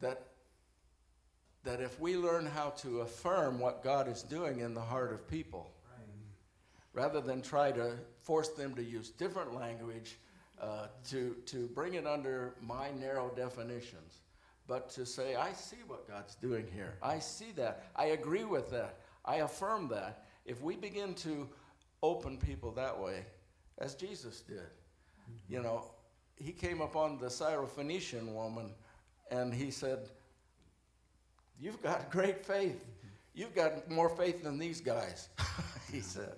That, 0.00 0.28
that 1.64 1.82
if 1.82 2.00
we 2.00 2.16
learn 2.16 2.46
how 2.46 2.70
to 2.78 3.00
affirm 3.00 3.60
what 3.60 3.84
God 3.84 4.08
is 4.08 4.22
doing 4.22 4.60
in 4.60 4.72
the 4.72 4.80
heart 4.80 5.12
of 5.12 5.28
people, 5.28 5.70
right. 5.94 6.06
rather 6.94 7.20
than 7.20 7.42
try 7.42 7.72
to 7.72 7.92
force 8.22 8.48
them 8.48 8.74
to 8.74 8.82
use 8.82 9.10
different 9.10 9.54
language 9.54 10.16
uh, 10.62 10.86
to, 11.10 11.36
to 11.44 11.66
bring 11.68 11.94
it 11.94 12.06
under 12.06 12.54
my 12.62 12.90
narrow 12.98 13.30
definitions, 13.36 14.20
but 14.66 14.88
to 14.90 15.04
say, 15.04 15.34
I 15.34 15.52
see 15.52 15.78
what 15.86 16.08
God's 16.08 16.36
doing 16.36 16.66
here. 16.72 16.94
I 17.02 17.18
see 17.18 17.52
that. 17.56 17.84
I 17.96 18.06
agree 18.06 18.44
with 18.44 18.70
that. 18.70 19.00
I 19.26 19.36
affirm 19.36 19.88
that. 19.88 20.24
If 20.46 20.62
we 20.62 20.76
begin 20.76 21.14
to 21.16 21.48
open 22.02 22.38
people 22.38 22.70
that 22.72 22.98
way, 22.98 23.24
as 23.78 23.94
Jesus 23.94 24.40
did, 24.40 24.58
mm-hmm. 24.58 25.54
you 25.54 25.62
know, 25.62 25.84
he 26.36 26.52
came 26.52 26.80
upon 26.80 27.18
the 27.18 27.26
Syrophoenician 27.26 28.32
woman 28.32 28.70
and 29.30 29.52
he 29.52 29.70
said, 29.70 30.08
You've 31.58 31.82
got 31.82 32.10
great 32.10 32.44
faith. 32.44 32.84
Mm-hmm. 32.84 33.08
You've 33.34 33.54
got 33.54 33.90
more 33.90 34.08
faith 34.08 34.42
than 34.42 34.58
these 34.58 34.80
guys, 34.80 35.28
he 35.92 36.00
said. 36.00 36.34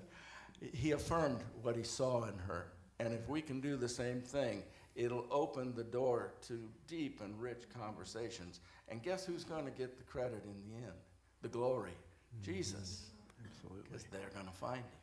He 0.72 0.92
affirmed 0.92 1.40
what 1.62 1.76
he 1.76 1.82
saw 1.82 2.24
in 2.24 2.36
her. 2.38 2.66
And 2.98 3.12
if 3.14 3.28
we 3.28 3.40
can 3.40 3.60
do 3.60 3.76
the 3.76 3.88
same 3.88 4.20
thing, 4.20 4.62
it'll 4.94 5.26
open 5.30 5.74
the 5.74 5.84
door 5.84 6.34
to 6.48 6.68
deep 6.86 7.20
and 7.20 7.40
rich 7.40 7.62
conversations. 7.76 8.60
And 8.88 9.02
guess 9.02 9.24
who's 9.24 9.44
going 9.44 9.64
to 9.64 9.70
get 9.70 9.96
the 9.96 10.04
credit 10.04 10.44
in 10.44 10.54
the 10.68 10.76
end? 10.84 10.94
The 11.40 11.48
glory. 11.48 11.96
Jesus. 12.42 13.06
Absolutely. 13.44 13.82
Because 13.84 14.04
they're 14.12 14.30
going 14.34 14.46
to 14.46 14.52
find 14.52 14.78
him. 14.78 15.01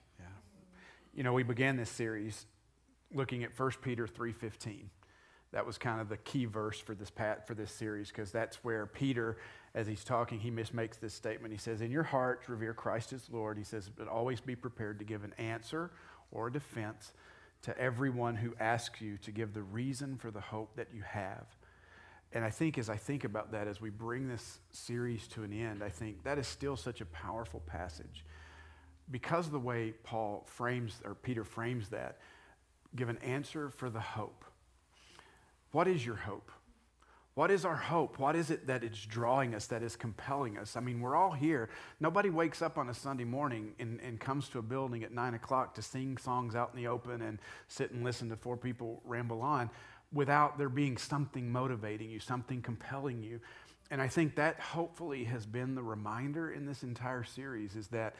You 1.14 1.24
know, 1.24 1.34
we 1.34 1.43
began 1.43 1.76
this 1.76 1.89
series 1.89 2.45
looking 3.14 3.43
at 3.43 3.57
1 3.57 3.72
Peter 3.82 4.07
3.15. 4.07 4.89
That 5.51 5.66
was 5.66 5.80
kind 5.80 5.99
of 5.99 6.10
the 6.10 6.18
key 6.18 6.45
verse 6.45 6.80
for 6.80 6.93
this 6.93 7.10
pat, 7.10 7.47
for 7.47 7.55
this 7.55 7.72
series 7.72 8.10
because 8.10 8.32
that's 8.32 8.64
where 8.64 8.86
Peter, 8.86 9.38
as 9.74 9.88
he's 9.88 10.03
talking, 10.03 10.39
he 10.39 10.51
mismakes 10.51 10.99
this 10.99 11.16
statement. 11.16 11.51
He 11.51 11.57
says, 11.57 11.82
"In 11.82 11.89
your 11.89 12.03
hearts 12.03 12.47
revere 12.47 12.76
Christ 12.76 13.14
as 13.14 13.28
Lord." 13.32 13.57
He 13.57 13.64
says, 13.64 13.89
"But 13.89 14.07
always 14.07 14.39
be 14.41 14.55
prepared 14.55 14.99
to 14.99 15.05
give 15.05 15.24
an 15.24 15.34
answer 15.34 15.91
or 16.30 16.47
a 16.47 16.51
defense 16.51 17.14
to 17.64 17.76
everyone 17.80 18.36
who 18.36 18.53
asks 18.60 19.01
you 19.01 19.18
to 19.18 19.32
give 19.32 19.55
the 19.55 19.64
reason 19.64 20.18
for 20.18 20.30
the 20.30 20.39
hope 20.39 20.76
that 20.76 20.93
you 20.93 21.01
have." 21.01 21.57
And 22.32 22.45
I 22.45 22.51
think 22.51 22.78
as 22.78 22.88
I 22.88 22.97
think 22.97 23.24
about 23.24 23.51
that, 23.51 23.68
as 23.68 23.82
we 23.82 23.89
bring 23.89 24.28
this 24.28 24.60
series 24.70 25.28
to 25.30 25.41
an 25.41 25.51
end, 25.51 25.84
I 25.84 25.89
think 25.89 26.22
that 26.24 26.38
is 26.38 26.47
still 26.47 26.78
such 26.78 27.01
a 27.01 27.07
powerful 27.07 27.62
passage. 27.62 28.24
Because 29.12 29.47
of 29.47 29.51
the 29.51 29.60
way 29.60 29.93
Paul 30.03 30.43
frames, 30.47 31.01
or 31.03 31.16
Peter 31.16 31.43
frames 31.43 31.89
that, 31.89 32.20
give 32.95 33.10
an 33.10 33.18
answer 33.20 33.70
for 33.70 33.89
the 33.89 33.99
hope. 33.99 34.45
What 35.72 35.88
is 35.88 36.05
your 36.05 36.16
hope? 36.16 36.51
What 37.36 37.51
is 37.51 37.64
our 37.64 37.76
hope? 37.76 38.20
What 38.20 38.36
is 38.36 38.49
it 38.49 38.68
that 38.68 38.84
is 38.84 39.05
drawing 39.05 39.55
us, 39.55 39.68
that 39.68 39.82
is 39.82 39.95
compelling 39.95 40.57
us? 40.57 40.76
I 40.76 40.82
mean, 40.82 40.99
we're 40.99 41.16
all 41.16 41.32
here. 41.32 41.70
Nobody 41.99 42.30
wakes 42.30 42.62
up 42.62 42.78
on 42.78 42.89
a 42.89 42.93
Sunday 42.93 43.24
morning 43.24 43.76
and, 43.80 44.01
and 44.01 44.20
comes 44.20 44.49
to 44.49 44.60
a 44.60 44.62
building 44.62 45.03
at 45.03 45.14
9 45.14 45.36
o'clock 45.36 45.74
to 45.76 45.82
sing 45.82 46.18
songs 46.18 46.53
out 46.53 46.72
in 46.74 46.82
the 46.82 46.88
open 46.88 47.22
and 47.22 47.39
sit 47.70 47.91
and 47.91 48.03
listen 48.03 48.30
to 48.30 48.36
four 48.36 48.57
people 48.57 49.01
ramble 49.05 49.41
on 49.41 49.70
without 50.12 50.57
there 50.57 50.70
being 50.70 50.97
something 50.97 51.49
motivating 51.49 52.10
you, 52.10 52.20
something 52.20 52.62
compelling 52.62 53.24
you. 53.24 53.39
And 53.91 54.01
I 54.01 54.07
think 54.07 54.36
that 54.36 54.60
hopefully 54.60 55.24
has 55.24 55.45
been 55.45 55.76
the 55.76 55.84
reminder 55.84 56.51
in 56.51 56.66
this 56.66 56.84
entire 56.84 57.24
series 57.24 57.76
is 57.76 57.88
that 57.88 58.16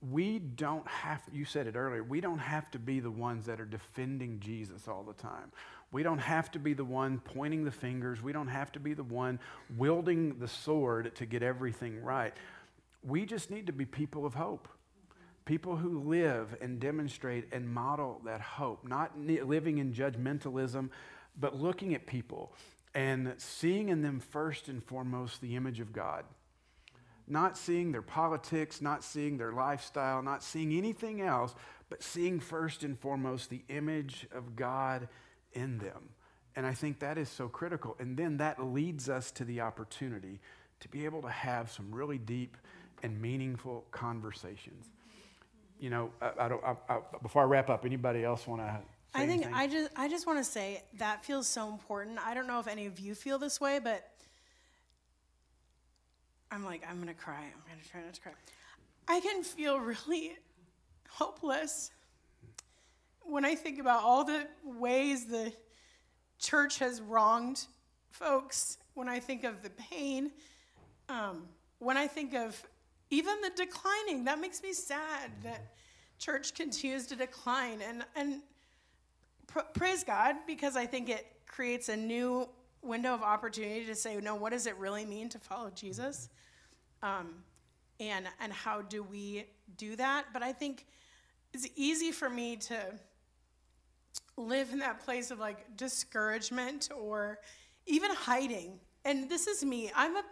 we 0.00 0.38
don't 0.38 0.86
have, 0.86 1.22
you 1.32 1.44
said 1.44 1.66
it 1.66 1.74
earlier, 1.74 2.02
we 2.02 2.20
don't 2.20 2.38
have 2.38 2.70
to 2.72 2.78
be 2.78 3.00
the 3.00 3.10
ones 3.10 3.46
that 3.46 3.60
are 3.60 3.66
defending 3.66 4.40
Jesus 4.40 4.88
all 4.88 5.02
the 5.02 5.14
time. 5.14 5.50
We 5.92 6.02
don't 6.02 6.18
have 6.18 6.50
to 6.52 6.58
be 6.58 6.74
the 6.74 6.84
one 6.84 7.18
pointing 7.20 7.64
the 7.64 7.70
fingers. 7.70 8.22
We 8.22 8.32
don't 8.32 8.48
have 8.48 8.72
to 8.72 8.80
be 8.80 8.92
the 8.92 9.04
one 9.04 9.38
wielding 9.76 10.38
the 10.38 10.48
sword 10.48 11.14
to 11.16 11.26
get 11.26 11.42
everything 11.42 12.02
right. 12.02 12.34
We 13.02 13.24
just 13.24 13.50
need 13.50 13.66
to 13.66 13.72
be 13.72 13.84
people 13.84 14.26
of 14.26 14.34
hope. 14.34 14.68
People 15.44 15.76
who 15.76 16.00
live 16.00 16.56
and 16.60 16.80
demonstrate 16.80 17.52
and 17.52 17.68
model 17.68 18.20
that 18.24 18.40
hope, 18.40 18.86
not 18.86 19.16
living 19.18 19.78
in 19.78 19.92
judgmentalism, 19.92 20.90
but 21.38 21.54
looking 21.54 21.94
at 21.94 22.06
people 22.06 22.52
and 22.94 23.34
seeing 23.38 23.90
in 23.90 24.02
them 24.02 24.18
first 24.18 24.68
and 24.68 24.82
foremost 24.82 25.40
the 25.40 25.54
image 25.54 25.78
of 25.80 25.92
God. 25.92 26.24
Not 27.28 27.58
seeing 27.58 27.92
their 27.92 28.02
politics, 28.02 28.80
not 28.80 29.02
seeing 29.02 29.36
their 29.36 29.52
lifestyle, 29.52 30.22
not 30.22 30.42
seeing 30.42 30.72
anything 30.72 31.20
else, 31.20 31.54
but 31.88 32.02
seeing 32.02 32.40
first 32.40 32.84
and 32.84 32.98
foremost 32.98 33.50
the 33.50 33.62
image 33.68 34.26
of 34.32 34.54
God 34.56 35.08
in 35.52 35.78
them. 35.78 36.10
And 36.54 36.64
I 36.64 36.72
think 36.72 37.00
that 37.00 37.18
is 37.18 37.28
so 37.28 37.48
critical. 37.48 37.96
And 37.98 38.16
then 38.16 38.38
that 38.38 38.64
leads 38.64 39.08
us 39.08 39.30
to 39.32 39.44
the 39.44 39.60
opportunity 39.60 40.40
to 40.80 40.88
be 40.88 41.04
able 41.04 41.22
to 41.22 41.28
have 41.28 41.70
some 41.70 41.92
really 41.92 42.18
deep 42.18 42.56
and 43.02 43.20
meaningful 43.20 43.84
conversations. 43.90 44.86
You 45.78 45.90
know, 45.90 46.10
I, 46.20 46.26
I 46.26 46.48
I, 46.48 46.76
I, 46.88 46.98
before 47.22 47.42
I 47.42 47.44
wrap 47.44 47.68
up, 47.68 47.84
anybody 47.84 48.24
else 48.24 48.46
want 48.46 48.62
to 48.62 48.80
I 49.16 49.26
think 49.26 49.46
I 49.52 49.66
just 49.66 49.90
I 49.96 50.08
just 50.08 50.26
want 50.26 50.38
to 50.38 50.44
say 50.44 50.82
that 50.98 51.24
feels 51.24 51.46
so 51.46 51.68
important. 51.70 52.18
I 52.24 52.34
don't 52.34 52.46
know 52.46 52.60
if 52.60 52.68
any 52.68 52.86
of 52.86 53.00
you 53.00 53.14
feel 53.14 53.38
this 53.38 53.60
way, 53.60 53.78
but 53.82 54.08
I'm 56.50 56.64
like 56.64 56.82
I'm 56.88 56.98
gonna 56.98 57.14
cry. 57.14 57.42
I'm 57.42 57.62
gonna 57.68 57.82
try 57.90 58.00
not 58.02 58.14
to 58.14 58.20
cry. 58.20 58.32
I 59.08 59.20
can 59.20 59.42
feel 59.42 59.78
really 59.78 60.36
hopeless 61.08 61.90
when 63.22 63.44
I 63.44 63.54
think 63.54 63.78
about 63.78 64.02
all 64.02 64.24
the 64.24 64.46
ways 64.64 65.26
the 65.26 65.52
church 66.38 66.78
has 66.78 67.00
wronged 67.00 67.66
folks. 68.10 68.78
When 68.94 69.08
I 69.08 69.18
think 69.18 69.44
of 69.44 69.62
the 69.62 69.70
pain, 69.70 70.30
um, 71.08 71.44
when 71.78 71.96
I 71.96 72.06
think 72.06 72.34
of 72.34 72.60
even 73.10 73.34
the 73.42 73.50
declining, 73.54 74.24
that 74.24 74.40
makes 74.40 74.62
me 74.62 74.72
sad 74.72 75.30
that 75.42 75.74
church 76.18 76.54
continues 76.54 77.06
to 77.08 77.16
decline 77.16 77.82
and 77.82 78.04
and 78.14 78.40
pr- 79.46 79.68
praise 79.74 80.02
God 80.02 80.36
because 80.46 80.76
I 80.76 80.86
think 80.86 81.08
it 81.08 81.26
creates 81.46 81.88
a 81.88 81.96
new 81.96 82.48
window 82.86 83.14
of 83.14 83.22
opportunity 83.22 83.84
to 83.86 83.94
say, 83.94 84.16
no, 84.16 84.34
what 84.34 84.52
does 84.52 84.66
it 84.66 84.76
really 84.76 85.04
mean 85.04 85.28
to 85.30 85.38
follow 85.38 85.70
Jesus? 85.70 86.28
Um, 87.02 87.34
and, 88.00 88.26
and 88.40 88.52
how 88.52 88.82
do 88.82 89.02
we 89.02 89.44
do 89.76 89.96
that? 89.96 90.26
But 90.32 90.42
I 90.42 90.52
think 90.52 90.86
it's 91.52 91.68
easy 91.76 92.12
for 92.12 92.28
me 92.28 92.56
to 92.56 92.78
live 94.36 94.72
in 94.72 94.78
that 94.80 95.00
place 95.04 95.30
of 95.30 95.38
like 95.38 95.76
discouragement 95.76 96.90
or 96.94 97.38
even 97.86 98.10
hiding. 98.10 98.78
And 99.04 99.28
this 99.28 99.46
is 99.46 99.64
me. 99.64 99.90
I'm 99.94 100.16
a 100.16 100.22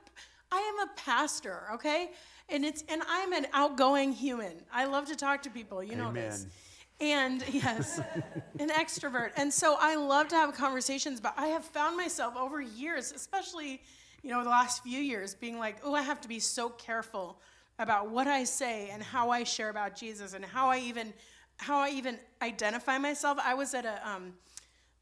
I 0.53 0.59
am 0.59 0.89
a 0.89 0.93
pastor, 0.95 1.63
okay? 1.75 2.13
And 2.49 2.65
it's 2.65 2.85
and 2.89 3.03
I'm 3.09 3.33
an 3.33 3.47
outgoing 3.53 4.13
human. 4.13 4.53
I 4.73 4.85
love 4.85 5.07
to 5.07 5.17
talk 5.17 5.43
to 5.43 5.51
people. 5.51 5.83
You 5.83 5.97
know 5.97 6.13
this. 6.13 6.47
And 7.01 7.45
yes, 7.53 8.01
an 8.59 8.71
extrovert. 8.71 9.31
And 9.37 9.53
so 9.53 9.77
I 9.79 9.97
love 9.97 10.29
to 10.29 10.37
have 10.37 10.55
conversations, 10.55 11.21
but 11.21 11.35
I 11.37 11.49
have 11.49 11.65
found 11.65 11.97
myself 11.97 12.37
over 12.37 12.61
years, 12.61 13.13
especially, 13.13 13.83
you 14.23 14.31
know, 14.31 14.43
the 14.43 14.51
last 14.51 14.83
few 14.83 15.01
years, 15.01 15.35
being 15.35 15.59
like, 15.59 15.77
oh, 15.85 15.95
I 15.95 16.03
have 16.03 16.21
to 16.23 16.29
be 16.29 16.39
so 16.39 16.69
careful 16.71 17.39
about 17.79 18.11
what 18.11 18.27
I 18.27 18.45
say 18.45 18.91
and 18.91 19.03
how 19.03 19.31
I 19.31 19.45
share 19.45 19.69
about 19.69 19.97
Jesus 19.97 20.35
and 20.35 20.45
how 20.45 20.69
I 20.69 20.79
even 20.79 21.13
how 21.59 21.79
I 21.79 21.91
even 21.91 22.19
identify 22.43 22.99
myself. 22.99 23.39
I 23.43 23.55
was 23.55 23.75
at 23.75 23.85
a 23.85 24.09
um, 24.09 24.35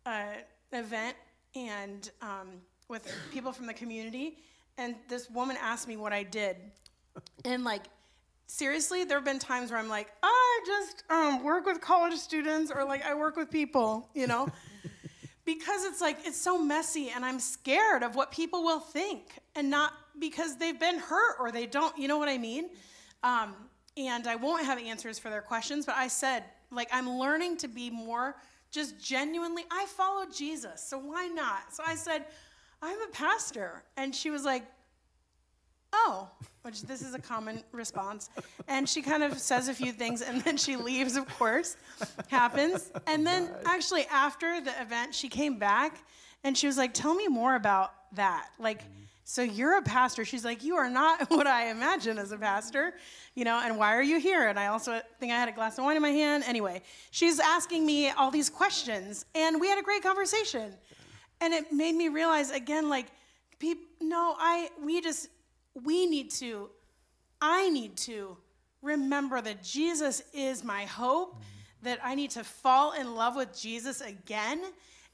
uh, 0.05 0.25
event 0.73 1.17
and 1.55 2.11
um, 2.21 2.49
with 2.89 3.11
people 3.33 3.53
from 3.53 3.67
the 3.67 3.75
community, 3.75 4.37
and 4.77 4.95
this 5.09 5.31
woman 5.31 5.57
asked 5.61 5.89
me 5.89 5.97
what 5.97 6.13
I 6.13 6.23
did, 6.23 6.57
and 7.45 7.65
like 7.65 7.85
seriously, 8.53 9.05
there 9.05 9.17
have 9.17 9.25
been 9.25 9.39
times 9.39 9.71
where 9.71 9.81
I'm 9.81 9.89
like, 9.89 10.13
I 10.23 10.61
just 10.67 11.05
um, 11.11 11.43
work 11.43 11.65
with 11.65 11.81
college 11.81 12.19
students 12.19 12.71
or 12.71 12.85
like 12.85 13.05
I 13.05 13.15
work 13.15 13.37
with 13.37 13.51
people, 13.51 14.09
you 14.15 14.27
know. 14.27 14.49
because 15.45 15.85
it's 15.85 16.01
like 16.01 16.19
it's 16.25 16.41
so 16.41 16.57
messy 16.57 17.11
and 17.11 17.25
i'm 17.25 17.41
scared 17.41 18.05
of 18.05 18.15
what 18.15 18.31
people 18.31 18.63
will 18.63 18.79
think 18.79 19.41
and 19.57 19.69
not 19.69 19.93
because 20.21 20.57
they've 20.57 20.79
been 20.79 21.01
hurt 21.01 21.35
or 21.41 21.51
they 21.51 21.67
don't 21.67 21.99
you 21.99 22.07
know 22.07 22.17
what 22.17 22.29
i 22.29 22.39
mean? 22.39 22.71
Um, 23.25 23.55
and 23.97 24.29
i 24.29 24.37
won't 24.37 24.65
have 24.65 24.79
answers 24.79 25.19
for 25.19 25.31
their 25.31 25.43
questions 25.43 25.85
but 25.85 25.97
i 25.97 26.07
said 26.07 26.45
like 26.71 26.89
i'm 26.93 27.11
learning 27.19 27.57
to 27.57 27.67
be 27.67 27.91
more 27.91 28.37
just 28.71 29.01
genuinely 29.01 29.65
i 29.73 29.85
follow 29.87 30.27
jesus 30.33 30.81
so 30.81 30.97
why 30.97 31.27
not? 31.27 31.75
So 31.75 31.83
i 31.85 31.97
said 31.97 32.27
i'm 32.81 33.01
a 33.03 33.11
pastor. 33.13 33.85
And 33.97 34.15
she 34.15 34.31
was 34.31 34.45
like 34.45 34.65
oh, 35.93 36.29
which 36.63 36.83
this 36.83 37.03
is 37.03 37.15
a 37.15 37.19
common 37.19 37.63
response. 37.73 38.31
And 38.69 38.89
she 38.89 39.03
kind 39.03 39.23
of 39.23 39.39
says 39.39 39.69
a 39.69 39.75
few 39.75 39.93
things 39.93 40.23
and 40.23 40.41
then 40.43 40.57
she 40.57 40.77
leaves, 40.77 41.17
of 41.17 41.29
course, 41.37 41.77
happens. 42.29 42.91
And 43.07 43.27
then 43.27 43.51
actually, 43.65 44.07
after 44.07 44.61
the 44.61 44.81
event, 44.81 45.15
she 45.15 45.29
came 45.29 45.59
back 45.59 46.05
and 46.45 46.57
she 46.57 46.67
was 46.67 46.77
like, 46.77 46.95
tell 46.95 47.15
me 47.15 47.29
more 47.29 47.55
about 47.55 47.93
that. 48.15 48.49
Like, 48.59 48.83
so 49.25 49.43
you're 49.43 49.79
a 49.79 49.83
pastor. 49.83 50.25
She's 50.25 50.45
like, 50.45 50.65
you 50.65 50.77
are 50.77 50.91
not 50.91 51.31
what 51.31 51.47
I 51.47 51.71
imagine 51.71 52.19
as 52.19 52.33
a 52.33 52.39
pastor, 52.39 52.95
you 53.35 53.45
know, 53.45 53.61
and 53.63 53.77
why 53.79 53.95
are 53.97 54.03
you 54.03 54.19
here? 54.19 54.49
And 54.49 54.59
I 54.59 54.67
also 54.67 55.01
think 55.21 55.33
I 55.33 55.37
had 55.37 55.49
a 55.49 55.53
glass 55.53 55.79
of 55.79 55.85
wine 55.85 55.97
in 55.97 56.03
my 56.03 56.11
hand. 56.11 56.45
Anyway, 56.47 56.83
she's 57.11 57.41
asking 57.41 57.87
me 57.87 58.11
all 58.11 58.31
these 58.31 58.51
questions 58.51 59.25
and 59.35 59.61
we 59.61 59.69
had 59.69 59.79
a 59.79 59.83
great 59.83 60.03
conversation. 60.03 60.75
And 61.41 61.53
it 61.55 61.73
made 61.73 61.95
me 61.95 62.09
realize 62.09 62.51
again, 62.51 62.89
like, 62.89 63.07
people, 63.59 63.85
no, 64.01 64.35
I, 64.39 64.69
we 64.85 65.01
just, 65.01 65.29
we 65.75 66.07
need 66.07 66.31
to, 66.33 66.71
I 67.41 67.69
need 67.71 67.97
to 67.99 68.37
remember 68.83 69.41
that 69.41 69.63
Jesus 69.63 70.23
is 70.33 70.65
my 70.65 70.85
hope, 70.85 71.41
that 71.83 71.99
I 72.03 72.15
need 72.15 72.31
to 72.33 72.45
fall 72.45 72.93
in 72.93 73.15
love 73.15 73.37
with 73.37 73.59
Jesus 73.59 74.01
again 74.01 74.63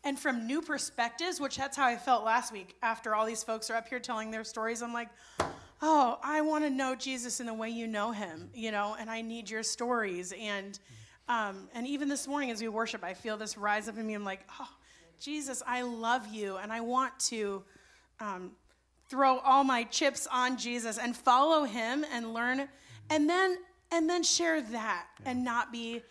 and 0.04 0.18
from 0.18 0.46
new 0.46 0.62
perspectives, 0.62 1.40
which 1.40 1.56
that's 1.56 1.76
how 1.76 1.86
I 1.86 1.96
felt 1.96 2.24
last 2.24 2.52
week 2.52 2.76
after 2.82 3.14
all 3.14 3.26
these 3.26 3.42
folks 3.42 3.70
are 3.70 3.74
up 3.74 3.88
here 3.88 3.98
telling 4.00 4.30
their 4.30 4.44
stories. 4.44 4.82
I'm 4.82 4.92
like, 4.92 5.08
oh, 5.82 6.18
I 6.22 6.40
want 6.40 6.64
to 6.64 6.70
know 6.70 6.94
Jesus 6.94 7.40
in 7.40 7.46
the 7.46 7.54
way 7.54 7.70
you 7.70 7.86
know 7.86 8.12
him, 8.12 8.50
you 8.54 8.70
know, 8.70 8.96
and 8.98 9.10
I 9.10 9.22
need 9.22 9.48
your 9.50 9.62
stories. 9.62 10.32
And, 10.40 10.78
um, 11.28 11.68
and 11.74 11.86
even 11.86 12.08
this 12.08 12.26
morning 12.26 12.50
as 12.50 12.60
we 12.60 12.68
worship, 12.68 13.04
I 13.04 13.14
feel 13.14 13.36
this 13.36 13.56
rise 13.56 13.88
up 13.88 13.96
in 13.98 14.06
me. 14.06 14.14
I'm 14.14 14.24
like, 14.24 14.40
oh, 14.60 14.68
Jesus, 15.20 15.62
I 15.66 15.82
love 15.82 16.28
you, 16.28 16.56
and 16.58 16.72
I 16.72 16.80
want 16.80 17.18
to 17.20 17.64
um, 18.20 18.52
throw 19.08 19.38
all 19.38 19.64
my 19.64 19.84
chips 19.84 20.26
on 20.30 20.56
Jesus 20.56 20.98
and 20.98 21.16
follow 21.16 21.64
him 21.64 22.04
and 22.12 22.34
learn 22.34 22.68
and 23.10 23.28
then 23.28 23.58
and 23.90 24.08
then 24.08 24.22
share 24.22 24.60
that 24.60 25.06
yeah. 25.22 25.30
and 25.30 25.44
not 25.44 25.72
be 25.72 26.02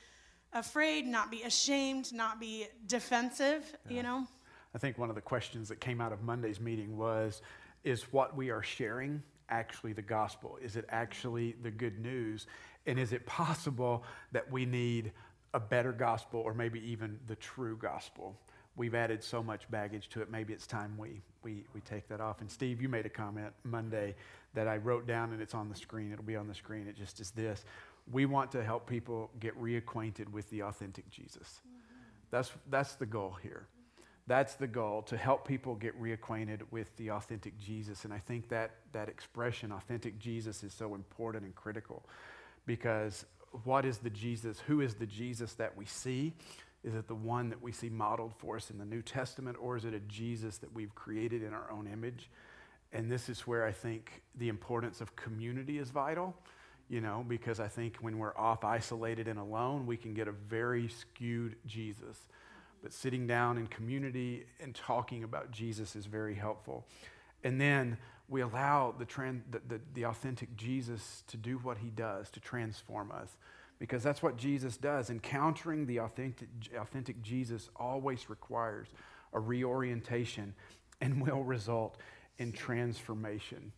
afraid, 0.53 1.05
not 1.05 1.29
be 1.29 1.43
ashamed, 1.43 2.11
not 2.11 2.39
be 2.39 2.65
defensive, 2.87 3.63
yeah. 3.87 3.97
you 3.97 4.03
know? 4.03 4.27
I 4.73 4.79
think 4.79 4.97
one 4.97 5.09
of 5.09 5.15
the 5.15 5.21
questions 5.21 5.69
that 5.69 5.79
came 5.79 6.01
out 6.01 6.11
of 6.11 6.23
Monday's 6.23 6.59
meeting 6.59 6.97
was 6.97 7.41
is 7.83 8.11
what 8.11 8.35
we 8.35 8.49
are 8.49 8.63
sharing 8.63 9.21
actually 9.49 9.93
the 9.93 10.01
gospel? 10.01 10.57
Is 10.61 10.75
it 10.75 10.85
actually 10.89 11.55
the 11.61 11.71
good 11.71 11.99
news? 11.99 12.47
And 12.85 12.99
is 12.99 13.13
it 13.13 13.25
possible 13.25 14.03
that 14.31 14.51
we 14.51 14.65
need 14.65 15.11
a 15.53 15.59
better 15.59 15.91
gospel 15.91 16.41
or 16.41 16.53
maybe 16.53 16.79
even 16.91 17.19
the 17.27 17.35
true 17.35 17.77
gospel? 17.77 18.37
We've 18.77 18.95
added 18.95 19.23
so 19.23 19.43
much 19.43 19.69
baggage 19.69 20.07
to 20.09 20.21
it. 20.21 20.31
Maybe 20.31 20.53
it's 20.53 20.67
time 20.67 20.95
we, 20.97 21.21
we, 21.43 21.65
we 21.73 21.81
take 21.81 22.07
that 22.07 22.21
off. 22.21 22.39
And 22.39 22.49
Steve, 22.49 22.81
you 22.81 22.87
made 22.87 23.05
a 23.05 23.09
comment 23.09 23.51
Monday 23.63 24.15
that 24.53 24.67
I 24.67 24.77
wrote 24.77 25.07
down 25.07 25.33
and 25.33 25.41
it's 25.41 25.55
on 25.55 25.67
the 25.67 25.75
screen. 25.75 26.13
It'll 26.13 26.23
be 26.23 26.35
on 26.35 26.47
the 26.47 26.55
screen. 26.55 26.87
It 26.87 26.95
just 26.95 27.19
is 27.19 27.31
this. 27.31 27.65
We 28.09 28.25
want 28.25 28.51
to 28.53 28.63
help 28.63 28.87
people 28.87 29.31
get 29.39 29.59
reacquainted 29.61 30.29
with 30.29 30.49
the 30.51 30.63
authentic 30.63 31.09
Jesus. 31.09 31.59
Mm-hmm. 31.59 31.75
That's, 32.31 32.51
that's 32.69 32.95
the 32.95 33.05
goal 33.05 33.35
here. 33.41 33.67
That's 34.27 34.55
the 34.55 34.67
goal 34.67 35.01
to 35.03 35.17
help 35.17 35.47
people 35.47 35.75
get 35.75 35.99
reacquainted 36.01 36.61
with 36.69 36.95
the 36.97 37.11
authentic 37.11 37.57
Jesus. 37.57 38.05
And 38.05 38.13
I 38.13 38.19
think 38.19 38.49
that 38.49 38.71
that 38.91 39.09
expression, 39.09 39.71
authentic 39.71 40.19
Jesus, 40.19 40.63
is 40.63 40.73
so 40.73 40.95
important 40.95 41.45
and 41.45 41.55
critical 41.55 42.03
because 42.65 43.25
what 43.63 43.85
is 43.85 43.99
the 43.99 44.09
Jesus? 44.09 44.59
Who 44.67 44.81
is 44.81 44.95
the 44.95 45.05
Jesus 45.05 45.53
that 45.53 45.75
we 45.77 45.85
see? 45.85 46.33
Is 46.87 46.95
it 46.95 47.09
the 47.09 47.15
one 47.15 47.49
that 47.49 47.61
we 47.61 47.73
see 47.73 47.89
modeled 47.89 48.33
for 48.37 48.55
us 48.55 48.69
in 48.69 48.77
the 48.77 48.85
New 48.85 49.01
Testament, 49.01 49.57
or 49.59 49.75
is 49.75 49.83
it 49.83 49.93
a 49.93 49.99
Jesus 49.99 50.57
that 50.59 50.73
we've 50.73 50.95
created 50.95 51.43
in 51.43 51.53
our 51.53 51.69
own 51.69 51.85
image? 51.85 52.29
And 52.93 53.11
this 53.11 53.27
is 53.27 53.41
where 53.41 53.65
I 53.65 53.73
think 53.73 54.21
the 54.35 54.47
importance 54.47 55.01
of 55.01 55.13
community 55.17 55.79
is 55.79 55.89
vital, 55.89 56.33
you 56.87 57.01
know, 57.01 57.25
because 57.27 57.59
I 57.59 57.67
think 57.67 57.97
when 57.97 58.17
we're 58.17 58.37
off 58.37 58.63
isolated 58.63 59.27
and 59.27 59.37
alone, 59.37 59.85
we 59.85 59.97
can 59.97 60.13
get 60.13 60.29
a 60.29 60.31
very 60.31 60.87
skewed 60.87 61.57
Jesus. 61.65 62.29
But 62.81 62.93
sitting 62.93 63.27
down 63.27 63.57
in 63.57 63.67
community 63.67 64.45
and 64.61 64.73
talking 64.73 65.25
about 65.25 65.51
Jesus 65.51 65.93
is 65.93 66.05
very 66.05 66.35
helpful. 66.35 66.87
And 67.43 67.59
then 67.59 67.97
we 68.29 68.39
allow 68.39 68.95
the, 68.97 69.03
trans, 69.03 69.43
the, 69.51 69.59
the, 69.67 69.81
the 69.93 70.05
authentic 70.05 70.55
Jesus 70.55 71.25
to 71.27 71.35
do 71.35 71.57
what 71.57 71.79
he 71.79 71.89
does, 71.89 72.29
to 72.31 72.39
transform 72.39 73.11
us 73.11 73.35
because 73.79 74.03
that's 74.03 74.23
what 74.23 74.37
Jesus 74.37 74.77
does. 74.77 75.09
Encountering 75.09 75.85
the 75.85 75.99
authentic, 75.99 76.49
authentic 76.77 77.21
Jesus 77.21 77.69
always 77.75 78.29
requires 78.29 78.87
a 79.33 79.39
reorientation 79.39 80.53
and 81.01 81.21
will 81.25 81.43
result 81.43 81.97
in 82.39 82.51
transformation. 82.51 83.71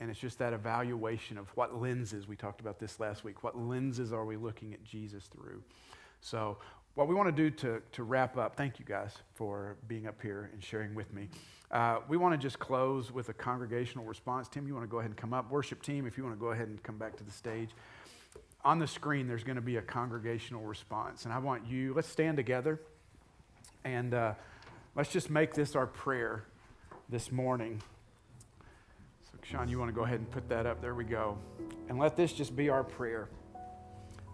And 0.00 0.10
it's 0.10 0.18
just 0.18 0.38
that 0.38 0.52
evaluation 0.52 1.38
of 1.38 1.48
what 1.56 1.80
lenses, 1.80 2.26
we 2.26 2.34
talked 2.34 2.60
about 2.60 2.80
this 2.80 2.98
last 2.98 3.24
week, 3.24 3.44
what 3.44 3.56
lenses 3.56 4.12
are 4.12 4.24
we 4.24 4.36
looking 4.36 4.72
at 4.72 4.82
Jesus 4.82 5.26
through? 5.26 5.62
So, 6.20 6.58
what 6.94 7.08
we 7.08 7.14
want 7.14 7.34
to 7.34 7.50
do 7.50 7.50
to, 7.56 7.80
to 7.92 8.02
wrap 8.02 8.36
up, 8.36 8.54
thank 8.54 8.78
you 8.78 8.84
guys 8.84 9.14
for 9.32 9.78
being 9.88 10.06
up 10.06 10.20
here 10.20 10.50
and 10.52 10.62
sharing 10.62 10.94
with 10.94 11.10
me. 11.14 11.30
Uh, 11.70 12.00
we 12.06 12.18
want 12.18 12.34
to 12.34 12.38
just 12.38 12.58
close 12.58 13.10
with 13.10 13.30
a 13.30 13.32
congregational 13.32 14.04
response. 14.04 14.46
Tim, 14.46 14.66
you 14.66 14.74
want 14.74 14.84
to 14.84 14.90
go 14.90 14.98
ahead 14.98 15.10
and 15.10 15.16
come 15.16 15.32
up? 15.32 15.50
Worship 15.50 15.80
team, 15.80 16.06
if 16.06 16.18
you 16.18 16.24
want 16.24 16.36
to 16.36 16.40
go 16.40 16.50
ahead 16.50 16.68
and 16.68 16.82
come 16.82 16.98
back 16.98 17.16
to 17.16 17.24
the 17.24 17.30
stage 17.30 17.70
on 18.64 18.78
the 18.78 18.86
screen, 18.86 19.26
there's 19.26 19.44
going 19.44 19.56
to 19.56 19.62
be 19.62 19.76
a 19.76 19.82
congregational 19.82 20.62
response. 20.62 21.24
And 21.24 21.34
I 21.34 21.38
want 21.38 21.66
you, 21.66 21.94
let's 21.94 22.08
stand 22.08 22.36
together 22.36 22.80
and 23.84 24.14
uh, 24.14 24.34
let's 24.94 25.10
just 25.10 25.30
make 25.30 25.54
this 25.54 25.74
our 25.74 25.86
prayer 25.86 26.44
this 27.08 27.32
morning. 27.32 27.82
So, 29.30 29.38
Sean, 29.42 29.68
you 29.68 29.78
want 29.78 29.88
to 29.88 29.94
go 29.94 30.04
ahead 30.04 30.20
and 30.20 30.30
put 30.30 30.48
that 30.48 30.66
up? 30.66 30.80
There 30.80 30.94
we 30.94 31.04
go. 31.04 31.38
And 31.88 31.98
let 31.98 32.16
this 32.16 32.32
just 32.32 32.54
be 32.54 32.68
our 32.68 32.84
prayer 32.84 33.28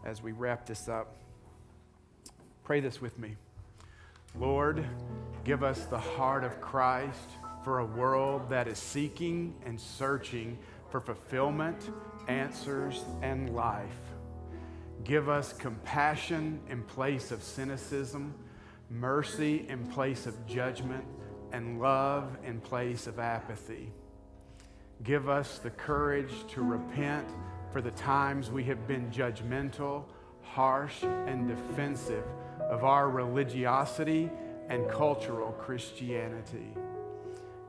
as 0.05 0.23
we 0.23 0.33
wrap 0.33 0.67
this 0.67 0.89
up. 0.89 1.15
Pray 2.65 2.81
this 2.81 3.01
with 3.01 3.19
me. 3.19 3.37
Lord, 4.39 4.85
give 5.45 5.65
us 5.65 5.87
the 5.87 5.99
heart 5.99 6.45
of 6.45 6.61
Christ 6.61 7.31
for 7.65 7.79
a 7.79 7.85
world 7.85 8.51
that 8.51 8.69
is 8.69 8.79
seeking 8.79 9.55
and 9.65 9.81
searching 9.81 10.59
for 10.91 11.01
fulfillment, 11.01 11.91
answers, 12.29 13.05
and 13.23 13.55
life. 13.55 14.08
Give 15.05 15.29
us 15.29 15.53
compassion 15.53 16.61
in 16.69 16.83
place 16.83 17.31
of 17.31 17.43
cynicism, 17.43 18.35
mercy 18.91 19.67
in 19.69 19.87
place 19.87 20.27
of 20.27 20.47
judgment, 20.47 21.05
and 21.53 21.81
love 21.81 22.37
in 22.45 22.61
place 22.61 23.07
of 23.07 23.19
apathy. 23.19 23.93
Give 25.05 25.29
us 25.29 25.59
the 25.59 25.71
courage 25.71 26.33
to 26.49 26.63
repent 26.63 27.29
for 27.73 27.81
the 27.81 27.93
times 27.93 28.51
we 28.51 28.65
have 28.65 28.87
been 28.89 29.11
judgmental, 29.11 30.05
harsh, 30.43 31.03
and 31.03 31.49
defensive 31.49 32.25
of 32.61 32.85
our 32.85 33.09
religiosity 33.09 34.31
and 34.69 34.89
cultural 34.91 35.53
Christianity. 35.53 36.75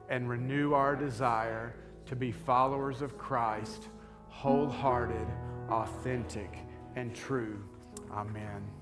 And 0.10 0.28
renew 0.28 0.74
our 0.74 0.96
desire 0.96 1.76
to 2.08 2.16
be 2.16 2.32
followers 2.32 3.02
of 3.02 3.18
Christ, 3.18 3.88
wholehearted, 4.30 5.28
authentic, 5.70 6.58
and 6.96 7.14
true. 7.16 7.64
Amen. 8.12 8.79